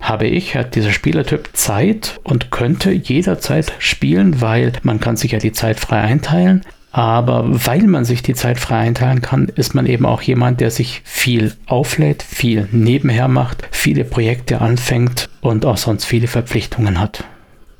habe 0.00 0.26
ich, 0.26 0.54
hat 0.54 0.74
dieser 0.74 0.92
Spielertyp 0.92 1.50
Zeit 1.54 2.20
und 2.22 2.50
könnte 2.50 2.92
jederzeit 2.92 3.72
spielen, 3.78 4.40
weil 4.40 4.72
man 4.82 5.00
kann 5.00 5.16
sich 5.16 5.32
ja 5.32 5.38
die 5.38 5.52
Zeit 5.52 5.80
frei 5.80 6.00
einteilen. 6.02 6.62
Aber 6.92 7.44
weil 7.66 7.82
man 7.82 8.04
sich 8.04 8.22
die 8.22 8.34
Zeit 8.34 8.58
frei 8.58 8.78
einteilen 8.78 9.20
kann, 9.20 9.48
ist 9.48 9.74
man 9.74 9.84
eben 9.86 10.06
auch 10.06 10.22
jemand, 10.22 10.60
der 10.60 10.70
sich 10.70 11.02
viel 11.04 11.54
auflädt, 11.66 12.22
viel 12.22 12.68
nebenher 12.72 13.28
macht, 13.28 13.68
viele 13.70 14.04
Projekte 14.04 14.60
anfängt 14.62 15.28
und 15.42 15.66
auch 15.66 15.76
sonst 15.76 16.06
viele 16.06 16.26
Verpflichtungen 16.26 16.98
hat. 17.00 17.24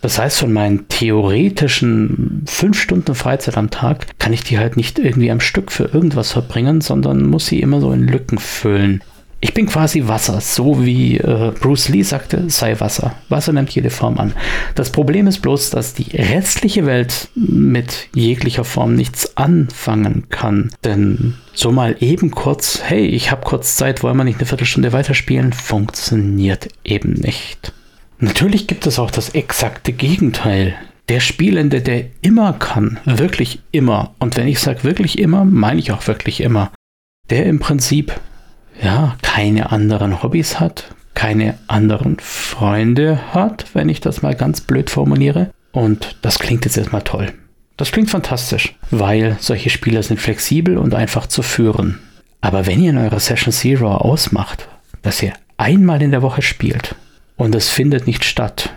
Das 0.07 0.21
heißt, 0.21 0.39
von 0.39 0.53
meinen 0.53 0.87
theoretischen 0.87 2.45
fünf 2.47 2.81
Stunden 2.81 3.17
Freizeit 3.17 3.57
am 3.57 3.71
Tag 3.71 4.07
kann 4.21 4.33
ich 4.33 4.45
die 4.45 4.57
halt 4.57 4.77
nicht 4.77 5.01
irgendwie 5.01 5.33
am 5.33 5.41
Stück 5.41 5.73
für 5.73 5.87
irgendwas 5.87 6.31
verbringen, 6.31 6.81
sondern 6.81 7.27
muss 7.27 7.47
sie 7.47 7.61
immer 7.61 7.81
so 7.81 7.91
in 7.91 8.07
Lücken 8.07 8.39
füllen. 8.39 9.03
Ich 9.41 9.53
bin 9.53 9.67
quasi 9.67 10.07
Wasser, 10.07 10.41
so 10.41 10.87
wie 10.87 11.17
äh, 11.17 11.51
Bruce 11.59 11.89
Lee 11.89 12.05
sagte, 12.05 12.49
sei 12.49 12.79
Wasser. 12.79 13.17
Wasser 13.31 13.53
nimmt 13.53 13.71
jede 13.71 13.91
Form 13.91 14.17
an. 14.19 14.33
Das 14.77 14.91
Problem 14.91 15.27
ist 15.27 15.43
bloß, 15.43 15.71
dass 15.71 15.95
die 15.95 16.17
restliche 16.17 16.87
Welt 16.87 17.27
mit 17.35 18.07
jeglicher 18.15 18.63
Form 18.63 18.95
nichts 18.95 19.37
anfangen 19.37 20.29
kann. 20.29 20.71
Denn 20.85 21.35
so 21.53 21.73
mal 21.73 21.97
eben 21.99 22.31
kurz, 22.31 22.81
hey, 22.85 23.07
ich 23.07 23.33
habe 23.33 23.45
kurz 23.45 23.75
Zeit, 23.75 24.05
wollen 24.05 24.17
wir 24.17 24.23
nicht 24.23 24.39
eine 24.39 24.47
Viertelstunde 24.47 24.93
weiterspielen, 24.93 25.53
funktioniert 25.53 26.69
eben 26.85 27.15
nicht. 27.15 27.73
Natürlich 28.19 28.67
gibt 28.67 28.87
es 28.87 28.99
auch 28.99 29.11
das 29.11 29.31
exakte 29.31 29.93
Gegenteil. 29.93 30.75
Der 31.09 31.21
Spielende, 31.21 31.83
der 31.83 32.07
immer 32.23 32.55
kann, 32.55 32.99
wirklich 33.05 33.61
immer, 33.71 34.15
und 34.19 34.37
wenn 34.37 34.49
ich 34.49 34.59
sage 34.59 34.85
wirklich 34.85 35.19
immer, 35.19 35.45
meine 35.45 35.79
ich 35.79 35.93
auch 35.93 36.07
wirklich 36.07 36.41
immer, 36.41 36.73
der 37.31 37.47
im 37.47 37.61
Prinzip 37.61 38.19
ja 38.83 39.17
keine 39.23 39.71
anderen 39.71 40.23
Hobbys 40.23 40.59
hat, 40.59 40.95
keine 41.15 41.59
anderen 41.67 42.19
Freunde 42.19 43.33
hat, 43.33 43.67
wenn 43.75 43.89
ich 43.89 44.01
das 44.01 44.23
mal 44.23 44.35
ganz 44.35 44.61
blöd 44.61 44.91
formuliere. 44.91 45.51
Und 45.73 46.17
das 46.23 46.39
klingt 46.39 46.65
jetzt 46.65 46.77
erstmal 46.77 47.03
toll. 47.03 47.33
Das 47.77 47.93
klingt 47.93 48.11
fantastisch, 48.11 48.75
weil 48.91 49.37
solche 49.41 49.71
Spieler 49.71 50.03
sind 50.03 50.21
flexibel 50.21 50.79
und 50.79 50.95
einfach 50.95 51.27
zu 51.27 51.43
führen. 51.43 52.01
Aber 52.41 52.67
wenn 52.67 52.83
ihr 52.83 52.91
in 52.91 52.99
eurer 52.99 53.21
Session 53.21 53.53
Zero 53.53 53.93
ausmacht, 53.93 54.69
dass 55.03 55.23
ihr 55.23 55.35
einmal 55.57 56.03
in 56.03 56.11
der 56.11 56.23
Woche 56.23 56.43
spielt, 56.43 56.95
und 57.37 57.55
es 57.55 57.69
findet 57.69 58.07
nicht 58.07 58.25
statt. 58.25 58.71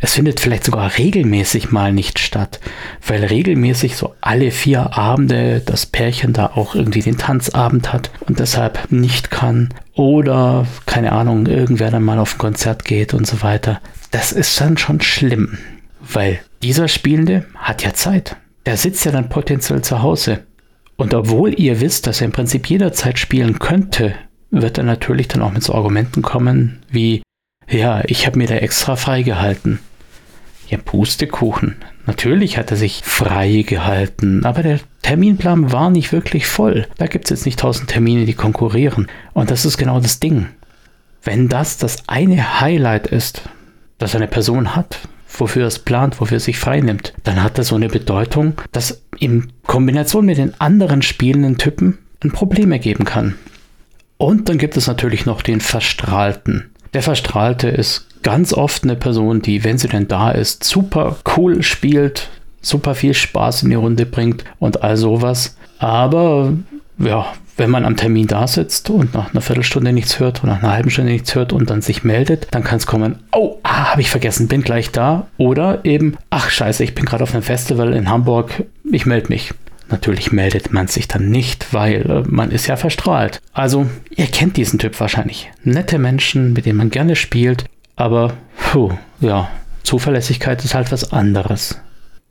Es 0.00 0.14
findet 0.14 0.40
vielleicht 0.40 0.64
sogar 0.64 0.98
regelmäßig 0.98 1.70
mal 1.70 1.92
nicht 1.92 2.18
statt, 2.18 2.60
weil 3.06 3.24
regelmäßig 3.24 3.96
so 3.96 4.14
alle 4.20 4.50
vier 4.50 4.98
Abende 4.98 5.62
das 5.64 5.86
Pärchen 5.86 6.34
da 6.34 6.48
auch 6.48 6.74
irgendwie 6.74 7.00
den 7.00 7.16
Tanzabend 7.16 7.92
hat 7.92 8.10
und 8.26 8.38
deshalb 8.38 8.90
nicht 8.90 9.30
kann 9.30 9.70
oder 9.94 10.66
keine 10.84 11.12
Ahnung, 11.12 11.46
irgendwer 11.46 11.90
dann 11.90 12.04
mal 12.04 12.18
auf 12.18 12.34
ein 12.34 12.38
Konzert 12.38 12.84
geht 12.84 13.14
und 13.14 13.26
so 13.26 13.40
weiter. 13.42 13.80
Das 14.10 14.32
ist 14.32 14.60
dann 14.60 14.76
schon 14.76 15.00
schlimm, 15.00 15.56
weil 16.00 16.38
dieser 16.62 16.88
Spielende 16.88 17.46
hat 17.54 17.82
ja 17.82 17.94
Zeit. 17.94 18.36
Der 18.66 18.76
sitzt 18.76 19.04
ja 19.06 19.12
dann 19.12 19.28
potenziell 19.28 19.82
zu 19.82 20.02
Hause. 20.02 20.40
Und 20.96 21.14
obwohl 21.14 21.58
ihr 21.58 21.80
wisst, 21.80 22.06
dass 22.06 22.20
er 22.20 22.26
im 22.26 22.32
Prinzip 22.32 22.68
jederzeit 22.68 23.18
spielen 23.18 23.58
könnte, 23.58 24.14
wird 24.50 24.78
er 24.78 24.84
natürlich 24.84 25.28
dann 25.28 25.42
auch 25.42 25.52
mit 25.52 25.62
so 25.62 25.74
Argumenten 25.74 26.22
kommen 26.22 26.82
wie, 26.90 27.22
Ja, 27.68 28.02
ich 28.06 28.26
habe 28.26 28.38
mir 28.38 28.46
da 28.46 28.56
extra 28.56 28.96
freigehalten. 28.96 29.78
Ja, 30.68 30.78
Pustekuchen. 30.78 31.76
Natürlich 32.06 32.58
hat 32.58 32.70
er 32.70 32.76
sich 32.76 33.02
frei 33.04 33.62
gehalten, 33.66 34.44
aber 34.44 34.62
der 34.62 34.80
Terminplan 35.02 35.72
war 35.72 35.90
nicht 35.90 36.12
wirklich 36.12 36.46
voll. 36.46 36.86
Da 36.98 37.06
gibt 37.06 37.24
es 37.24 37.30
jetzt 37.30 37.46
nicht 37.46 37.58
tausend 37.58 37.90
Termine, 37.90 38.26
die 38.26 38.34
konkurrieren. 38.34 39.08
Und 39.32 39.50
das 39.50 39.64
ist 39.64 39.78
genau 39.78 40.00
das 40.00 40.20
Ding. 40.20 40.48
Wenn 41.22 41.48
das 41.48 41.78
das 41.78 42.06
eine 42.06 42.60
Highlight 42.60 43.06
ist, 43.06 43.42
das 43.98 44.14
eine 44.14 44.28
Person 44.28 44.76
hat, 44.76 44.98
wofür 45.28 45.62
er 45.62 45.68
es 45.68 45.78
plant, 45.78 46.20
wofür 46.20 46.36
er 46.36 46.40
sich 46.40 46.58
freinimmt, 46.58 47.14
dann 47.24 47.42
hat 47.42 47.56
das 47.56 47.68
so 47.68 47.76
eine 47.76 47.88
Bedeutung, 47.88 48.54
dass 48.72 49.02
in 49.18 49.52
Kombination 49.66 50.26
mit 50.26 50.38
den 50.38 50.58
anderen 50.60 51.02
spielenden 51.02 51.56
Typen 51.56 51.98
ein 52.22 52.32
Problem 52.32 52.72
ergeben 52.72 53.04
kann. 53.04 53.36
Und 54.18 54.48
dann 54.48 54.58
gibt 54.58 54.76
es 54.76 54.86
natürlich 54.86 55.26
noch 55.26 55.42
den 55.42 55.60
Verstrahlten. 55.60 56.70
Der 56.94 57.02
Verstrahlte 57.02 57.68
ist 57.68 58.06
ganz 58.22 58.52
oft 58.52 58.84
eine 58.84 58.94
Person, 58.94 59.42
die, 59.42 59.64
wenn 59.64 59.78
sie 59.78 59.88
denn 59.88 60.06
da 60.06 60.30
ist, 60.30 60.62
super 60.62 61.16
cool 61.36 61.62
spielt, 61.62 62.28
super 62.60 62.94
viel 62.94 63.14
Spaß 63.14 63.64
in 63.64 63.70
die 63.70 63.76
Runde 63.76 64.06
bringt 64.06 64.44
und 64.60 64.82
all 64.82 64.96
sowas. 64.96 65.56
Aber 65.78 66.52
ja, 66.98 67.26
wenn 67.56 67.70
man 67.70 67.84
am 67.84 67.96
Termin 67.96 68.28
da 68.28 68.46
sitzt 68.46 68.90
und 68.90 69.12
nach 69.12 69.32
einer 69.32 69.40
Viertelstunde 69.40 69.92
nichts 69.92 70.20
hört 70.20 70.42
oder 70.42 70.54
nach 70.54 70.62
einer 70.62 70.72
halben 70.72 70.90
Stunde 70.90 71.12
nichts 71.12 71.34
hört 71.34 71.52
und 71.52 71.68
dann 71.68 71.82
sich 71.82 72.04
meldet, 72.04 72.46
dann 72.52 72.62
kann 72.62 72.78
es 72.78 72.86
kommen, 72.86 73.18
oh, 73.32 73.58
ah, 73.64 73.90
habe 73.90 74.00
ich 74.00 74.10
vergessen, 74.10 74.46
bin 74.48 74.62
gleich 74.62 74.92
da. 74.92 75.26
Oder 75.36 75.84
eben, 75.84 76.16
ach 76.30 76.48
scheiße, 76.48 76.84
ich 76.84 76.94
bin 76.94 77.04
gerade 77.04 77.24
auf 77.24 77.34
einem 77.34 77.42
Festival 77.42 77.92
in 77.92 78.08
Hamburg, 78.08 78.64
ich 78.90 79.04
melde 79.04 79.28
mich. 79.28 79.52
Natürlich 79.94 80.32
meldet 80.32 80.72
man 80.72 80.88
sich 80.88 81.06
dann 81.06 81.30
nicht, 81.30 81.72
weil 81.72 82.10
äh, 82.10 82.22
man 82.28 82.50
ist 82.50 82.66
ja 82.66 82.74
verstrahlt. 82.74 83.40
Also, 83.52 83.86
ihr 84.10 84.26
kennt 84.26 84.56
diesen 84.56 84.80
Typ 84.80 84.98
wahrscheinlich. 84.98 85.52
Nette 85.62 86.00
Menschen, 86.00 86.52
mit 86.52 86.66
denen 86.66 86.78
man 86.78 86.90
gerne 86.90 87.14
spielt, 87.14 87.66
aber, 87.94 88.34
puh, 88.58 88.90
ja, 89.20 89.48
Zuverlässigkeit 89.84 90.64
ist 90.64 90.74
halt 90.74 90.90
was 90.90 91.12
anderes. 91.12 91.80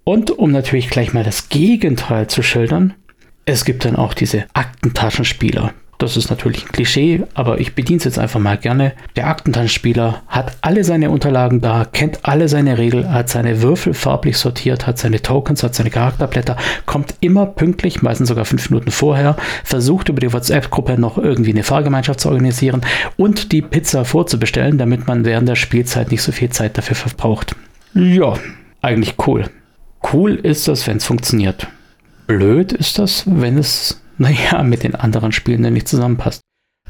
Und 0.04 0.30
um 0.32 0.52
natürlich 0.52 0.90
gleich 0.90 1.14
mal 1.14 1.24
das 1.24 1.48
Gegenteil 1.48 2.28
zu 2.28 2.44
schildern, 2.44 2.96
es 3.46 3.64
gibt 3.64 3.86
dann 3.86 3.96
auch 3.96 4.14
diese 4.14 4.44
Aktentaschenspieler. 4.52 5.74
Das 6.04 6.18
ist 6.18 6.30
natürlich 6.30 6.66
ein 6.66 6.72
Klischee, 6.74 7.24
aber 7.34 7.62
ich 7.62 7.76
bediene 7.76 7.98
es 7.98 8.04
jetzt 8.04 8.20
einfach 8.20 8.42
mal 8.42 8.58
gerne. 8.58 8.92
Der 9.16 9.28
Aktentanzspieler 9.28 10.22
hat 10.28 10.58
alle 10.60 10.84
seine 10.84 11.10
Unterlagen 11.10 11.62
da, 11.62 11.86
kennt 11.86 12.20
alle 12.24 12.50
seine 12.50 12.78
Regeln, 12.78 13.10
hat 13.10 13.30
seine 13.30 13.62
Würfel 13.62 13.94
farblich 13.94 14.38
sortiert, 14.38 14.86
hat 14.86 14.98
seine 14.98 15.22
Tokens, 15.22 15.64
hat 15.64 15.74
seine 15.74 15.92
Charakterblätter, 15.92 16.58
kommt 16.86 17.16
immer 17.22 17.46
pünktlich, 17.46 18.02
meistens 18.02 18.28
sogar 18.28 18.44
fünf 18.44 18.70
Minuten 18.70 18.92
vorher, 18.92 19.38
versucht 19.64 20.10
über 20.10 20.20
die 20.20 20.34
WhatsApp-Gruppe 20.34 21.00
noch 21.00 21.18
irgendwie 21.18 21.52
eine 21.52 21.64
Fahrgemeinschaft 21.64 22.20
zu 22.20 22.28
organisieren 22.28 22.82
und 23.16 23.54
die 23.54 23.62
Pizza 23.62 24.04
vorzubestellen, 24.04 24.78
damit 24.78 25.08
man 25.08 25.24
während 25.24 25.48
der 25.48 25.56
Spielzeit 25.56 26.12
nicht 26.12 26.22
so 26.22 26.34
viel 26.34 26.50
Zeit 26.50 26.78
dafür 26.78 26.98
verbraucht. 26.98 27.56
Ja, 27.94 28.34
eigentlich 28.82 29.16
cool. 29.26 29.46
Cool 30.12 30.36
ist 30.36 30.68
das, 30.68 30.86
wenn 30.86 30.98
es 30.98 31.06
funktioniert. 31.06 31.68
Blöd 32.28 32.74
ist 32.74 33.00
das, 33.00 33.24
wenn 33.26 33.58
es 33.58 34.03
naja, 34.24 34.64
mit 34.64 34.84
den 34.84 34.96
anderen 34.96 35.32
Spielen 35.32 35.62
nicht 35.74 35.88
zusammenpasst. 35.88 36.42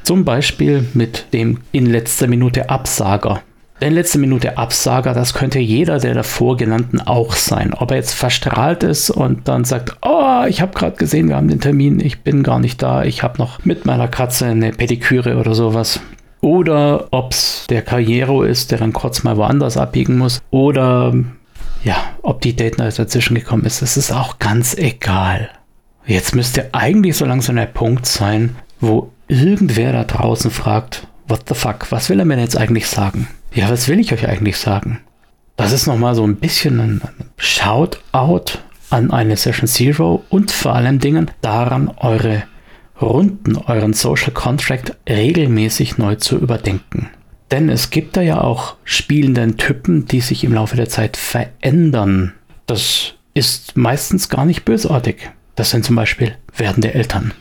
Zum 0.02 0.24
Beispiel 0.24 0.86
mit 0.94 1.32
dem 1.32 1.60
in 1.72 1.86
letzter 1.86 2.26
Minute 2.26 2.68
Absager. 2.68 3.40
In 3.80 3.94
letzter 3.94 4.18
Minute 4.18 4.56
Absager, 4.56 5.14
das 5.14 5.34
könnte 5.34 5.58
jeder 5.58 5.98
der 5.98 6.14
davor 6.14 6.56
genannten 6.56 7.00
auch 7.00 7.34
sein. 7.34 7.74
Ob 7.74 7.90
er 7.90 7.96
jetzt 7.96 8.14
verstrahlt 8.14 8.82
ist 8.82 9.10
und 9.10 9.48
dann 9.48 9.64
sagt, 9.64 9.96
oh, 10.02 10.44
ich 10.46 10.60
habe 10.60 10.72
gerade 10.78 10.96
gesehen, 10.96 11.28
wir 11.28 11.36
haben 11.36 11.48
den 11.48 11.60
Termin, 11.60 12.00
ich 12.00 12.20
bin 12.22 12.42
gar 12.42 12.60
nicht 12.60 12.82
da, 12.82 13.02
ich 13.02 13.22
habe 13.22 13.38
noch 13.38 13.64
mit 13.64 13.84
meiner 13.84 14.08
Katze 14.08 14.46
eine 14.46 14.72
Pediküre 14.72 15.36
oder 15.36 15.54
sowas. 15.54 16.00
Oder 16.40 17.08
ob 17.10 17.32
es 17.32 17.66
der 17.68 17.82
Karriero 17.82 18.42
ist, 18.42 18.70
der 18.70 18.78
dann 18.78 18.92
kurz 18.92 19.24
mal 19.24 19.36
woanders 19.38 19.76
abbiegen 19.76 20.18
muss. 20.18 20.42
Oder 20.50 21.14
ja, 21.82 21.96
ob 22.22 22.42
die 22.42 22.54
Date 22.54 22.78
Night 22.78 22.98
dazwischen 22.98 23.34
gekommen 23.34 23.64
ist, 23.64 23.82
das 23.82 23.96
ist 23.96 24.12
auch 24.12 24.38
ganz 24.38 24.76
egal. 24.76 25.48
Jetzt 26.06 26.34
müsste 26.34 26.72
eigentlich 26.72 27.16
so 27.16 27.24
langsam 27.24 27.56
der 27.56 27.66
Punkt 27.66 28.06
sein, 28.06 28.56
wo 28.80 29.10
irgendwer 29.28 29.92
da 29.92 30.04
draußen 30.04 30.50
fragt, 30.50 31.06
what 31.28 31.48
the 31.48 31.54
fuck, 31.54 31.90
was 31.90 32.10
will 32.10 32.18
er 32.18 32.24
mir 32.24 32.38
jetzt 32.38 32.58
eigentlich 32.58 32.86
sagen? 32.86 33.28
Ja, 33.54 33.70
was 33.70 33.88
will 33.88 34.00
ich 34.00 34.12
euch 34.12 34.28
eigentlich 34.28 34.58
sagen? 34.58 35.00
Das 35.56 35.72
ist 35.72 35.86
nochmal 35.86 36.14
so 36.14 36.26
ein 36.26 36.36
bisschen 36.36 36.80
ein 36.80 37.00
Shoutout 37.36 38.58
an 38.90 39.10
eine 39.10 39.36
Session 39.36 39.68
Zero 39.68 40.24
und 40.28 40.50
vor 40.50 40.74
allem 40.74 40.98
Dingen 40.98 41.30
daran, 41.40 41.90
eure 41.96 42.42
Runden, 43.00 43.56
euren 43.56 43.92
Social 43.92 44.32
Contract 44.32 44.96
regelmäßig 45.08 45.98
neu 45.98 46.16
zu 46.16 46.38
überdenken. 46.38 47.08
Denn 47.50 47.68
es 47.68 47.90
gibt 47.90 48.16
da 48.16 48.20
ja 48.20 48.40
auch 48.40 48.76
spielenden 48.84 49.56
Typen, 49.56 50.06
die 50.06 50.20
sich 50.20 50.44
im 50.44 50.52
Laufe 50.52 50.76
der 50.76 50.88
Zeit 50.88 51.16
verändern. 51.16 52.32
Das 52.66 53.14
ist 53.32 53.76
meistens 53.76 54.28
gar 54.28 54.44
nicht 54.44 54.64
bösartig. 54.64 55.30
Das 55.54 55.70
sind 55.70 55.84
zum 55.84 55.96
Beispiel 55.96 56.36
werdende 56.56 56.94
Eltern. 56.94 57.32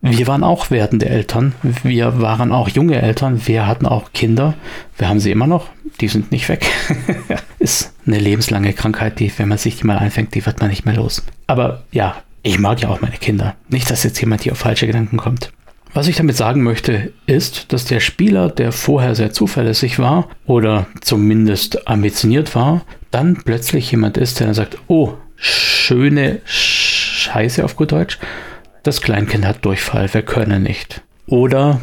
Wir 0.00 0.28
waren 0.28 0.44
auch 0.44 0.70
werdende 0.70 1.08
Eltern. 1.08 1.54
Wir 1.82 2.20
waren 2.20 2.52
auch 2.52 2.68
junge 2.68 3.02
Eltern. 3.02 3.46
Wir 3.46 3.66
hatten 3.66 3.84
auch 3.86 4.12
Kinder. 4.12 4.54
Wir 4.96 5.08
haben 5.08 5.18
sie 5.18 5.32
immer 5.32 5.48
noch. 5.48 5.68
Die 6.00 6.06
sind 6.08 6.30
nicht 6.30 6.48
weg. 6.48 6.66
ist 7.58 7.94
eine 8.06 8.18
lebenslange 8.18 8.72
Krankheit, 8.72 9.18
die, 9.18 9.32
wenn 9.38 9.48
man 9.48 9.58
sich 9.58 9.76
die 9.76 9.86
mal 9.86 9.98
einfängt, 9.98 10.34
die 10.34 10.46
wird 10.46 10.60
man 10.60 10.70
nicht 10.70 10.84
mehr 10.84 10.94
los. 10.94 11.24
Aber 11.48 11.82
ja, 11.90 12.22
ich 12.42 12.60
mag 12.60 12.80
ja 12.80 12.90
auch 12.90 13.00
meine 13.00 13.16
Kinder. 13.16 13.56
Nicht, 13.68 13.90
dass 13.90 14.04
jetzt 14.04 14.20
jemand 14.20 14.42
hier 14.42 14.52
auf 14.52 14.58
falsche 14.58 14.86
Gedanken 14.86 15.16
kommt. 15.16 15.50
Was 15.94 16.06
ich 16.06 16.16
damit 16.16 16.36
sagen 16.36 16.62
möchte, 16.62 17.12
ist, 17.26 17.72
dass 17.72 17.84
der 17.84 17.98
Spieler, 17.98 18.50
der 18.50 18.72
vorher 18.72 19.14
sehr 19.14 19.32
zuverlässig 19.32 19.98
war 19.98 20.28
oder 20.46 20.86
zumindest 21.00 21.88
ambitioniert 21.88 22.54
war, 22.54 22.82
dann 23.10 23.42
plötzlich 23.42 23.90
jemand 23.90 24.16
ist, 24.16 24.38
der 24.38 24.46
dann 24.46 24.54
sagt, 24.54 24.78
oh, 24.86 25.14
schöne 25.36 26.40
Scheiße 27.18 27.64
auf 27.64 27.76
gut 27.76 27.92
Deutsch. 27.92 28.18
Das 28.82 29.02
Kleinkind 29.02 29.46
hat 29.46 29.64
Durchfall, 29.64 30.12
wir 30.14 30.22
können 30.22 30.62
nicht. 30.62 31.02
Oder 31.26 31.80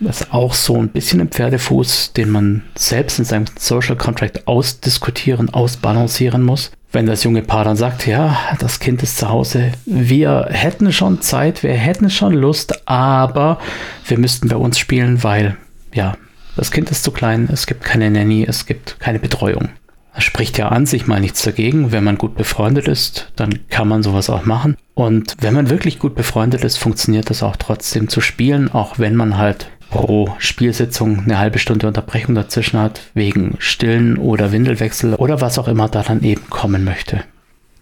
ist 0.00 0.32
auch 0.32 0.54
so 0.54 0.76
ein 0.76 0.88
bisschen 0.88 1.20
ein 1.20 1.28
Pferdefuß, 1.28 2.12
den 2.12 2.30
man 2.30 2.62
selbst 2.74 3.18
in 3.18 3.24
seinem 3.24 3.46
Social 3.58 3.96
Contract 3.96 4.46
ausdiskutieren, 4.46 5.52
ausbalancieren 5.52 6.42
muss. 6.42 6.72
Wenn 6.92 7.06
das 7.06 7.24
junge 7.24 7.42
Paar 7.42 7.64
dann 7.64 7.76
sagt, 7.76 8.06
ja, 8.06 8.36
das 8.60 8.78
Kind 8.78 9.02
ist 9.02 9.18
zu 9.18 9.28
Hause, 9.28 9.72
wir 9.84 10.48
hätten 10.50 10.92
schon 10.92 11.22
Zeit, 11.22 11.62
wir 11.62 11.72
hätten 11.72 12.08
schon 12.08 12.34
Lust, 12.34 12.88
aber 12.88 13.58
wir 14.06 14.18
müssten 14.18 14.48
bei 14.48 14.56
uns 14.56 14.78
spielen, 14.78 15.24
weil, 15.24 15.56
ja, 15.92 16.16
das 16.56 16.70
Kind 16.70 16.90
ist 16.90 17.02
zu 17.02 17.10
klein, 17.10 17.48
es 17.52 17.66
gibt 17.66 17.82
keine 17.82 18.10
Nanny, 18.10 18.44
es 18.48 18.66
gibt 18.66 19.00
keine 19.00 19.18
Betreuung. 19.18 19.70
Da 20.14 20.20
spricht 20.20 20.58
ja 20.58 20.68
an 20.68 20.86
sich 20.86 21.06
mal 21.06 21.20
nichts 21.20 21.42
dagegen. 21.42 21.90
Wenn 21.90 22.04
man 22.04 22.18
gut 22.18 22.36
befreundet 22.36 22.86
ist, 22.86 23.32
dann 23.34 23.68
kann 23.68 23.88
man 23.88 24.04
sowas 24.04 24.30
auch 24.30 24.44
machen. 24.44 24.76
Und 24.94 25.34
wenn 25.40 25.54
man 25.54 25.70
wirklich 25.70 25.98
gut 25.98 26.14
befreundet 26.14 26.62
ist, 26.62 26.76
funktioniert 26.76 27.30
das 27.30 27.42
auch 27.42 27.56
trotzdem 27.56 28.08
zu 28.08 28.20
spielen, 28.20 28.70
auch 28.70 29.00
wenn 29.00 29.16
man 29.16 29.36
halt 29.36 29.68
pro 29.90 30.32
Spielsitzung 30.38 31.24
eine 31.24 31.38
halbe 31.38 31.58
Stunde 31.58 31.88
Unterbrechung 31.88 32.34
dazwischen 32.36 32.78
hat, 32.78 33.00
wegen 33.14 33.56
Stillen 33.58 34.16
oder 34.16 34.52
Windelwechsel 34.52 35.14
oder 35.14 35.40
was 35.40 35.58
auch 35.58 35.68
immer 35.68 35.88
da 35.88 36.02
dann 36.02 36.22
eben 36.22 36.48
kommen 36.48 36.84
möchte. 36.84 37.24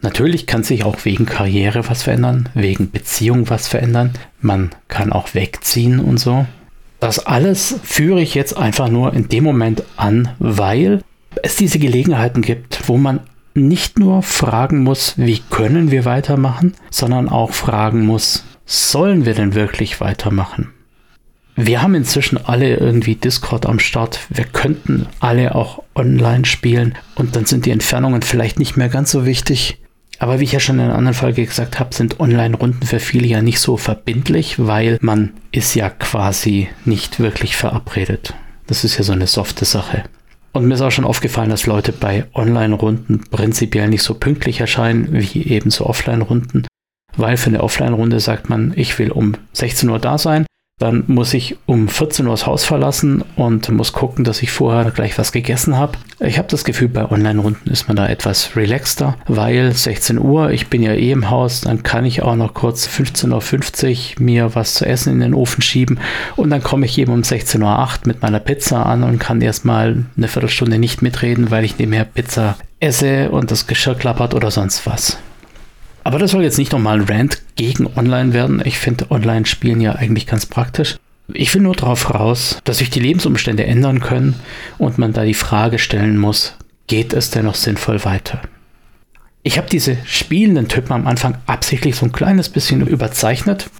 Natürlich 0.00 0.46
kann 0.46 0.64
sich 0.64 0.84
auch 0.84 1.04
wegen 1.04 1.26
Karriere 1.26 1.88
was 1.88 2.02
verändern, 2.02 2.48
wegen 2.54 2.90
Beziehung 2.90 3.48
was 3.50 3.68
verändern. 3.68 4.10
Man 4.40 4.70
kann 4.88 5.12
auch 5.12 5.34
wegziehen 5.34 6.00
und 6.00 6.18
so. 6.18 6.46
Das 6.98 7.18
alles 7.18 7.76
führe 7.82 8.20
ich 8.20 8.34
jetzt 8.34 8.56
einfach 8.56 8.88
nur 8.88 9.12
in 9.12 9.28
dem 9.28 9.44
Moment 9.44 9.84
an, 9.96 10.30
weil 10.38 11.02
es 11.42 11.56
diese 11.56 11.78
Gelegenheiten 11.78 12.42
gibt, 12.42 12.88
wo 12.88 12.96
man 12.96 13.20
nicht 13.54 13.98
nur 13.98 14.22
fragen 14.22 14.82
muss, 14.82 15.14
wie 15.18 15.40
können 15.50 15.90
wir 15.90 16.04
weitermachen, 16.04 16.74
sondern 16.90 17.28
auch 17.28 17.52
fragen 17.52 18.06
muss, 18.06 18.44
sollen 18.64 19.26
wir 19.26 19.34
denn 19.34 19.54
wirklich 19.54 20.00
weitermachen? 20.00 20.72
Wir 21.54 21.82
haben 21.82 21.94
inzwischen 21.94 22.38
alle 22.38 22.76
irgendwie 22.76 23.14
Discord 23.14 23.66
am 23.66 23.78
Start. 23.78 24.20
Wir 24.30 24.44
könnten 24.44 25.06
alle 25.20 25.54
auch 25.54 25.82
online 25.94 26.46
spielen 26.46 26.94
und 27.14 27.36
dann 27.36 27.44
sind 27.44 27.66
die 27.66 27.70
Entfernungen 27.70 28.22
vielleicht 28.22 28.58
nicht 28.58 28.76
mehr 28.76 28.88
ganz 28.88 29.10
so 29.10 29.26
wichtig. 29.26 29.78
Aber 30.18 30.40
wie 30.40 30.44
ich 30.44 30.52
ja 30.52 30.60
schon 30.60 30.76
in 30.76 30.86
einer 30.86 30.94
anderen 30.94 31.16
Folge 31.16 31.44
gesagt 31.44 31.78
habe, 31.78 31.94
sind 31.94 32.20
Online-Runden 32.20 32.86
für 32.86 33.00
viele 33.00 33.26
ja 33.26 33.42
nicht 33.42 33.58
so 33.58 33.76
verbindlich, 33.76 34.54
weil 34.58 34.98
man 35.02 35.34
ist 35.50 35.74
ja 35.74 35.90
quasi 35.90 36.68
nicht 36.84 37.18
wirklich 37.20 37.56
verabredet. 37.56 38.32
Das 38.66 38.84
ist 38.84 38.96
ja 38.96 39.02
so 39.02 39.12
eine 39.12 39.26
softe 39.26 39.64
Sache. 39.64 40.04
Und 40.52 40.66
mir 40.66 40.74
ist 40.74 40.82
auch 40.82 40.90
schon 40.90 41.06
aufgefallen, 41.06 41.50
dass 41.50 41.66
Leute 41.66 41.92
bei 41.92 42.26
Online-Runden 42.34 43.24
prinzipiell 43.30 43.88
nicht 43.88 44.02
so 44.02 44.14
pünktlich 44.14 44.60
erscheinen 44.60 45.08
wie 45.10 45.46
eben 45.48 45.70
so 45.70 45.86
Offline-Runden. 45.86 46.66
Weil 47.16 47.36
für 47.36 47.48
eine 47.48 47.62
Offline-Runde 47.62 48.20
sagt 48.20 48.48
man, 48.48 48.72
ich 48.76 48.98
will 48.98 49.10
um 49.10 49.34
16 49.52 49.88
Uhr 49.88 49.98
da 49.98 50.18
sein. 50.18 50.46
Dann 50.82 51.04
muss 51.06 51.32
ich 51.32 51.58
um 51.66 51.86
14 51.86 52.26
Uhr 52.26 52.32
das 52.32 52.46
Haus 52.46 52.64
verlassen 52.64 53.22
und 53.36 53.68
muss 53.68 53.92
gucken, 53.92 54.24
dass 54.24 54.42
ich 54.42 54.50
vorher 54.50 54.90
gleich 54.90 55.16
was 55.16 55.30
gegessen 55.30 55.76
habe. 55.76 55.96
Ich 56.18 56.38
habe 56.38 56.48
das 56.48 56.64
Gefühl, 56.64 56.88
bei 56.88 57.08
Online-Runden 57.08 57.70
ist 57.70 57.86
man 57.86 57.96
da 57.96 58.08
etwas 58.08 58.56
relaxter, 58.56 59.16
weil 59.28 59.72
16 59.72 60.18
Uhr, 60.18 60.50
ich 60.50 60.66
bin 60.66 60.82
ja 60.82 60.92
eh 60.92 61.12
im 61.12 61.30
Haus, 61.30 61.60
dann 61.60 61.84
kann 61.84 62.04
ich 62.04 62.22
auch 62.22 62.34
noch 62.34 62.52
kurz 62.52 62.88
15.50 62.88 64.16
Uhr 64.18 64.24
mir 64.24 64.56
was 64.56 64.74
zu 64.74 64.84
essen 64.84 65.12
in 65.12 65.20
den 65.20 65.34
Ofen 65.34 65.62
schieben 65.62 66.00
und 66.34 66.50
dann 66.50 66.64
komme 66.64 66.86
ich 66.86 66.98
eben 66.98 67.12
um 67.12 67.22
16.08 67.22 67.60
Uhr 67.62 67.88
mit 68.06 68.22
meiner 68.22 68.40
Pizza 68.40 68.84
an 68.84 69.04
und 69.04 69.20
kann 69.20 69.40
erstmal 69.40 70.04
eine 70.16 70.26
Viertelstunde 70.26 70.80
nicht 70.80 71.00
mitreden, 71.00 71.52
weil 71.52 71.64
ich 71.64 71.78
nebenher 71.78 72.06
Pizza 72.06 72.56
esse 72.80 73.30
und 73.30 73.52
das 73.52 73.68
Geschirr 73.68 73.94
klappert 73.94 74.34
oder 74.34 74.50
sonst 74.50 74.84
was. 74.84 75.18
Aber 76.04 76.18
das 76.18 76.32
soll 76.32 76.42
jetzt 76.42 76.58
nicht 76.58 76.72
nochmal 76.72 77.00
ein 77.00 77.08
Rant 77.08 77.42
gegen 77.56 77.86
Online 77.96 78.32
werden. 78.32 78.62
Ich 78.64 78.78
finde 78.78 79.10
Online-Spielen 79.10 79.80
ja 79.80 79.92
eigentlich 79.92 80.26
ganz 80.26 80.46
praktisch. 80.46 80.96
Ich 81.32 81.54
will 81.54 81.62
nur 81.62 81.74
darauf 81.74 82.12
raus, 82.12 82.58
dass 82.64 82.78
sich 82.78 82.90
die 82.90 83.00
Lebensumstände 83.00 83.64
ändern 83.64 84.00
können 84.00 84.34
und 84.78 84.98
man 84.98 85.12
da 85.12 85.24
die 85.24 85.34
Frage 85.34 85.78
stellen 85.78 86.18
muss, 86.18 86.56
geht 86.88 87.12
es 87.12 87.30
denn 87.30 87.44
noch 87.44 87.54
sinnvoll 87.54 88.04
weiter? 88.04 88.42
Ich 89.44 89.58
habe 89.58 89.68
diese 89.68 89.96
spielenden 90.04 90.68
Typen 90.68 90.92
am 90.92 91.06
Anfang 91.06 91.38
absichtlich 91.46 91.96
so 91.96 92.06
ein 92.06 92.12
kleines 92.12 92.48
bisschen 92.48 92.86
überzeichnet, 92.86 93.70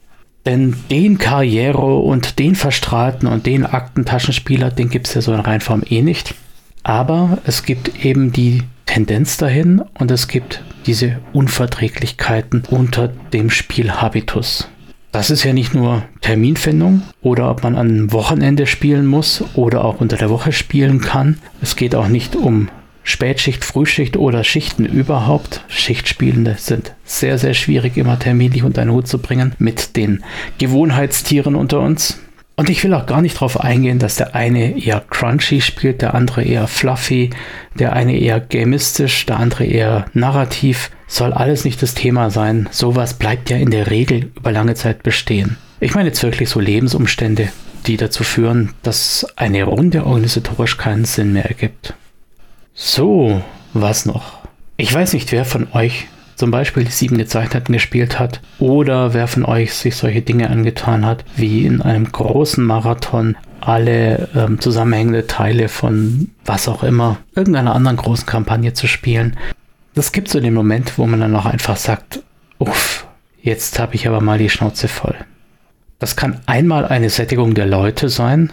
denn 0.46 0.76
den 0.90 1.18
Karriere 1.18 1.98
und 1.98 2.38
den 2.38 2.54
Verstrahlten 2.56 3.28
und 3.28 3.46
den 3.46 3.64
Aktentaschenspieler, 3.64 4.70
den 4.70 4.90
gibt 4.90 5.08
es 5.08 5.14
ja 5.14 5.20
so 5.20 5.32
in 5.32 5.40
Reinform 5.40 5.82
eh 5.88 6.02
nicht. 6.02 6.34
Aber 6.82 7.38
es 7.44 7.62
gibt 7.62 8.04
eben 8.04 8.32
die 8.32 8.62
Tendenz 8.92 9.38
dahin 9.38 9.80
und 9.98 10.10
es 10.10 10.28
gibt 10.28 10.62
diese 10.84 11.18
Unverträglichkeiten 11.32 12.64
unter 12.68 13.08
dem 13.08 13.48
Spielhabitus. 13.48 14.68
Das 15.12 15.30
ist 15.30 15.44
ja 15.44 15.54
nicht 15.54 15.72
nur 15.72 16.02
Terminfindung 16.20 17.00
oder 17.22 17.50
ob 17.50 17.62
man 17.62 17.74
am 17.76 18.12
Wochenende 18.12 18.66
spielen 18.66 19.06
muss 19.06 19.42
oder 19.54 19.86
auch 19.86 20.02
unter 20.02 20.18
der 20.18 20.28
Woche 20.28 20.52
spielen 20.52 21.00
kann. 21.00 21.38
Es 21.62 21.74
geht 21.74 21.94
auch 21.94 22.08
nicht 22.08 22.36
um 22.36 22.68
Spätschicht, 23.02 23.64
Frühschicht 23.64 24.18
oder 24.18 24.44
Schichten 24.44 24.84
überhaupt. 24.84 25.64
Schichtspielende 25.68 26.56
sind 26.58 26.92
sehr, 27.02 27.38
sehr 27.38 27.54
schwierig 27.54 27.96
immer 27.96 28.18
terminlich 28.18 28.62
unter 28.62 28.82
einen 28.82 28.92
Hut 28.92 29.08
zu 29.08 29.20
bringen 29.20 29.54
mit 29.58 29.96
den 29.96 30.22
Gewohnheitstieren 30.58 31.54
unter 31.54 31.80
uns. 31.80 32.20
Und 32.62 32.70
ich 32.70 32.84
will 32.84 32.94
auch 32.94 33.06
gar 33.06 33.22
nicht 33.22 33.34
darauf 33.34 33.60
eingehen, 33.60 33.98
dass 33.98 34.14
der 34.14 34.36
eine 34.36 34.78
eher 34.78 35.02
crunchy 35.10 35.60
spielt, 35.60 36.00
der 36.00 36.14
andere 36.14 36.44
eher 36.44 36.68
fluffy, 36.68 37.30
der 37.76 37.92
eine 37.92 38.16
eher 38.16 38.38
gamistisch, 38.38 39.26
der 39.26 39.40
andere 39.40 39.64
eher 39.64 40.06
narrativ. 40.14 40.92
Soll 41.08 41.32
alles 41.32 41.64
nicht 41.64 41.82
das 41.82 41.94
Thema 41.94 42.30
sein. 42.30 42.68
Sowas 42.70 43.14
bleibt 43.14 43.50
ja 43.50 43.56
in 43.56 43.72
der 43.72 43.90
Regel 43.90 44.30
über 44.36 44.52
lange 44.52 44.76
Zeit 44.76 45.02
bestehen. 45.02 45.56
Ich 45.80 45.96
meine 45.96 46.10
jetzt 46.10 46.22
wirklich 46.22 46.50
so 46.50 46.60
Lebensumstände, 46.60 47.48
die 47.88 47.96
dazu 47.96 48.22
führen, 48.22 48.74
dass 48.84 49.26
eine 49.34 49.64
Runde 49.64 50.06
organisatorisch 50.06 50.76
keinen 50.76 51.04
Sinn 51.04 51.32
mehr 51.32 51.46
ergibt. 51.46 51.94
So, 52.74 53.42
was 53.74 54.06
noch? 54.06 54.38
Ich 54.76 54.94
weiß 54.94 55.14
nicht, 55.14 55.32
wer 55.32 55.44
von 55.44 55.66
euch 55.72 56.06
zum 56.42 56.50
Beispiel 56.50 56.82
die 56.82 56.90
sieben 56.90 57.18
Gezeichneten 57.18 57.72
gespielt 57.72 58.18
hat 58.18 58.40
oder 58.58 59.14
wer 59.14 59.28
von 59.28 59.44
euch 59.44 59.74
sich 59.74 59.94
solche 59.94 60.22
Dinge 60.22 60.50
angetan 60.50 61.06
hat, 61.06 61.24
wie 61.36 61.64
in 61.64 61.80
einem 61.80 62.10
großen 62.10 62.64
Marathon 62.64 63.36
alle 63.60 64.28
ähm, 64.34 64.58
zusammenhängende 64.58 65.28
Teile 65.28 65.68
von 65.68 66.32
was 66.44 66.66
auch 66.66 66.82
immer, 66.82 67.18
irgendeiner 67.36 67.76
anderen 67.76 67.96
großen 67.96 68.26
Kampagne 68.26 68.72
zu 68.72 68.88
spielen. 68.88 69.36
Das 69.94 70.10
gibt 70.10 70.26
so 70.26 70.40
den 70.40 70.52
Moment, 70.52 70.98
wo 70.98 71.06
man 71.06 71.20
dann 71.20 71.36
auch 71.36 71.46
einfach 71.46 71.76
sagt, 71.76 72.24
uff, 72.58 73.06
jetzt 73.40 73.78
habe 73.78 73.94
ich 73.94 74.08
aber 74.08 74.20
mal 74.20 74.38
die 74.38 74.50
Schnauze 74.50 74.88
voll. 74.88 75.14
Das 76.00 76.16
kann 76.16 76.40
einmal 76.46 76.86
eine 76.86 77.10
Sättigung 77.10 77.54
der 77.54 77.66
Leute 77.66 78.08
sein, 78.08 78.52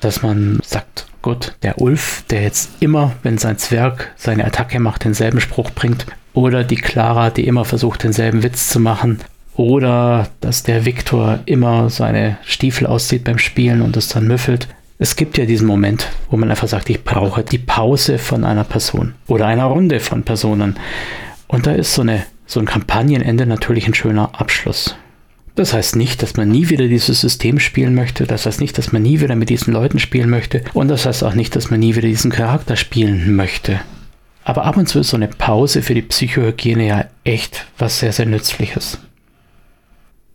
dass 0.00 0.22
man 0.22 0.58
sagt, 0.64 1.06
gut, 1.26 1.56
der 1.64 1.80
Ulf, 1.80 2.22
der 2.30 2.42
jetzt 2.42 2.70
immer, 2.78 3.12
wenn 3.24 3.36
sein 3.36 3.58
Zwerg 3.58 4.12
seine 4.14 4.44
Attacke 4.44 4.78
macht, 4.78 5.02
denselben 5.02 5.40
Spruch 5.40 5.72
bringt, 5.72 6.06
oder 6.34 6.62
die 6.62 6.76
Clara, 6.76 7.30
die 7.30 7.48
immer 7.48 7.64
versucht, 7.64 8.04
denselben 8.04 8.44
Witz 8.44 8.68
zu 8.68 8.78
machen. 8.78 9.18
Oder 9.56 10.28
dass 10.40 10.62
der 10.62 10.84
Viktor 10.84 11.40
immer 11.44 11.90
seine 11.90 12.38
Stiefel 12.44 12.86
auszieht 12.86 13.24
beim 13.24 13.38
Spielen 13.38 13.82
und 13.82 13.96
es 13.96 14.06
dann 14.06 14.28
müffelt. 14.28 14.68
Es 15.00 15.16
gibt 15.16 15.36
ja 15.36 15.46
diesen 15.46 15.66
Moment, 15.66 16.10
wo 16.30 16.36
man 16.36 16.48
einfach 16.48 16.68
sagt, 16.68 16.90
ich 16.90 17.02
brauche 17.02 17.42
die 17.42 17.58
Pause 17.58 18.18
von 18.18 18.44
einer 18.44 18.64
Person 18.64 19.14
oder 19.26 19.46
einer 19.46 19.64
Runde 19.64 19.98
von 19.98 20.22
Personen. 20.22 20.76
Und 21.48 21.66
da 21.66 21.72
ist 21.72 21.94
so, 21.94 22.02
eine, 22.02 22.22
so 22.46 22.60
ein 22.60 22.66
Kampagnenende 22.66 23.46
natürlich 23.46 23.88
ein 23.88 23.94
schöner 23.94 24.30
Abschluss. 24.38 24.94
Das 25.56 25.72
heißt 25.72 25.96
nicht, 25.96 26.22
dass 26.22 26.36
man 26.36 26.50
nie 26.50 26.68
wieder 26.68 26.86
dieses 26.86 27.22
System 27.22 27.58
spielen 27.58 27.94
möchte. 27.94 28.26
Das 28.26 28.44
heißt 28.44 28.60
nicht, 28.60 28.76
dass 28.76 28.92
man 28.92 29.02
nie 29.02 29.20
wieder 29.20 29.34
mit 29.36 29.48
diesen 29.48 29.72
Leuten 29.72 29.98
spielen 29.98 30.28
möchte. 30.28 30.62
Und 30.74 30.88
das 30.88 31.06
heißt 31.06 31.24
auch 31.24 31.34
nicht, 31.34 31.56
dass 31.56 31.70
man 31.70 31.80
nie 31.80 31.96
wieder 31.96 32.08
diesen 32.08 32.30
Charakter 32.30 32.76
spielen 32.76 33.34
möchte. 33.34 33.80
Aber 34.44 34.64
ab 34.64 34.76
und 34.76 34.86
zu 34.86 35.00
ist 35.00 35.08
so 35.08 35.16
eine 35.16 35.28
Pause 35.28 35.80
für 35.80 35.94
die 35.94 36.02
Psychohygiene 36.02 36.86
ja 36.86 37.04
echt 37.24 37.66
was 37.78 37.98
sehr, 37.98 38.12
sehr 38.12 38.26
Nützliches. 38.26 38.98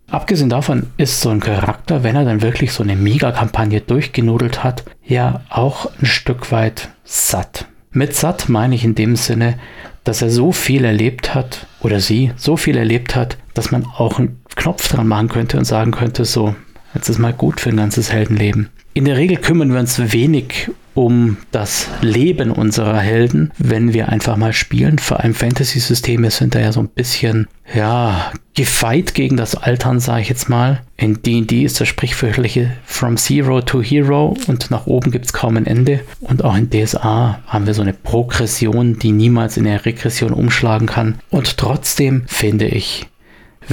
Abgesehen 0.09 0.49
davon 0.49 0.87
ist 0.97 1.21
so 1.21 1.29
ein 1.29 1.39
Charakter, 1.39 2.03
wenn 2.03 2.15
er 2.15 2.25
dann 2.25 2.41
wirklich 2.41 2.73
so 2.73 2.83
eine 2.83 2.95
Mega-Kampagne 2.95 3.79
durchgenudelt 3.79 4.63
hat, 4.63 4.83
ja 5.05 5.41
auch 5.49 5.89
ein 6.01 6.07
Stück 6.07 6.51
weit 6.51 6.89
satt. 7.05 7.67
Mit 7.91 8.15
satt 8.15 8.49
meine 8.49 8.73
ich 8.73 8.83
in 8.83 8.95
dem 8.95 9.15
Sinne, 9.15 9.59
dass 10.03 10.21
er 10.21 10.31
so 10.31 10.51
viel 10.51 10.83
erlebt 10.83 11.35
hat 11.35 11.67
oder 11.79 11.99
sie 11.99 12.31
so 12.35 12.57
viel 12.57 12.75
erlebt 12.75 13.15
hat, 13.15 13.37
dass 13.53 13.71
man 13.71 13.85
auch 13.85 14.17
einen 14.17 14.40
Knopf 14.55 14.87
dran 14.87 15.07
machen 15.07 15.29
könnte 15.29 15.57
und 15.57 15.65
sagen 15.65 15.91
könnte, 15.91 16.25
so, 16.25 16.55
jetzt 16.93 17.09
ist 17.09 17.19
mal 17.19 17.33
gut 17.33 17.61
für 17.61 17.69
ein 17.69 17.77
ganzes 17.77 18.11
Heldenleben. 18.11 18.69
In 18.93 19.05
der 19.05 19.17
Regel 19.17 19.37
kümmern 19.37 19.71
wir 19.71 19.79
uns 19.79 20.11
wenig 20.11 20.69
um 20.93 21.37
das 21.51 21.87
Leben 22.01 22.51
unserer 22.51 22.99
Helden, 22.99 23.51
wenn 23.57 23.93
wir 23.93 24.09
einfach 24.09 24.35
mal 24.35 24.51
spielen. 24.51 24.99
Vor 24.99 25.21
allem 25.21 25.33
Fantasy-Systeme 25.33 26.29
sind 26.31 26.55
da 26.55 26.59
ja 26.59 26.71
so 26.71 26.81
ein 26.81 26.89
bisschen, 26.89 27.47
ja, 27.73 28.31
gefeit 28.53 29.13
gegen 29.13 29.37
das 29.37 29.55
Altern, 29.55 30.01
sage 30.01 30.23
ich 30.23 30.29
jetzt 30.29 30.49
mal. 30.49 30.81
In 30.97 31.23
D&D 31.23 31.63
ist 31.63 31.79
das 31.79 31.87
sprichwörtliche 31.87 32.71
From 32.83 33.15
Zero 33.15 33.61
to 33.61 33.81
Hero 33.81 34.35
und 34.47 34.69
nach 34.69 34.87
oben 34.87 35.11
gibt 35.11 35.25
es 35.25 35.33
kaum 35.33 35.55
ein 35.55 35.65
Ende. 35.65 36.01
Und 36.19 36.43
auch 36.43 36.57
in 36.57 36.69
DSA 36.69 37.39
haben 37.47 37.65
wir 37.65 37.73
so 37.73 37.81
eine 37.81 37.93
Progression, 37.93 38.99
die 38.99 39.13
niemals 39.13 39.55
in 39.55 39.65
eine 39.65 39.85
Regression 39.85 40.33
umschlagen 40.33 40.87
kann. 40.87 41.19
Und 41.29 41.57
trotzdem 41.57 42.23
finde 42.27 42.67
ich, 42.67 43.05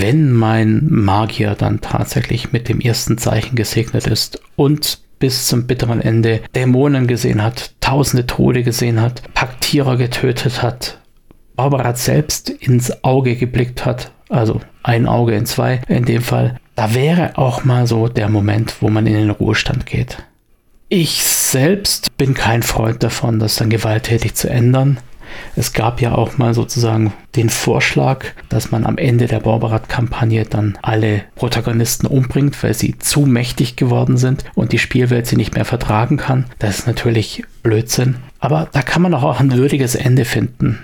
wenn 0.00 0.32
mein 0.32 0.86
Magier 0.88 1.54
dann 1.54 1.80
tatsächlich 1.80 2.52
mit 2.52 2.68
dem 2.68 2.80
ersten 2.80 3.18
Zeichen 3.18 3.56
gesegnet 3.56 4.06
ist 4.06 4.40
und 4.56 5.00
bis 5.18 5.46
zum 5.46 5.66
bitteren 5.66 6.00
Ende 6.00 6.40
Dämonen 6.54 7.06
gesehen 7.06 7.42
hat, 7.42 7.72
tausende 7.80 8.26
Tode 8.26 8.62
gesehen 8.62 9.00
hat, 9.00 9.22
Paktierer 9.34 9.96
getötet 9.96 10.62
hat, 10.62 11.00
Barbara 11.56 11.94
selbst 11.94 12.50
ins 12.50 13.02
Auge 13.02 13.36
geblickt 13.36 13.84
hat, 13.84 14.12
also 14.28 14.60
ein 14.82 15.06
Auge 15.06 15.34
in 15.34 15.46
zwei 15.46 15.80
in 15.88 16.04
dem 16.04 16.22
Fall, 16.22 16.60
da 16.76 16.94
wäre 16.94 17.36
auch 17.36 17.64
mal 17.64 17.86
so 17.86 18.06
der 18.06 18.28
Moment, 18.28 18.76
wo 18.80 18.88
man 18.88 19.06
in 19.06 19.14
den 19.14 19.30
Ruhestand 19.30 19.86
geht. 19.86 20.18
Ich 20.88 21.24
selbst 21.24 22.16
bin 22.16 22.34
kein 22.34 22.62
Freund 22.62 23.02
davon, 23.02 23.38
das 23.38 23.56
dann 23.56 23.68
gewalttätig 23.68 24.34
zu 24.34 24.48
ändern. 24.48 24.98
Es 25.56 25.72
gab 25.72 26.00
ja 26.00 26.14
auch 26.14 26.38
mal 26.38 26.54
sozusagen 26.54 27.12
den 27.36 27.48
Vorschlag, 27.48 28.24
dass 28.48 28.70
man 28.70 28.86
am 28.86 28.98
Ende 28.98 29.26
der 29.26 29.40
Borberat-Kampagne 29.40 30.44
dann 30.44 30.78
alle 30.82 31.22
Protagonisten 31.34 32.06
umbringt, 32.06 32.62
weil 32.62 32.74
sie 32.74 32.98
zu 32.98 33.20
mächtig 33.20 33.76
geworden 33.76 34.16
sind 34.16 34.44
und 34.54 34.72
die 34.72 34.78
Spielwelt 34.78 35.26
sie 35.26 35.36
nicht 35.36 35.54
mehr 35.54 35.64
vertragen 35.64 36.16
kann. 36.16 36.46
Das 36.58 36.80
ist 36.80 36.86
natürlich 36.86 37.44
Blödsinn. 37.62 38.16
Aber 38.40 38.68
da 38.72 38.82
kann 38.82 39.02
man 39.02 39.14
auch 39.14 39.40
ein 39.40 39.52
würdiges 39.52 39.94
Ende 39.94 40.24
finden. 40.24 40.78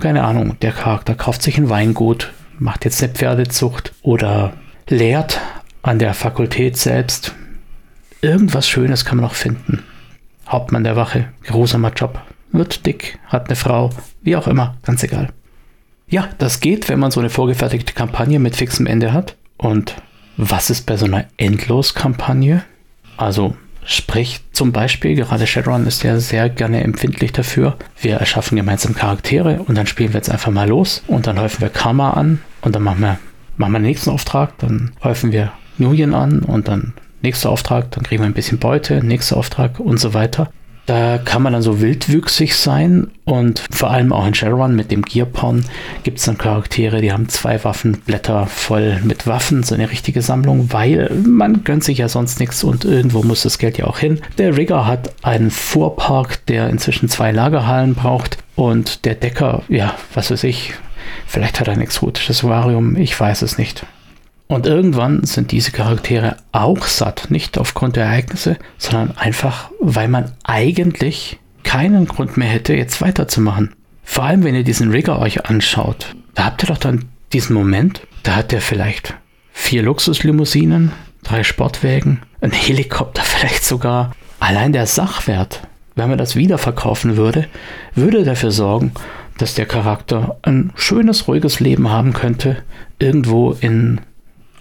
Keine 0.00 0.24
Ahnung, 0.24 0.56
der 0.62 0.72
Charakter 0.72 1.14
kauft 1.14 1.42
sich 1.42 1.58
ein 1.58 1.68
Weingut, 1.68 2.32
macht 2.58 2.84
jetzt 2.84 3.02
eine 3.02 3.12
Pferdezucht 3.12 3.92
oder 4.02 4.54
lehrt 4.88 5.40
an 5.82 5.98
der 5.98 6.14
Fakultät 6.14 6.76
selbst. 6.76 7.34
Irgendwas 8.22 8.68
Schönes 8.68 9.04
kann 9.04 9.18
man 9.18 9.24
noch 9.24 9.34
finden. 9.34 9.82
Hauptmann 10.48 10.84
der 10.84 10.96
Wache, 10.96 11.28
geruhsamer 11.42 11.92
Job 11.92 12.20
wird 12.52 12.86
dick, 12.86 13.18
hat 13.26 13.46
eine 13.46 13.56
Frau, 13.56 13.90
wie 14.22 14.36
auch 14.36 14.46
immer, 14.46 14.76
ganz 14.82 15.02
egal. 15.02 15.28
Ja, 16.08 16.28
das 16.38 16.60
geht, 16.60 16.88
wenn 16.88 16.98
man 16.98 17.10
so 17.10 17.20
eine 17.20 17.30
vorgefertigte 17.30 17.92
Kampagne 17.92 18.38
mit 18.38 18.56
fixem 18.56 18.86
Ende 18.86 19.12
hat. 19.12 19.36
Und 19.56 19.94
was 20.36 20.70
ist 20.70 20.86
bei 20.86 20.96
so 20.96 21.04
einer 21.06 21.26
Endlos-Kampagne? 21.36 22.64
Also 23.16 23.54
Sprich, 23.84 24.40
zum 24.52 24.72
Beispiel, 24.72 25.16
gerade 25.16 25.46
Shadowrun 25.46 25.86
ist 25.86 26.02
ja 26.02 26.18
sehr 26.20 26.48
gerne 26.48 26.82
empfindlich 26.84 27.32
dafür. 27.32 27.76
Wir 28.00 28.16
erschaffen 28.16 28.56
gemeinsam 28.56 28.94
Charaktere 28.94 29.62
und 29.66 29.76
dann 29.76 29.86
spielen 29.86 30.12
wir 30.12 30.18
jetzt 30.18 30.30
einfach 30.30 30.52
mal 30.52 30.68
los 30.68 31.02
und 31.06 31.26
dann 31.26 31.40
häufen 31.40 31.62
wir 31.62 31.70
Karma 31.70 32.10
an 32.10 32.40
und 32.60 32.74
dann 32.74 32.82
machen 32.82 33.00
wir, 33.00 33.18
machen 33.56 33.72
wir 33.72 33.78
den 33.78 33.86
nächsten 33.86 34.10
Auftrag, 34.10 34.58
dann 34.58 34.92
häufen 35.02 35.32
wir 35.32 35.52
Nuyen 35.78 36.14
an 36.14 36.40
und 36.40 36.68
dann 36.68 36.92
nächster 37.22 37.50
Auftrag, 37.50 37.90
dann 37.92 38.04
kriegen 38.04 38.22
wir 38.22 38.26
ein 38.26 38.34
bisschen 38.34 38.58
Beute, 38.58 39.02
nächster 39.04 39.36
Auftrag 39.36 39.80
und 39.80 39.98
so 39.98 40.12
weiter 40.14 40.52
Da 40.90 41.18
kann 41.18 41.42
man 41.42 41.52
dann 41.52 41.62
so 41.62 41.80
wildwüchsig 41.80 42.56
sein 42.56 43.12
und 43.24 43.62
vor 43.70 43.92
allem 43.92 44.12
auch 44.12 44.26
in 44.26 44.34
Shadowrun 44.34 44.74
mit 44.74 44.90
dem 44.90 45.02
Gearporn 45.02 45.64
gibt 46.02 46.18
es 46.18 46.24
dann 46.24 46.36
Charaktere, 46.36 47.00
die 47.00 47.12
haben 47.12 47.28
zwei 47.28 47.62
Waffenblätter 47.62 48.46
voll 48.46 48.98
mit 49.04 49.28
Waffen, 49.28 49.62
so 49.62 49.76
eine 49.76 49.92
richtige 49.92 50.20
Sammlung, 50.20 50.72
weil 50.72 51.08
man 51.24 51.62
gönnt 51.62 51.84
sich 51.84 51.98
ja 51.98 52.08
sonst 52.08 52.40
nichts 52.40 52.64
und 52.64 52.84
irgendwo 52.84 53.22
muss 53.22 53.44
das 53.44 53.58
Geld 53.58 53.78
ja 53.78 53.84
auch 53.84 54.00
hin. 54.00 54.20
Der 54.36 54.56
Rigger 54.56 54.84
hat 54.84 55.14
einen 55.22 55.52
Fuhrpark, 55.52 56.44
der 56.46 56.68
inzwischen 56.70 57.08
zwei 57.08 57.30
Lagerhallen 57.30 57.94
braucht 57.94 58.38
und 58.56 59.04
der 59.04 59.14
Decker, 59.14 59.62
ja, 59.68 59.94
was 60.14 60.32
weiß 60.32 60.42
ich, 60.42 60.74
vielleicht 61.24 61.60
hat 61.60 61.68
er 61.68 61.74
ein 61.74 61.82
exotisches 61.82 62.42
Varium, 62.42 62.96
ich 62.96 63.18
weiß 63.18 63.42
es 63.42 63.58
nicht. 63.58 63.86
Und 64.50 64.66
irgendwann 64.66 65.22
sind 65.22 65.52
diese 65.52 65.70
Charaktere 65.70 66.34
auch 66.50 66.84
satt, 66.84 67.30
nicht 67.30 67.56
aufgrund 67.56 67.94
der 67.94 68.06
Ereignisse, 68.06 68.56
sondern 68.78 69.16
einfach, 69.16 69.70
weil 69.78 70.08
man 70.08 70.32
eigentlich 70.42 71.38
keinen 71.62 72.08
Grund 72.08 72.36
mehr 72.36 72.48
hätte, 72.48 72.74
jetzt 72.74 73.00
weiterzumachen. 73.00 73.76
Vor 74.02 74.24
allem, 74.24 74.42
wenn 74.42 74.56
ihr 74.56 74.64
diesen 74.64 74.90
Rigger 74.90 75.20
euch 75.20 75.46
anschaut, 75.46 76.16
da 76.34 76.46
habt 76.46 76.64
ihr 76.64 76.66
doch 76.66 76.78
dann 76.78 77.04
diesen 77.32 77.54
Moment, 77.54 78.00
da 78.24 78.34
hat 78.34 78.52
er 78.52 78.60
vielleicht 78.60 79.14
vier 79.52 79.84
Luxuslimousinen, 79.84 80.90
drei 81.22 81.44
Sportwägen, 81.44 82.22
ein 82.40 82.50
Helikopter 82.50 83.22
vielleicht 83.24 83.64
sogar. 83.64 84.10
Allein 84.40 84.72
der 84.72 84.86
Sachwert, 84.86 85.60
wenn 85.94 86.08
man 86.08 86.18
das 86.18 86.34
wiederverkaufen 86.34 87.16
würde, 87.16 87.46
würde 87.94 88.24
dafür 88.24 88.50
sorgen, 88.50 88.90
dass 89.38 89.54
der 89.54 89.66
Charakter 89.66 90.38
ein 90.42 90.72
schönes, 90.74 91.28
ruhiges 91.28 91.60
Leben 91.60 91.88
haben 91.88 92.12
könnte, 92.14 92.64
irgendwo 92.98 93.52
in 93.52 94.00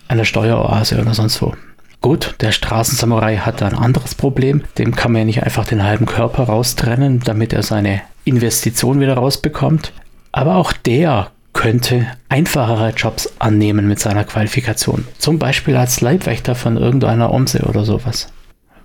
einer 0.09 0.25
Steueroase 0.25 0.99
oder 0.99 1.13
sonst 1.13 1.41
wo. 1.41 1.53
Gut, 2.01 2.35
der 2.39 2.51
Straßensamurai 2.51 3.37
hat 3.37 3.61
ein 3.61 3.73
anderes 3.73 4.15
Problem. 4.15 4.63
Dem 4.77 4.95
kann 4.95 5.11
man 5.11 5.19
ja 5.19 5.25
nicht 5.25 5.43
einfach 5.43 5.65
den 5.65 5.83
halben 5.83 6.05
Körper 6.05 6.43
raustrennen, 6.43 7.21
damit 7.21 7.53
er 7.53 7.63
seine 7.63 8.01
Investition 8.23 8.99
wieder 8.99 9.15
rausbekommt. 9.15 9.91
Aber 10.31 10.55
auch 10.55 10.71
der 10.71 11.31
könnte 11.51 12.07
einfachere 12.29 12.93
Jobs 12.95 13.33
annehmen 13.39 13.87
mit 13.87 13.99
seiner 13.99 14.23
Qualifikation. 14.23 15.05
Zum 15.17 15.39
Beispiel 15.39 15.75
als 15.75 15.99
Leibwächter 15.99 16.55
von 16.55 16.77
irgendeiner 16.77 17.33
Omse 17.33 17.63
oder 17.63 17.83
sowas. 17.83 18.31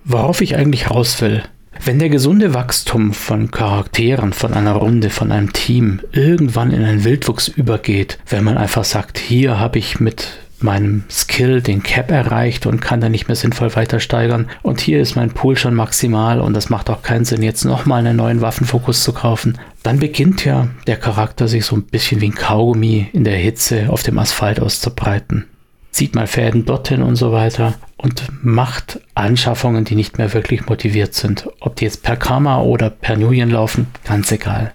Worauf 0.03 0.41
ich 0.41 0.57
eigentlich 0.57 0.89
raus 0.89 1.21
will, 1.21 1.43
wenn 1.83 1.99
der 1.99 2.09
gesunde 2.09 2.53
Wachstum 2.53 3.13
von 3.13 3.51
Charakteren, 3.51 4.33
von 4.33 4.53
einer 4.53 4.73
Runde, 4.73 5.09
von 5.09 5.31
einem 5.31 5.53
Team 5.53 6.01
irgendwann 6.11 6.71
in 6.71 6.83
einen 6.83 7.03
Wildwuchs 7.03 7.47
übergeht, 7.47 8.17
wenn 8.27 8.43
man 8.43 8.57
einfach 8.57 8.83
sagt, 8.83 9.17
hier 9.17 9.59
habe 9.59 9.79
ich 9.79 9.99
mit 9.99 10.39
meinem 10.63 11.03
Skill 11.09 11.61
den 11.61 11.83
Cap 11.83 12.11
erreicht 12.11 12.65
und 12.65 12.81
kann 12.81 13.01
dann 13.01 13.11
nicht 13.11 13.27
mehr 13.27 13.35
sinnvoll 13.35 13.75
weiter 13.75 13.99
steigern. 13.99 14.47
Und 14.61 14.81
hier 14.81 15.01
ist 15.01 15.15
mein 15.15 15.31
Pool 15.31 15.57
schon 15.57 15.75
maximal 15.75 16.39
und 16.39 16.53
das 16.53 16.69
macht 16.69 16.89
auch 16.89 17.01
keinen 17.01 17.25
Sinn, 17.25 17.43
jetzt 17.43 17.65
nochmal 17.65 17.99
einen 17.99 18.17
neuen 18.17 18.41
Waffenfokus 18.41 19.03
zu 19.03 19.13
kaufen. 19.13 19.57
Dann 19.83 19.99
beginnt 19.99 20.45
ja 20.45 20.69
der 20.87 20.97
Charakter 20.97 21.47
sich 21.47 21.65
so 21.65 21.75
ein 21.75 21.83
bisschen 21.83 22.21
wie 22.21 22.29
ein 22.29 22.35
Kaugummi 22.35 23.09
in 23.13 23.23
der 23.23 23.37
Hitze 23.37 23.89
auf 23.89 24.03
dem 24.03 24.17
Asphalt 24.17 24.59
auszubreiten. 24.59 25.45
Zieht 25.91 26.15
mal 26.15 26.27
Fäden 26.27 26.65
dorthin 26.65 27.01
und 27.01 27.15
so 27.15 27.31
weiter 27.31 27.75
und 27.97 28.23
macht 28.43 28.99
Anschaffungen, 29.13 29.85
die 29.85 29.95
nicht 29.95 30.17
mehr 30.17 30.33
wirklich 30.33 30.67
motiviert 30.67 31.13
sind. 31.13 31.47
Ob 31.61 31.77
die 31.77 31.85
jetzt 31.85 32.03
per 32.03 32.17
Karma 32.17 32.61
oder 32.61 32.89
per 32.89 33.17
Nuyen 33.17 33.49
laufen, 33.49 33.87
ganz 34.05 34.31
egal. 34.31 34.73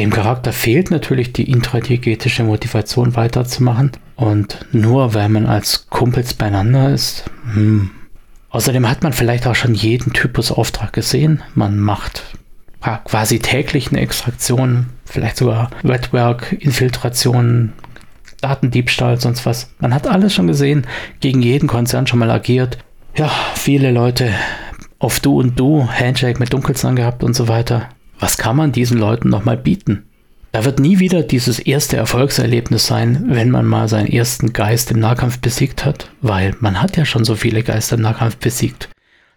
Dem 0.00 0.08
Charakter 0.08 0.54
fehlt 0.54 0.90
natürlich 0.90 1.34
die 1.34 1.50
intradiegetische 1.50 2.42
Motivation 2.42 3.16
weiterzumachen. 3.16 3.92
Und 4.16 4.64
nur 4.72 5.12
weil 5.12 5.28
man 5.28 5.44
als 5.44 5.88
Kumpels 5.90 6.32
beieinander 6.32 6.88
ist. 6.88 7.24
Hm. 7.52 7.90
Außerdem 8.48 8.88
hat 8.88 9.02
man 9.02 9.12
vielleicht 9.12 9.46
auch 9.46 9.54
schon 9.54 9.74
jeden 9.74 10.14
Typus 10.14 10.52
Auftrag 10.52 10.94
gesehen. 10.94 11.42
Man 11.54 11.78
macht 11.78 12.22
quasi 12.80 13.40
täglich 13.40 13.88
eine 13.88 14.00
Extraktion, 14.00 14.86
vielleicht 15.04 15.36
sogar 15.36 15.68
Wetwork, 15.82 16.56
Infiltration, 16.58 17.74
Datendiebstahl, 18.40 19.20
sonst 19.20 19.44
was. 19.44 19.70
Man 19.80 19.92
hat 19.92 20.06
alles 20.06 20.32
schon 20.32 20.46
gesehen, 20.46 20.86
gegen 21.20 21.42
jeden 21.42 21.68
Konzern 21.68 22.06
schon 22.06 22.20
mal 22.20 22.30
agiert. 22.30 22.78
Ja, 23.16 23.30
viele 23.54 23.90
Leute 23.90 24.32
auf 24.98 25.20
Du 25.20 25.38
und 25.38 25.60
Du, 25.60 25.86
Handshake 25.86 26.38
mit 26.38 26.54
Dunkelzahn 26.54 26.96
gehabt 26.96 27.22
und 27.22 27.34
so 27.34 27.48
weiter 27.48 27.90
was 28.20 28.36
kann 28.36 28.56
man 28.56 28.72
diesen 28.72 28.98
Leuten 28.98 29.28
nochmal 29.28 29.56
bieten? 29.56 30.04
Da 30.52 30.64
wird 30.64 30.80
nie 30.80 30.98
wieder 30.98 31.22
dieses 31.22 31.58
erste 31.58 31.96
Erfolgserlebnis 31.96 32.86
sein, 32.86 33.26
wenn 33.28 33.50
man 33.50 33.66
mal 33.66 33.88
seinen 33.88 34.08
ersten 34.08 34.52
Geist 34.52 34.90
im 34.90 34.98
Nahkampf 34.98 35.38
besiegt 35.38 35.84
hat, 35.84 36.10
weil 36.22 36.56
man 36.60 36.82
hat 36.82 36.96
ja 36.96 37.04
schon 37.04 37.24
so 37.24 37.36
viele 37.36 37.62
Geister 37.62 37.96
im 37.96 38.02
Nahkampf 38.02 38.36
besiegt. 38.36 38.88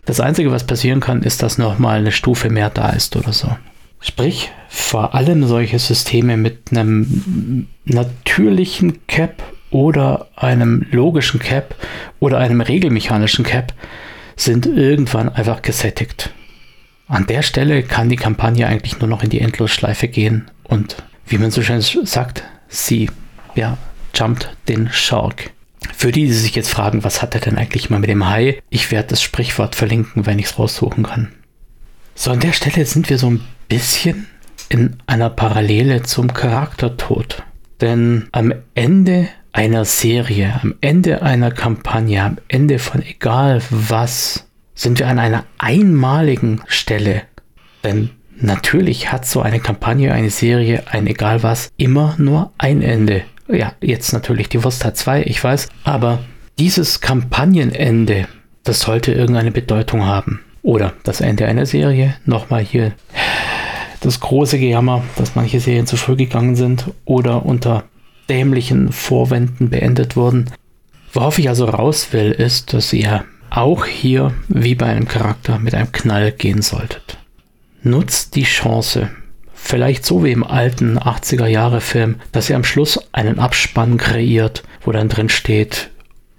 Das 0.05 0.19
Einzige, 0.19 0.51
was 0.51 0.65
passieren 0.65 0.99
kann, 0.99 1.21
ist, 1.21 1.43
dass 1.43 1.57
nochmal 1.57 1.99
eine 1.99 2.11
Stufe 2.11 2.49
mehr 2.49 2.69
da 2.69 2.89
ist 2.89 3.15
oder 3.15 3.31
so. 3.31 3.55
Sprich, 4.01 4.51
vor 4.67 5.15
allem 5.15 5.45
solche 5.45 5.79
Systeme 5.79 6.35
mit 6.35 6.71
einem 6.71 7.67
natürlichen 7.85 9.05
Cap 9.07 9.41
oder 9.69 10.27
einem 10.35 10.85
logischen 10.91 11.39
Cap 11.39 11.75
oder 12.19 12.39
einem 12.39 12.59
regelmechanischen 12.59 13.45
Cap 13.45 13.73
sind 14.35 14.65
irgendwann 14.65 15.29
einfach 15.29 15.61
gesättigt. 15.61 16.31
An 17.07 17.27
der 17.27 17.41
Stelle 17.41 17.83
kann 17.83 18.09
die 18.09 18.15
Kampagne 18.15 18.67
eigentlich 18.67 18.99
nur 18.99 19.09
noch 19.09 19.23
in 19.23 19.29
die 19.29 19.41
Endlosschleife 19.41 20.07
gehen 20.07 20.49
und 20.63 20.97
wie 21.25 21.37
man 21.37 21.51
so 21.51 21.61
schön 21.61 21.81
sagt, 21.81 22.43
sie 22.67 23.09
ja, 23.55 23.77
jumpt 24.13 24.55
den 24.67 24.89
Shark. 24.91 25.51
Für 25.95 26.11
die, 26.11 26.25
die 26.25 26.33
sich 26.33 26.55
jetzt 26.55 26.69
fragen, 26.69 27.03
was 27.03 27.21
hat 27.21 27.35
er 27.35 27.41
denn 27.41 27.57
eigentlich 27.57 27.89
mal 27.89 27.99
mit 27.99 28.09
dem 28.09 28.27
Hai? 28.27 28.61
Ich 28.69 28.91
werde 28.91 29.09
das 29.09 29.21
Sprichwort 29.21 29.75
verlinken, 29.75 30.25
wenn 30.25 30.39
ich 30.39 30.45
es 30.45 30.59
raussuchen 30.59 31.03
kann. 31.03 31.31
So, 32.15 32.31
an 32.31 32.39
der 32.39 32.53
Stelle 32.53 32.85
sind 32.85 33.09
wir 33.09 33.17
so 33.17 33.29
ein 33.29 33.41
bisschen 33.67 34.27
in 34.69 34.97
einer 35.07 35.29
Parallele 35.29 36.03
zum 36.03 36.33
Charaktertod. 36.33 37.43
Denn 37.81 38.27
am 38.31 38.53
Ende 38.75 39.27
einer 39.51 39.85
Serie, 39.85 40.59
am 40.61 40.75
Ende 40.81 41.21
einer 41.21 41.51
Kampagne, 41.51 42.23
am 42.23 42.37
Ende 42.47 42.79
von 42.79 43.01
egal 43.01 43.61
was, 43.69 44.47
sind 44.75 44.99
wir 44.99 45.07
an 45.07 45.19
einer 45.19 45.45
einmaligen 45.57 46.61
Stelle. 46.67 47.23
Denn 47.83 48.09
natürlich 48.39 49.11
hat 49.11 49.25
so 49.25 49.41
eine 49.41 49.59
Kampagne, 49.59 50.13
eine 50.13 50.29
Serie, 50.29 50.83
ein 50.91 51.07
egal 51.07 51.43
was, 51.43 51.71
immer 51.77 52.15
nur 52.17 52.51
ein 52.57 52.81
Ende. 52.81 53.23
Ja, 53.47 53.73
jetzt 53.81 54.13
natürlich 54.13 54.49
die 54.49 54.63
Wurst 54.63 54.85
hat 54.85 54.97
zwei, 54.97 55.23
ich 55.23 55.43
weiß, 55.43 55.69
aber 55.83 56.19
dieses 56.59 57.01
Kampagnenende, 57.01 58.27
das 58.63 58.81
sollte 58.81 59.11
irgendeine 59.11 59.51
Bedeutung 59.51 60.05
haben. 60.05 60.41
Oder 60.61 60.93
das 61.03 61.19
Ende 61.19 61.45
einer 61.45 61.65
Serie, 61.65 62.15
nochmal 62.25 62.63
hier 62.63 62.93
das 63.99 64.19
große 64.19 64.59
Gejammer, 64.59 65.03
dass 65.15 65.35
manche 65.35 65.59
Serien 65.59 65.87
zu 65.87 65.97
früh 65.97 66.15
gegangen 66.15 66.55
sind 66.55 66.91
oder 67.05 67.45
unter 67.45 67.83
dämlichen 68.29 68.91
Vorwänden 68.91 69.69
beendet 69.69 70.15
wurden. 70.15 70.51
Worauf 71.11 71.37
ich 71.39 71.49
also 71.49 71.65
raus 71.65 72.09
will, 72.11 72.31
ist, 72.31 72.73
dass 72.73 72.93
ihr 72.93 73.25
auch 73.53 73.85
hier, 73.85 74.33
wie 74.47 74.75
bei 74.75 74.87
einem 74.87 75.07
Charakter, 75.07 75.59
mit 75.59 75.75
einem 75.75 75.91
Knall 75.91 76.31
gehen 76.31 76.61
solltet. 76.61 77.17
Nutzt 77.83 78.35
die 78.35 78.43
Chance, 78.43 79.09
vielleicht 79.53 80.05
so 80.05 80.23
wie 80.23 80.31
im 80.31 80.43
alten 80.43 80.97
80er 80.97 81.47
Jahre 81.47 81.81
Film, 81.81 82.15
dass 82.31 82.49
ihr 82.49 82.55
am 82.55 82.63
Schluss 82.63 82.99
einen 83.11 83.39
Abspann 83.39 83.97
kreiert, 83.97 84.63
wo 84.83 84.91
dann 84.91 85.09
drin 85.09 85.29
steht, 85.29 85.89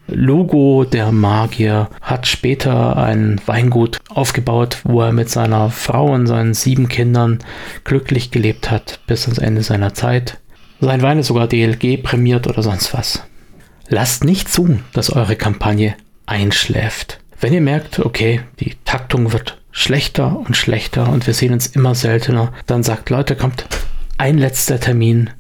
Logo 0.07 0.85
der 0.85 1.13
Magier 1.13 1.89
hat 2.03 2.27
später 2.27 2.99
ein 2.99 3.41
Weingut 3.47 4.01
aufgebaut, 4.11 4.81
wo 4.85 5.01
er 5.01 5.13
mit 5.13 5.31
seiner 5.31 5.71
Frau 5.71 6.13
und 6.13 6.27
seinen 6.27 6.53
sieben 6.53 6.89
Kindern 6.89 7.39
glücklich 7.85 8.31
gelebt 8.31 8.71
hat 8.71 9.01
bis 9.07 9.25
ans 9.25 9.39
Ende 9.39 9.63
seiner 9.63 9.95
Zeit. 9.95 10.39
Sein 10.81 11.01
Wein 11.01 11.19
ist 11.19 11.29
sogar 11.29 11.49
DLG 11.49 12.03
prämiert 12.03 12.47
oder 12.47 12.63
sonst 12.63 12.93
was. 12.93 13.23
Lasst 13.89 14.25
nicht 14.25 14.51
zu, 14.51 14.79
dass 14.93 15.11
eure 15.11 15.37
Kampagne 15.37 15.95
einschläft. 16.27 17.21
Wenn 17.41 17.53
ihr 17.53 17.61
merkt, 17.61 17.99
okay, 17.99 18.41
die 18.61 18.75
Taktung 18.85 19.33
wird 19.33 19.59
schlechter 19.71 20.39
und 20.39 20.57
schlechter 20.57 21.09
und 21.09 21.27
wir 21.27 21.35
sehen 21.35 21.53
uns 21.53 21.67
immer 21.67 21.95
seltener, 21.95 22.53
dann 22.67 22.83
sagt 22.83 23.11
Leute, 23.11 23.37
kommt 23.37 23.67
ein 24.17 24.39
letzter 24.39 24.79
Termin, 24.79 25.31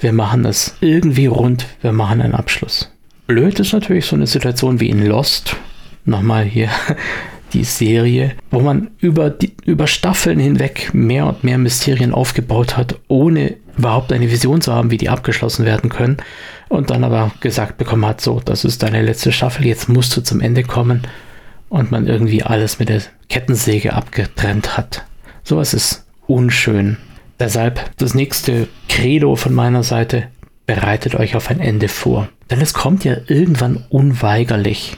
wir 0.00 0.12
machen 0.12 0.44
es 0.44 0.76
irgendwie 0.80 1.26
rund, 1.26 1.66
wir 1.80 1.92
machen 1.92 2.20
einen 2.20 2.34
Abschluss. 2.34 2.90
Blöd 3.26 3.58
ist 3.60 3.72
natürlich 3.72 4.04
so 4.06 4.16
eine 4.16 4.26
Situation 4.26 4.80
wie 4.80 4.90
in 4.90 5.06
Lost, 5.06 5.56
nochmal 6.04 6.44
hier 6.44 6.68
die 7.52 7.64
Serie, 7.64 8.32
wo 8.50 8.60
man 8.60 8.90
über, 8.98 9.30
die, 9.30 9.54
über 9.64 9.86
Staffeln 9.86 10.40
hinweg 10.40 10.92
mehr 10.92 11.26
und 11.26 11.44
mehr 11.44 11.56
Mysterien 11.56 12.12
aufgebaut 12.12 12.76
hat, 12.76 12.96
ohne 13.08 13.56
überhaupt 13.76 14.12
eine 14.12 14.30
Vision 14.30 14.60
zu 14.60 14.72
haben, 14.72 14.90
wie 14.90 14.96
die 14.96 15.08
abgeschlossen 15.08 15.64
werden 15.64 15.90
können. 15.90 16.16
Und 16.68 16.90
dann 16.90 17.04
aber 17.04 17.30
gesagt 17.40 17.76
bekommen 17.76 18.06
hat, 18.06 18.20
so, 18.20 18.40
das 18.44 18.64
ist 18.64 18.82
deine 18.82 19.02
letzte 19.02 19.32
Staffel, 19.32 19.66
jetzt 19.66 19.88
musst 19.88 20.16
du 20.16 20.20
zum 20.20 20.40
Ende 20.40 20.62
kommen. 20.62 21.02
Und 21.68 21.90
man 21.90 22.06
irgendwie 22.06 22.42
alles 22.42 22.78
mit 22.78 22.88
der 22.88 23.02
Kettensäge 23.28 23.94
abgetrennt 23.94 24.76
hat. 24.76 25.04
Sowas 25.42 25.74
ist 25.74 26.06
unschön. 26.26 26.98
Deshalb 27.40 27.90
das 27.96 28.14
nächste 28.14 28.68
Credo 28.88 29.34
von 29.34 29.54
meiner 29.54 29.82
Seite, 29.82 30.28
bereitet 30.66 31.14
euch 31.14 31.36
auf 31.36 31.50
ein 31.50 31.60
Ende 31.60 31.88
vor. 31.88 32.28
Denn 32.50 32.60
es 32.60 32.74
kommt 32.74 33.04
ja 33.04 33.16
irgendwann 33.26 33.84
unweigerlich. 33.88 34.96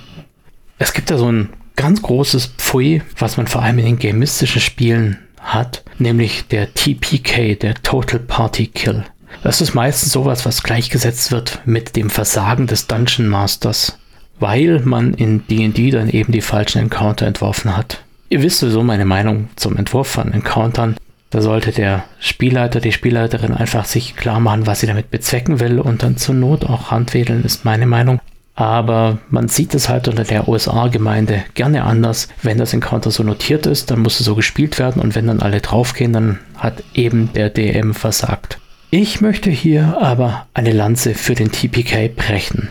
Es 0.79 0.93
gibt 0.93 1.11
ja 1.11 1.19
so 1.19 1.31
ein 1.31 1.49
ganz 1.77 2.03
großes 2.03 2.55
Pfui, 2.59 3.03
was 3.19 3.37
man 3.37 3.47
vor 3.47 3.63
allem 3.63 3.79
in 3.79 3.87
den 3.87 3.99
gamistischen 3.99 4.61
Spielen 4.61 5.19
hat, 5.47 5.83
nämlich 5.99 6.47
der 6.49 6.73
TPK, 6.75 7.55
der 7.57 7.75
Total 7.75 8.21
Party 8.21 8.67
Kill. 8.67 9.05
Das 9.43 9.61
ist 9.61 9.75
meistens 9.75 10.13
sowas, 10.13 10.45
was 10.47 10.63
gleichgesetzt 10.63 11.31
wird 11.31 11.61
mit 11.65 11.97
dem 11.97 12.11
Versagen 12.11 12.67
des 12.67 12.87
Dungeon 12.87 13.29
Masters, 13.29 13.99
weil 14.39 14.81
man 14.81 15.15
in 15.15 15.47
D&D 15.47 15.91
dann 15.91 16.09
eben 16.09 16.33
die 16.33 16.41
falschen 16.41 16.81
Encounter 16.81 17.27
entworfen 17.27 17.77
hat. 17.77 18.03
Ihr 18.29 18.43
wisst 18.43 18.59
sowieso 18.59 18.83
meine 18.83 19.05
Meinung 19.05 19.49
zum 19.57 19.77
Entwurf 19.77 20.09
von 20.09 20.33
Encountern. 20.33 20.97
Da 21.31 21.41
sollte 21.41 21.73
der 21.73 22.05
Spielleiter, 22.19 22.81
die 22.81 22.93
Spielleiterin 22.93 23.53
einfach 23.53 23.85
sich 23.85 24.17
klar 24.17 24.41
machen, 24.41 24.67
was 24.67 24.81
sie 24.81 24.87
damit 24.87 25.11
bezwecken 25.11 25.61
will 25.61 25.81
und 25.81 26.03
dann 26.03 26.17
zur 26.17 26.35
Not 26.35 26.65
auch 26.65 26.91
handwedeln, 26.91 27.45
ist 27.45 27.65
meine 27.65 27.87
Meinung. 27.87 28.21
Aber 28.57 29.19
man 29.29 29.49
sieht 29.49 29.75
es 29.75 29.89
halt 29.89 30.09
unter 30.09 30.25
der 30.25 30.49
USA-Gemeinde 30.49 31.45
gerne 31.55 31.85
anders. 31.85 32.29
Wenn 32.43 32.57
das 32.59 32.73
Encounter 32.73 33.11
so 33.11 33.23
notiert 33.23 33.67
ist, 33.67 33.91
dann 33.91 34.01
muss 34.01 34.19
es 34.19 34.27
so 34.27 34.35
gespielt 34.35 34.79
werden 34.79 35.01
und 35.01 35.15
wenn 35.15 35.27
dann 35.27 35.41
alle 35.41 35.61
draufgehen, 35.61 36.15
dann 36.15 36.39
hat 36.57 36.83
eben 36.95 37.31
der 37.35 37.51
DM 37.51 37.93
versagt. 37.93 38.59
Ich 38.91 39.21
möchte 39.21 39.51
hier 39.51 39.99
aber 40.01 40.47
eine 40.55 40.73
Lanze 40.73 41.15
für 41.15 41.35
den 41.35 41.53
TPK 41.53 42.09
brechen. 42.09 42.71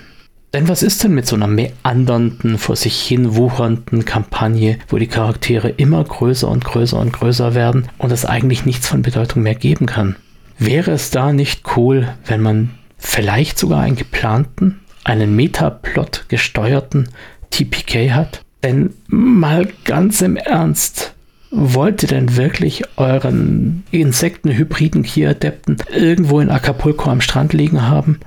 Denn 0.55 0.69
was 0.69 0.83
ist 0.83 1.03
denn 1.03 1.13
mit 1.13 1.27
so 1.27 1.35
einer 1.35 1.47
meandernden, 1.47 2.57
vor 2.57 2.77
sich 2.77 3.01
hin 3.01 3.35
wuchernden 3.35 4.05
Kampagne, 4.05 4.79
wo 4.87 4.97
die 4.97 5.07
Charaktere 5.07 5.69
immer 5.69 6.01
größer 6.01 6.47
und 6.47 6.63
größer 6.63 6.97
und 6.97 7.11
größer 7.11 7.53
werden 7.53 7.89
und 7.97 8.11
es 8.11 8.25
eigentlich 8.25 8.65
nichts 8.65 8.87
von 8.87 9.01
Bedeutung 9.01 9.43
mehr 9.43 9.55
geben 9.55 9.85
kann? 9.85 10.15
Wäre 10.57 10.91
es 10.91 11.11
da 11.11 11.33
nicht 11.33 11.63
cool, 11.75 12.07
wenn 12.25 12.41
man 12.41 12.71
vielleicht 12.97 13.59
sogar 13.59 13.81
einen 13.81 13.97
geplanten, 13.97 14.79
einen 15.05 15.35
Metaplot 15.35 16.25
gesteuerten 16.27 17.07
TPK 17.51 18.13
hat? 18.13 18.41
Denn 18.63 18.93
mal 19.07 19.67
ganz 19.85 20.21
im 20.21 20.35
Ernst, 20.35 21.13
wollt 21.51 22.03
ihr 22.03 22.09
denn 22.09 22.35
wirklich 22.35 22.83
euren 22.97 23.83
Insektenhybriden 23.91 25.03
Kia-Adepten 25.03 25.77
irgendwo 25.95 26.39
in 26.41 26.49
Acapulco 26.49 27.09
am 27.09 27.21
Strand 27.21 27.53
liegen 27.53 27.83
haben? 27.83 28.19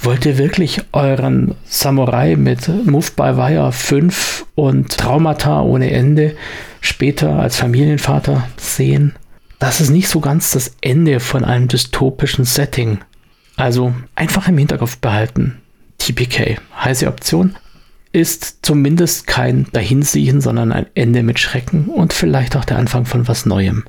Wollt 0.00 0.26
ihr 0.26 0.38
wirklich 0.38 0.80
euren 0.92 1.54
Samurai 1.64 2.36
mit 2.36 2.68
Move 2.86 3.10
by 3.16 3.36
Wire 3.36 3.72
5 3.72 4.46
und 4.54 4.96
Traumata 4.96 5.60
ohne 5.62 5.90
Ende 5.90 6.36
später 6.80 7.38
als 7.38 7.56
Familienvater 7.56 8.48
sehen? 8.56 9.14
Das 9.58 9.80
ist 9.80 9.90
nicht 9.90 10.08
so 10.08 10.20
ganz 10.20 10.52
das 10.52 10.76
Ende 10.80 11.20
von 11.20 11.44
einem 11.44 11.68
dystopischen 11.68 12.44
Setting. 12.44 12.98
Also 13.56 13.92
einfach 14.14 14.48
im 14.48 14.56
Hinterkopf 14.56 14.98
behalten. 14.98 15.60
TPK, 16.08 16.58
heiße 16.82 17.06
Option, 17.06 17.56
ist 18.12 18.60
zumindest 18.62 19.26
kein 19.26 19.66
Dahinsiechen, 19.72 20.40
sondern 20.40 20.72
ein 20.72 20.86
Ende 20.94 21.22
mit 21.22 21.38
Schrecken 21.38 21.88
und 21.88 22.12
vielleicht 22.12 22.56
auch 22.56 22.64
der 22.64 22.78
Anfang 22.78 23.04
von 23.04 23.28
was 23.28 23.46
Neuem. 23.46 23.84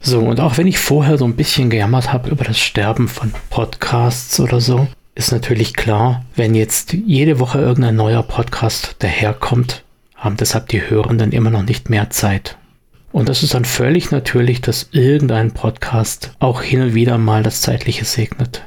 So, 0.00 0.20
und 0.20 0.40
auch 0.40 0.58
wenn 0.58 0.66
ich 0.66 0.78
vorher 0.78 1.16
so 1.16 1.24
ein 1.24 1.36
bisschen 1.36 1.70
gejammert 1.70 2.12
habe 2.12 2.30
über 2.30 2.44
das 2.44 2.58
Sterben 2.58 3.08
von 3.08 3.32
Podcasts 3.48 4.38
oder 4.38 4.60
so, 4.60 4.86
ist 5.14 5.32
natürlich 5.32 5.74
klar, 5.74 6.24
wenn 6.34 6.54
jetzt 6.54 6.92
jede 6.92 7.40
Woche 7.40 7.58
irgendein 7.58 7.96
neuer 7.96 8.22
Podcast 8.22 8.96
daherkommt, 8.98 9.82
haben 10.14 10.36
deshalb 10.36 10.68
die 10.68 10.82
Hörenden 10.82 11.32
immer 11.32 11.50
noch 11.50 11.62
nicht 11.62 11.88
mehr 11.88 12.10
Zeit. 12.10 12.58
Und 13.12 13.30
das 13.30 13.42
ist 13.42 13.54
dann 13.54 13.64
völlig 13.64 14.10
natürlich, 14.10 14.60
dass 14.60 14.90
irgendein 14.92 15.52
Podcast 15.52 16.32
auch 16.38 16.60
hin 16.60 16.82
und 16.82 16.94
wieder 16.94 17.16
mal 17.16 17.42
das 17.42 17.62
Zeitliche 17.62 18.04
segnet. 18.04 18.62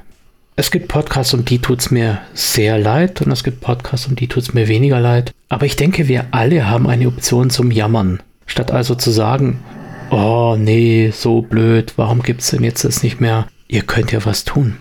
Es 0.60 0.72
gibt 0.72 0.89
Podcasts, 0.89 1.34
um 1.34 1.45
die 1.45 1.60
tut 1.60 1.80
es 1.80 1.89
mir 1.89 2.20
sehr 2.34 2.78
leid 2.78 3.22
und 3.22 3.32
es 3.32 3.45
gibt 3.45 3.62
Podcasts, 3.62 4.07
um 4.07 4.18
die 4.18 4.28
tut 4.28 4.43
es 4.43 4.53
mir 4.53 4.68
weniger 4.68 4.99
leid. 4.99 5.32
Aber 5.47 5.66
ich 5.66 5.78
denke, 5.78 6.10
wir 6.10 6.26
alle 6.32 6.70
haben 6.70 6.86
eine 6.86 7.07
Option 7.07 7.49
zum 7.49 7.72
Jammern. 7.72 8.20
Statt 8.45 8.70
also 8.70 8.93
zu 8.95 9.10
sagen, 9.10 9.62
oh 10.10 10.57
nee, 10.60 11.14
so 11.16 11.41
blöd, 11.41 11.93
warum 11.95 12.24
gibt 12.24 12.41
es 12.41 12.49
denn 12.49 12.66
jetzt 12.66 12.84
das 12.84 13.03
nicht 13.03 13.22
mehr? 13.22 13.47
Ihr 13.70 13.84
könnt 13.84 14.12
ja 14.12 14.26
was 14.26 14.43
tun. 14.43 14.76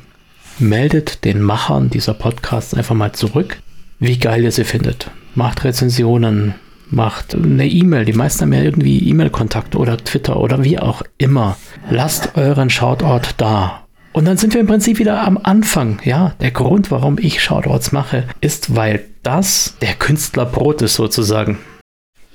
Meldet 0.58 1.24
den 1.24 1.40
Machern 1.40 1.90
dieser 1.90 2.14
Podcasts 2.14 2.74
einfach 2.74 2.96
mal 2.96 3.12
zurück, 3.12 3.60
wie 4.00 4.18
geil 4.18 4.42
ihr 4.42 4.50
sie 4.50 4.64
findet. 4.64 5.12
Macht 5.36 5.62
Rezensionen, 5.62 6.56
macht 6.90 7.36
eine 7.36 7.68
E-Mail. 7.68 8.04
Die 8.04 8.14
meisten 8.14 8.42
haben 8.42 8.52
ja 8.52 8.62
irgendwie 8.62 9.08
E-Mail-Kontakt 9.08 9.76
oder 9.76 9.96
Twitter 9.96 10.40
oder 10.40 10.64
wie 10.64 10.80
auch 10.80 11.02
immer. 11.18 11.56
Lasst 11.88 12.36
euren 12.36 12.68
Shoutout 12.68 13.28
da 13.36 13.84
und 14.18 14.24
dann 14.24 14.36
sind 14.36 14.52
wir 14.52 14.60
im 14.60 14.66
Prinzip 14.66 14.98
wieder 14.98 15.22
am 15.22 15.38
Anfang. 15.40 16.00
Ja, 16.02 16.34
der 16.40 16.50
Grund, 16.50 16.90
warum 16.90 17.18
ich 17.20 17.40
Shoutouts 17.40 17.92
mache, 17.92 18.24
ist, 18.40 18.74
weil 18.74 19.04
das 19.22 19.76
der 19.80 19.94
Künstlerbrot 19.94 20.82
ist 20.82 20.94
sozusagen. 20.94 21.58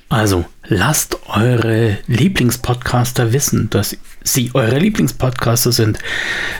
Also, 0.07 0.45
lasst 0.65 1.17
eure 1.27 1.97
Lieblingspodcaster 2.07 3.33
wissen, 3.33 3.69
dass 3.69 3.97
sie 4.23 4.51
eure 4.53 4.79
Lieblingspodcaster 4.79 5.73
sind. 5.73 5.99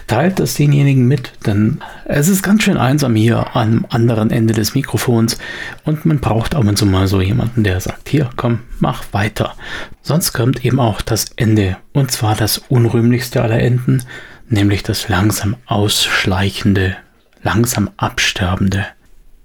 Teilt 0.08 0.40
das 0.40 0.56
denjenigen 0.56 1.08
mit, 1.08 1.32
denn 1.46 1.80
es 2.04 2.28
ist 2.28 2.44
ganz 2.44 2.64
schön 2.64 2.78
einsam 2.78 3.16
hier 3.16 3.56
am 3.56 3.86
anderen 3.88 4.30
Ende 4.30 4.54
des 4.54 4.76
Mikrofons 4.76 5.38
und 5.86 6.06
man 6.06 6.20
braucht 6.20 6.54
ab 6.54 6.66
und 6.66 6.78
zu 6.78 6.86
mal 6.86 7.08
so 7.08 7.22
jemanden, 7.22 7.64
der 7.64 7.80
sagt, 7.80 8.10
hier, 8.10 8.30
komm, 8.36 8.60
mach 8.80 9.06
weiter. 9.14 9.54
Sonst 10.02 10.34
kommt 10.34 10.66
eben 10.66 10.82
auch 10.82 11.02
das 11.02 11.28
Ende 11.38 11.78
und 11.94 12.12
zwar 12.12 12.36
das 12.36 12.58
unrühmlichste 12.58 13.42
aller 13.42 13.62
Enden, 13.62 14.04
nämlich 14.50 14.84
das 14.84 15.10
langsam 15.10 15.56
ausschleichende, 15.66 16.98
langsam 17.42 17.90
absterbende. 17.98 18.86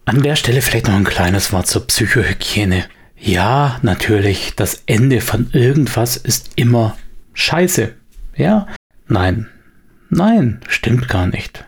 An 0.05 0.23
der 0.23 0.37
Stelle 0.37 0.63
vielleicht 0.63 0.89
noch 0.89 0.95
ein 0.95 1.05
kleines 1.05 1.53
Wort 1.53 1.67
zur 1.67 1.87
Psychohygiene. 1.87 2.85
Ja, 3.17 3.79
natürlich, 3.83 4.55
das 4.57 4.83
Ende 4.87 5.21
von 5.21 5.51
irgendwas 5.53 6.17
ist 6.17 6.51
immer 6.57 6.97
scheiße. 7.35 7.95
Ja? 8.37 8.67
Nein. 9.07 9.49
Nein, 10.11 10.61
stimmt 10.69 11.09
gar 11.09 11.27
nicht. 11.27 11.65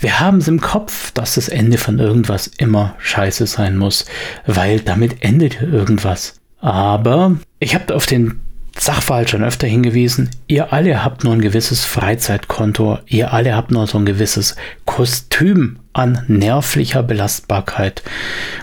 Wir 0.00 0.20
haben 0.20 0.38
es 0.38 0.48
im 0.48 0.60
Kopf, 0.60 1.12
dass 1.12 1.36
das 1.36 1.48
Ende 1.48 1.78
von 1.78 1.98
irgendwas 1.98 2.46
immer 2.46 2.94
scheiße 2.98 3.46
sein 3.46 3.76
muss, 3.76 4.04
weil 4.46 4.80
damit 4.80 5.22
endet 5.22 5.62
irgendwas. 5.62 6.40
Aber 6.58 7.36
ich 7.58 7.74
habe 7.74 7.94
auf 7.94 8.06
den 8.06 8.40
Sachverhalt 8.82 9.30
schon 9.30 9.44
öfter 9.44 9.68
hingewiesen, 9.68 10.28
ihr 10.48 10.72
alle 10.72 11.04
habt 11.04 11.22
nur 11.22 11.34
ein 11.34 11.40
gewisses 11.40 11.84
Freizeitkonto, 11.84 12.98
ihr 13.06 13.32
alle 13.32 13.54
habt 13.54 13.70
nur 13.70 13.86
so 13.86 13.96
ein 13.96 14.04
gewisses 14.04 14.56
Kostüm 14.86 15.78
an 15.92 16.24
nervlicher 16.26 17.04
Belastbarkeit. 17.04 18.02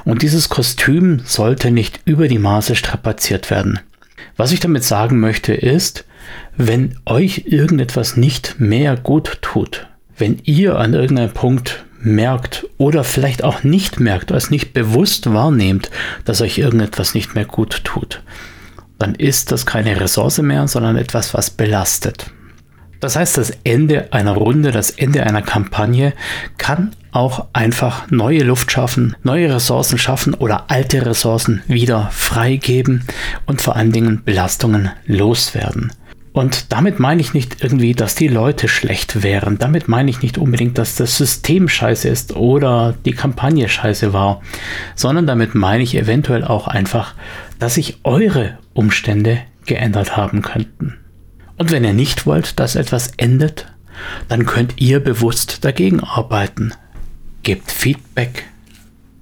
Und 0.03 0.21
dieses 0.21 0.49
Kostüm 0.49 1.21
sollte 1.23 1.71
nicht 1.71 2.01
über 2.03 2.27
die 2.27 2.37
Maße 2.37 2.75
strapaziert 2.75 3.49
werden. 3.49 3.79
Was 4.35 4.51
ich 4.51 4.59
damit 4.59 4.83
sagen 4.83 5.21
möchte 5.21 5.53
ist, 5.53 6.03
wenn 6.57 6.97
euch 7.05 7.43
irgendetwas 7.45 8.17
nicht 8.17 8.59
mehr 8.59 8.97
gut 8.97 9.37
tut, 9.41 9.87
wenn 10.17 10.39
ihr 10.43 10.79
an 10.79 10.95
irgendeinem 10.95 11.31
Punkt 11.31 11.85
merkt 12.01 12.67
oder 12.77 13.05
vielleicht 13.05 13.45
auch 13.45 13.63
nicht 13.63 14.01
merkt, 14.01 14.33
als 14.33 14.49
nicht 14.49 14.73
bewusst 14.73 15.31
wahrnehmt, 15.31 15.89
dass 16.25 16.41
euch 16.41 16.57
irgendetwas 16.57 17.13
nicht 17.13 17.35
mehr 17.35 17.45
gut 17.45 17.85
tut, 17.85 18.21
dann 18.99 19.15
ist 19.15 19.51
das 19.51 19.65
keine 19.65 19.99
Ressource 19.99 20.39
mehr, 20.39 20.67
sondern 20.67 20.97
etwas, 20.97 21.33
was 21.33 21.49
belastet. 21.49 22.31
Das 22.99 23.15
heißt, 23.15 23.37
das 23.37 23.53
Ende 23.63 24.11
einer 24.11 24.33
Runde, 24.33 24.71
das 24.71 24.89
Ende 24.89 25.23
einer 25.23 25.41
Kampagne 25.41 26.13
kann 26.57 26.91
auch 27.11 27.47
einfach 27.53 28.11
neue 28.11 28.43
Luft 28.43 28.71
schaffen, 28.71 29.15
neue 29.23 29.53
Ressourcen 29.53 29.97
schaffen 29.97 30.33
oder 30.33 30.65
alte 30.69 31.05
Ressourcen 31.05 31.63
wieder 31.67 32.09
freigeben 32.11 33.05
und 33.45 33.61
vor 33.61 33.75
allen 33.75 33.93
Dingen 33.93 34.21
Belastungen 34.25 34.91
loswerden. 35.05 35.91
Und 36.31 36.71
damit 36.71 36.99
meine 36.99 37.21
ich 37.21 37.33
nicht 37.33 37.63
irgendwie, 37.63 37.93
dass 37.93 38.15
die 38.15 38.27
Leute 38.27 38.67
schlecht 38.67 39.23
wären. 39.23 39.57
Damit 39.57 39.87
meine 39.87 40.11
ich 40.11 40.21
nicht 40.21 40.37
unbedingt, 40.37 40.77
dass 40.77 40.95
das 40.95 41.17
System 41.17 41.67
scheiße 41.67 42.07
ist 42.07 42.35
oder 42.35 42.95
die 43.05 43.13
Kampagne 43.13 43.67
scheiße 43.67 44.13
war, 44.13 44.41
sondern 44.95 45.25
damit 45.25 45.55
meine 45.55 45.83
ich 45.83 45.95
eventuell 45.95 46.43
auch 46.43 46.67
einfach, 46.67 47.15
dass 47.59 47.75
sich 47.75 47.99
eure 48.03 48.57
Umstände 48.73 49.39
geändert 49.65 50.17
haben 50.17 50.41
könnten. 50.41 50.97
Und 51.57 51.71
wenn 51.71 51.83
ihr 51.83 51.93
nicht 51.93 52.25
wollt, 52.25 52.59
dass 52.59 52.75
etwas 52.75 53.11
endet, 53.17 53.67
dann 54.27 54.45
könnt 54.45 54.79
ihr 54.81 54.99
bewusst 55.01 55.65
dagegen 55.65 55.99
arbeiten. 55.99 56.73
Gebt 57.43 57.69
Feedback, 57.69 58.45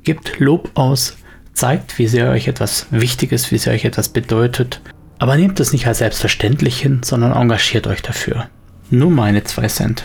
gebt 0.03 0.39
Lob 0.39 0.71
aus, 0.75 1.17
zeigt, 1.53 1.97
wie 1.97 2.07
sehr 2.07 2.29
euch 2.29 2.47
etwas 2.47 2.88
wichtig 2.91 3.31
ist, 3.31 3.51
wie 3.51 3.57
sehr 3.57 3.73
euch 3.73 3.85
etwas 3.85 4.09
bedeutet 4.09 4.81
aber 5.19 5.35
nehmt 5.35 5.59
es 5.59 5.73
nicht 5.73 5.88
als 5.88 5.99
selbstverständlich 5.99 6.79
hin, 6.79 7.01
sondern 7.03 7.33
engagiert 7.33 7.88
euch 7.88 8.01
dafür. 8.01 8.49
Nur 8.89 9.11
meine 9.11 9.43
zwei 9.43 9.67
Cent. 9.67 10.03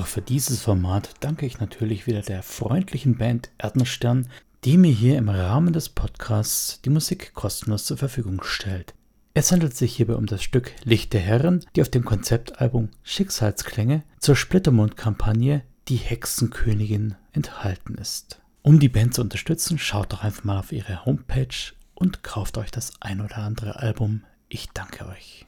Auch 0.00 0.06
für 0.06 0.22
dieses 0.22 0.62
Format 0.62 1.10
danke 1.20 1.46
ich 1.46 1.60
natürlich 1.60 2.06
wieder 2.06 2.22
der 2.22 2.42
freundlichen 2.42 3.18
Band 3.18 3.50
Erdnerstern, 3.58 4.28
die 4.64 4.78
mir 4.78 4.92
hier 4.92 5.18
im 5.18 5.28
Rahmen 5.28 5.72
des 5.72 5.90
Podcasts 5.90 6.80
die 6.82 6.90
Musik 6.90 7.34
kostenlos 7.34 7.84
zur 7.84 7.98
Verfügung 7.98 8.42
stellt. 8.42 8.94
Es 9.34 9.52
handelt 9.52 9.76
sich 9.76 9.94
hierbei 9.94 10.14
um 10.14 10.26
das 10.26 10.42
Stück 10.42 10.72
Licht 10.84 11.12
der 11.12 11.20
Herren, 11.20 11.64
die 11.76 11.82
auf 11.82 11.88
dem 11.88 12.04
Konzeptalbum 12.04 12.88
Schicksalsklänge 13.02 14.02
zur 14.18 14.36
Splittermond-Kampagne 14.36 15.62
Die 15.88 15.96
Hexenkönigin 15.96 17.14
enthalten 17.32 17.94
ist. 17.94 18.40
Um 18.62 18.80
die 18.80 18.88
Band 18.88 19.14
zu 19.14 19.22
unterstützen, 19.22 19.78
schaut 19.78 20.12
doch 20.12 20.24
einfach 20.24 20.44
mal 20.44 20.58
auf 20.58 20.72
ihre 20.72 21.04
Homepage 21.04 21.72
und 21.94 22.22
kauft 22.22 22.58
euch 22.58 22.70
das 22.70 22.92
ein 23.00 23.20
oder 23.20 23.38
andere 23.38 23.76
Album. 23.76 24.24
Ich 24.48 24.68
danke 24.70 25.06
euch. 25.06 25.46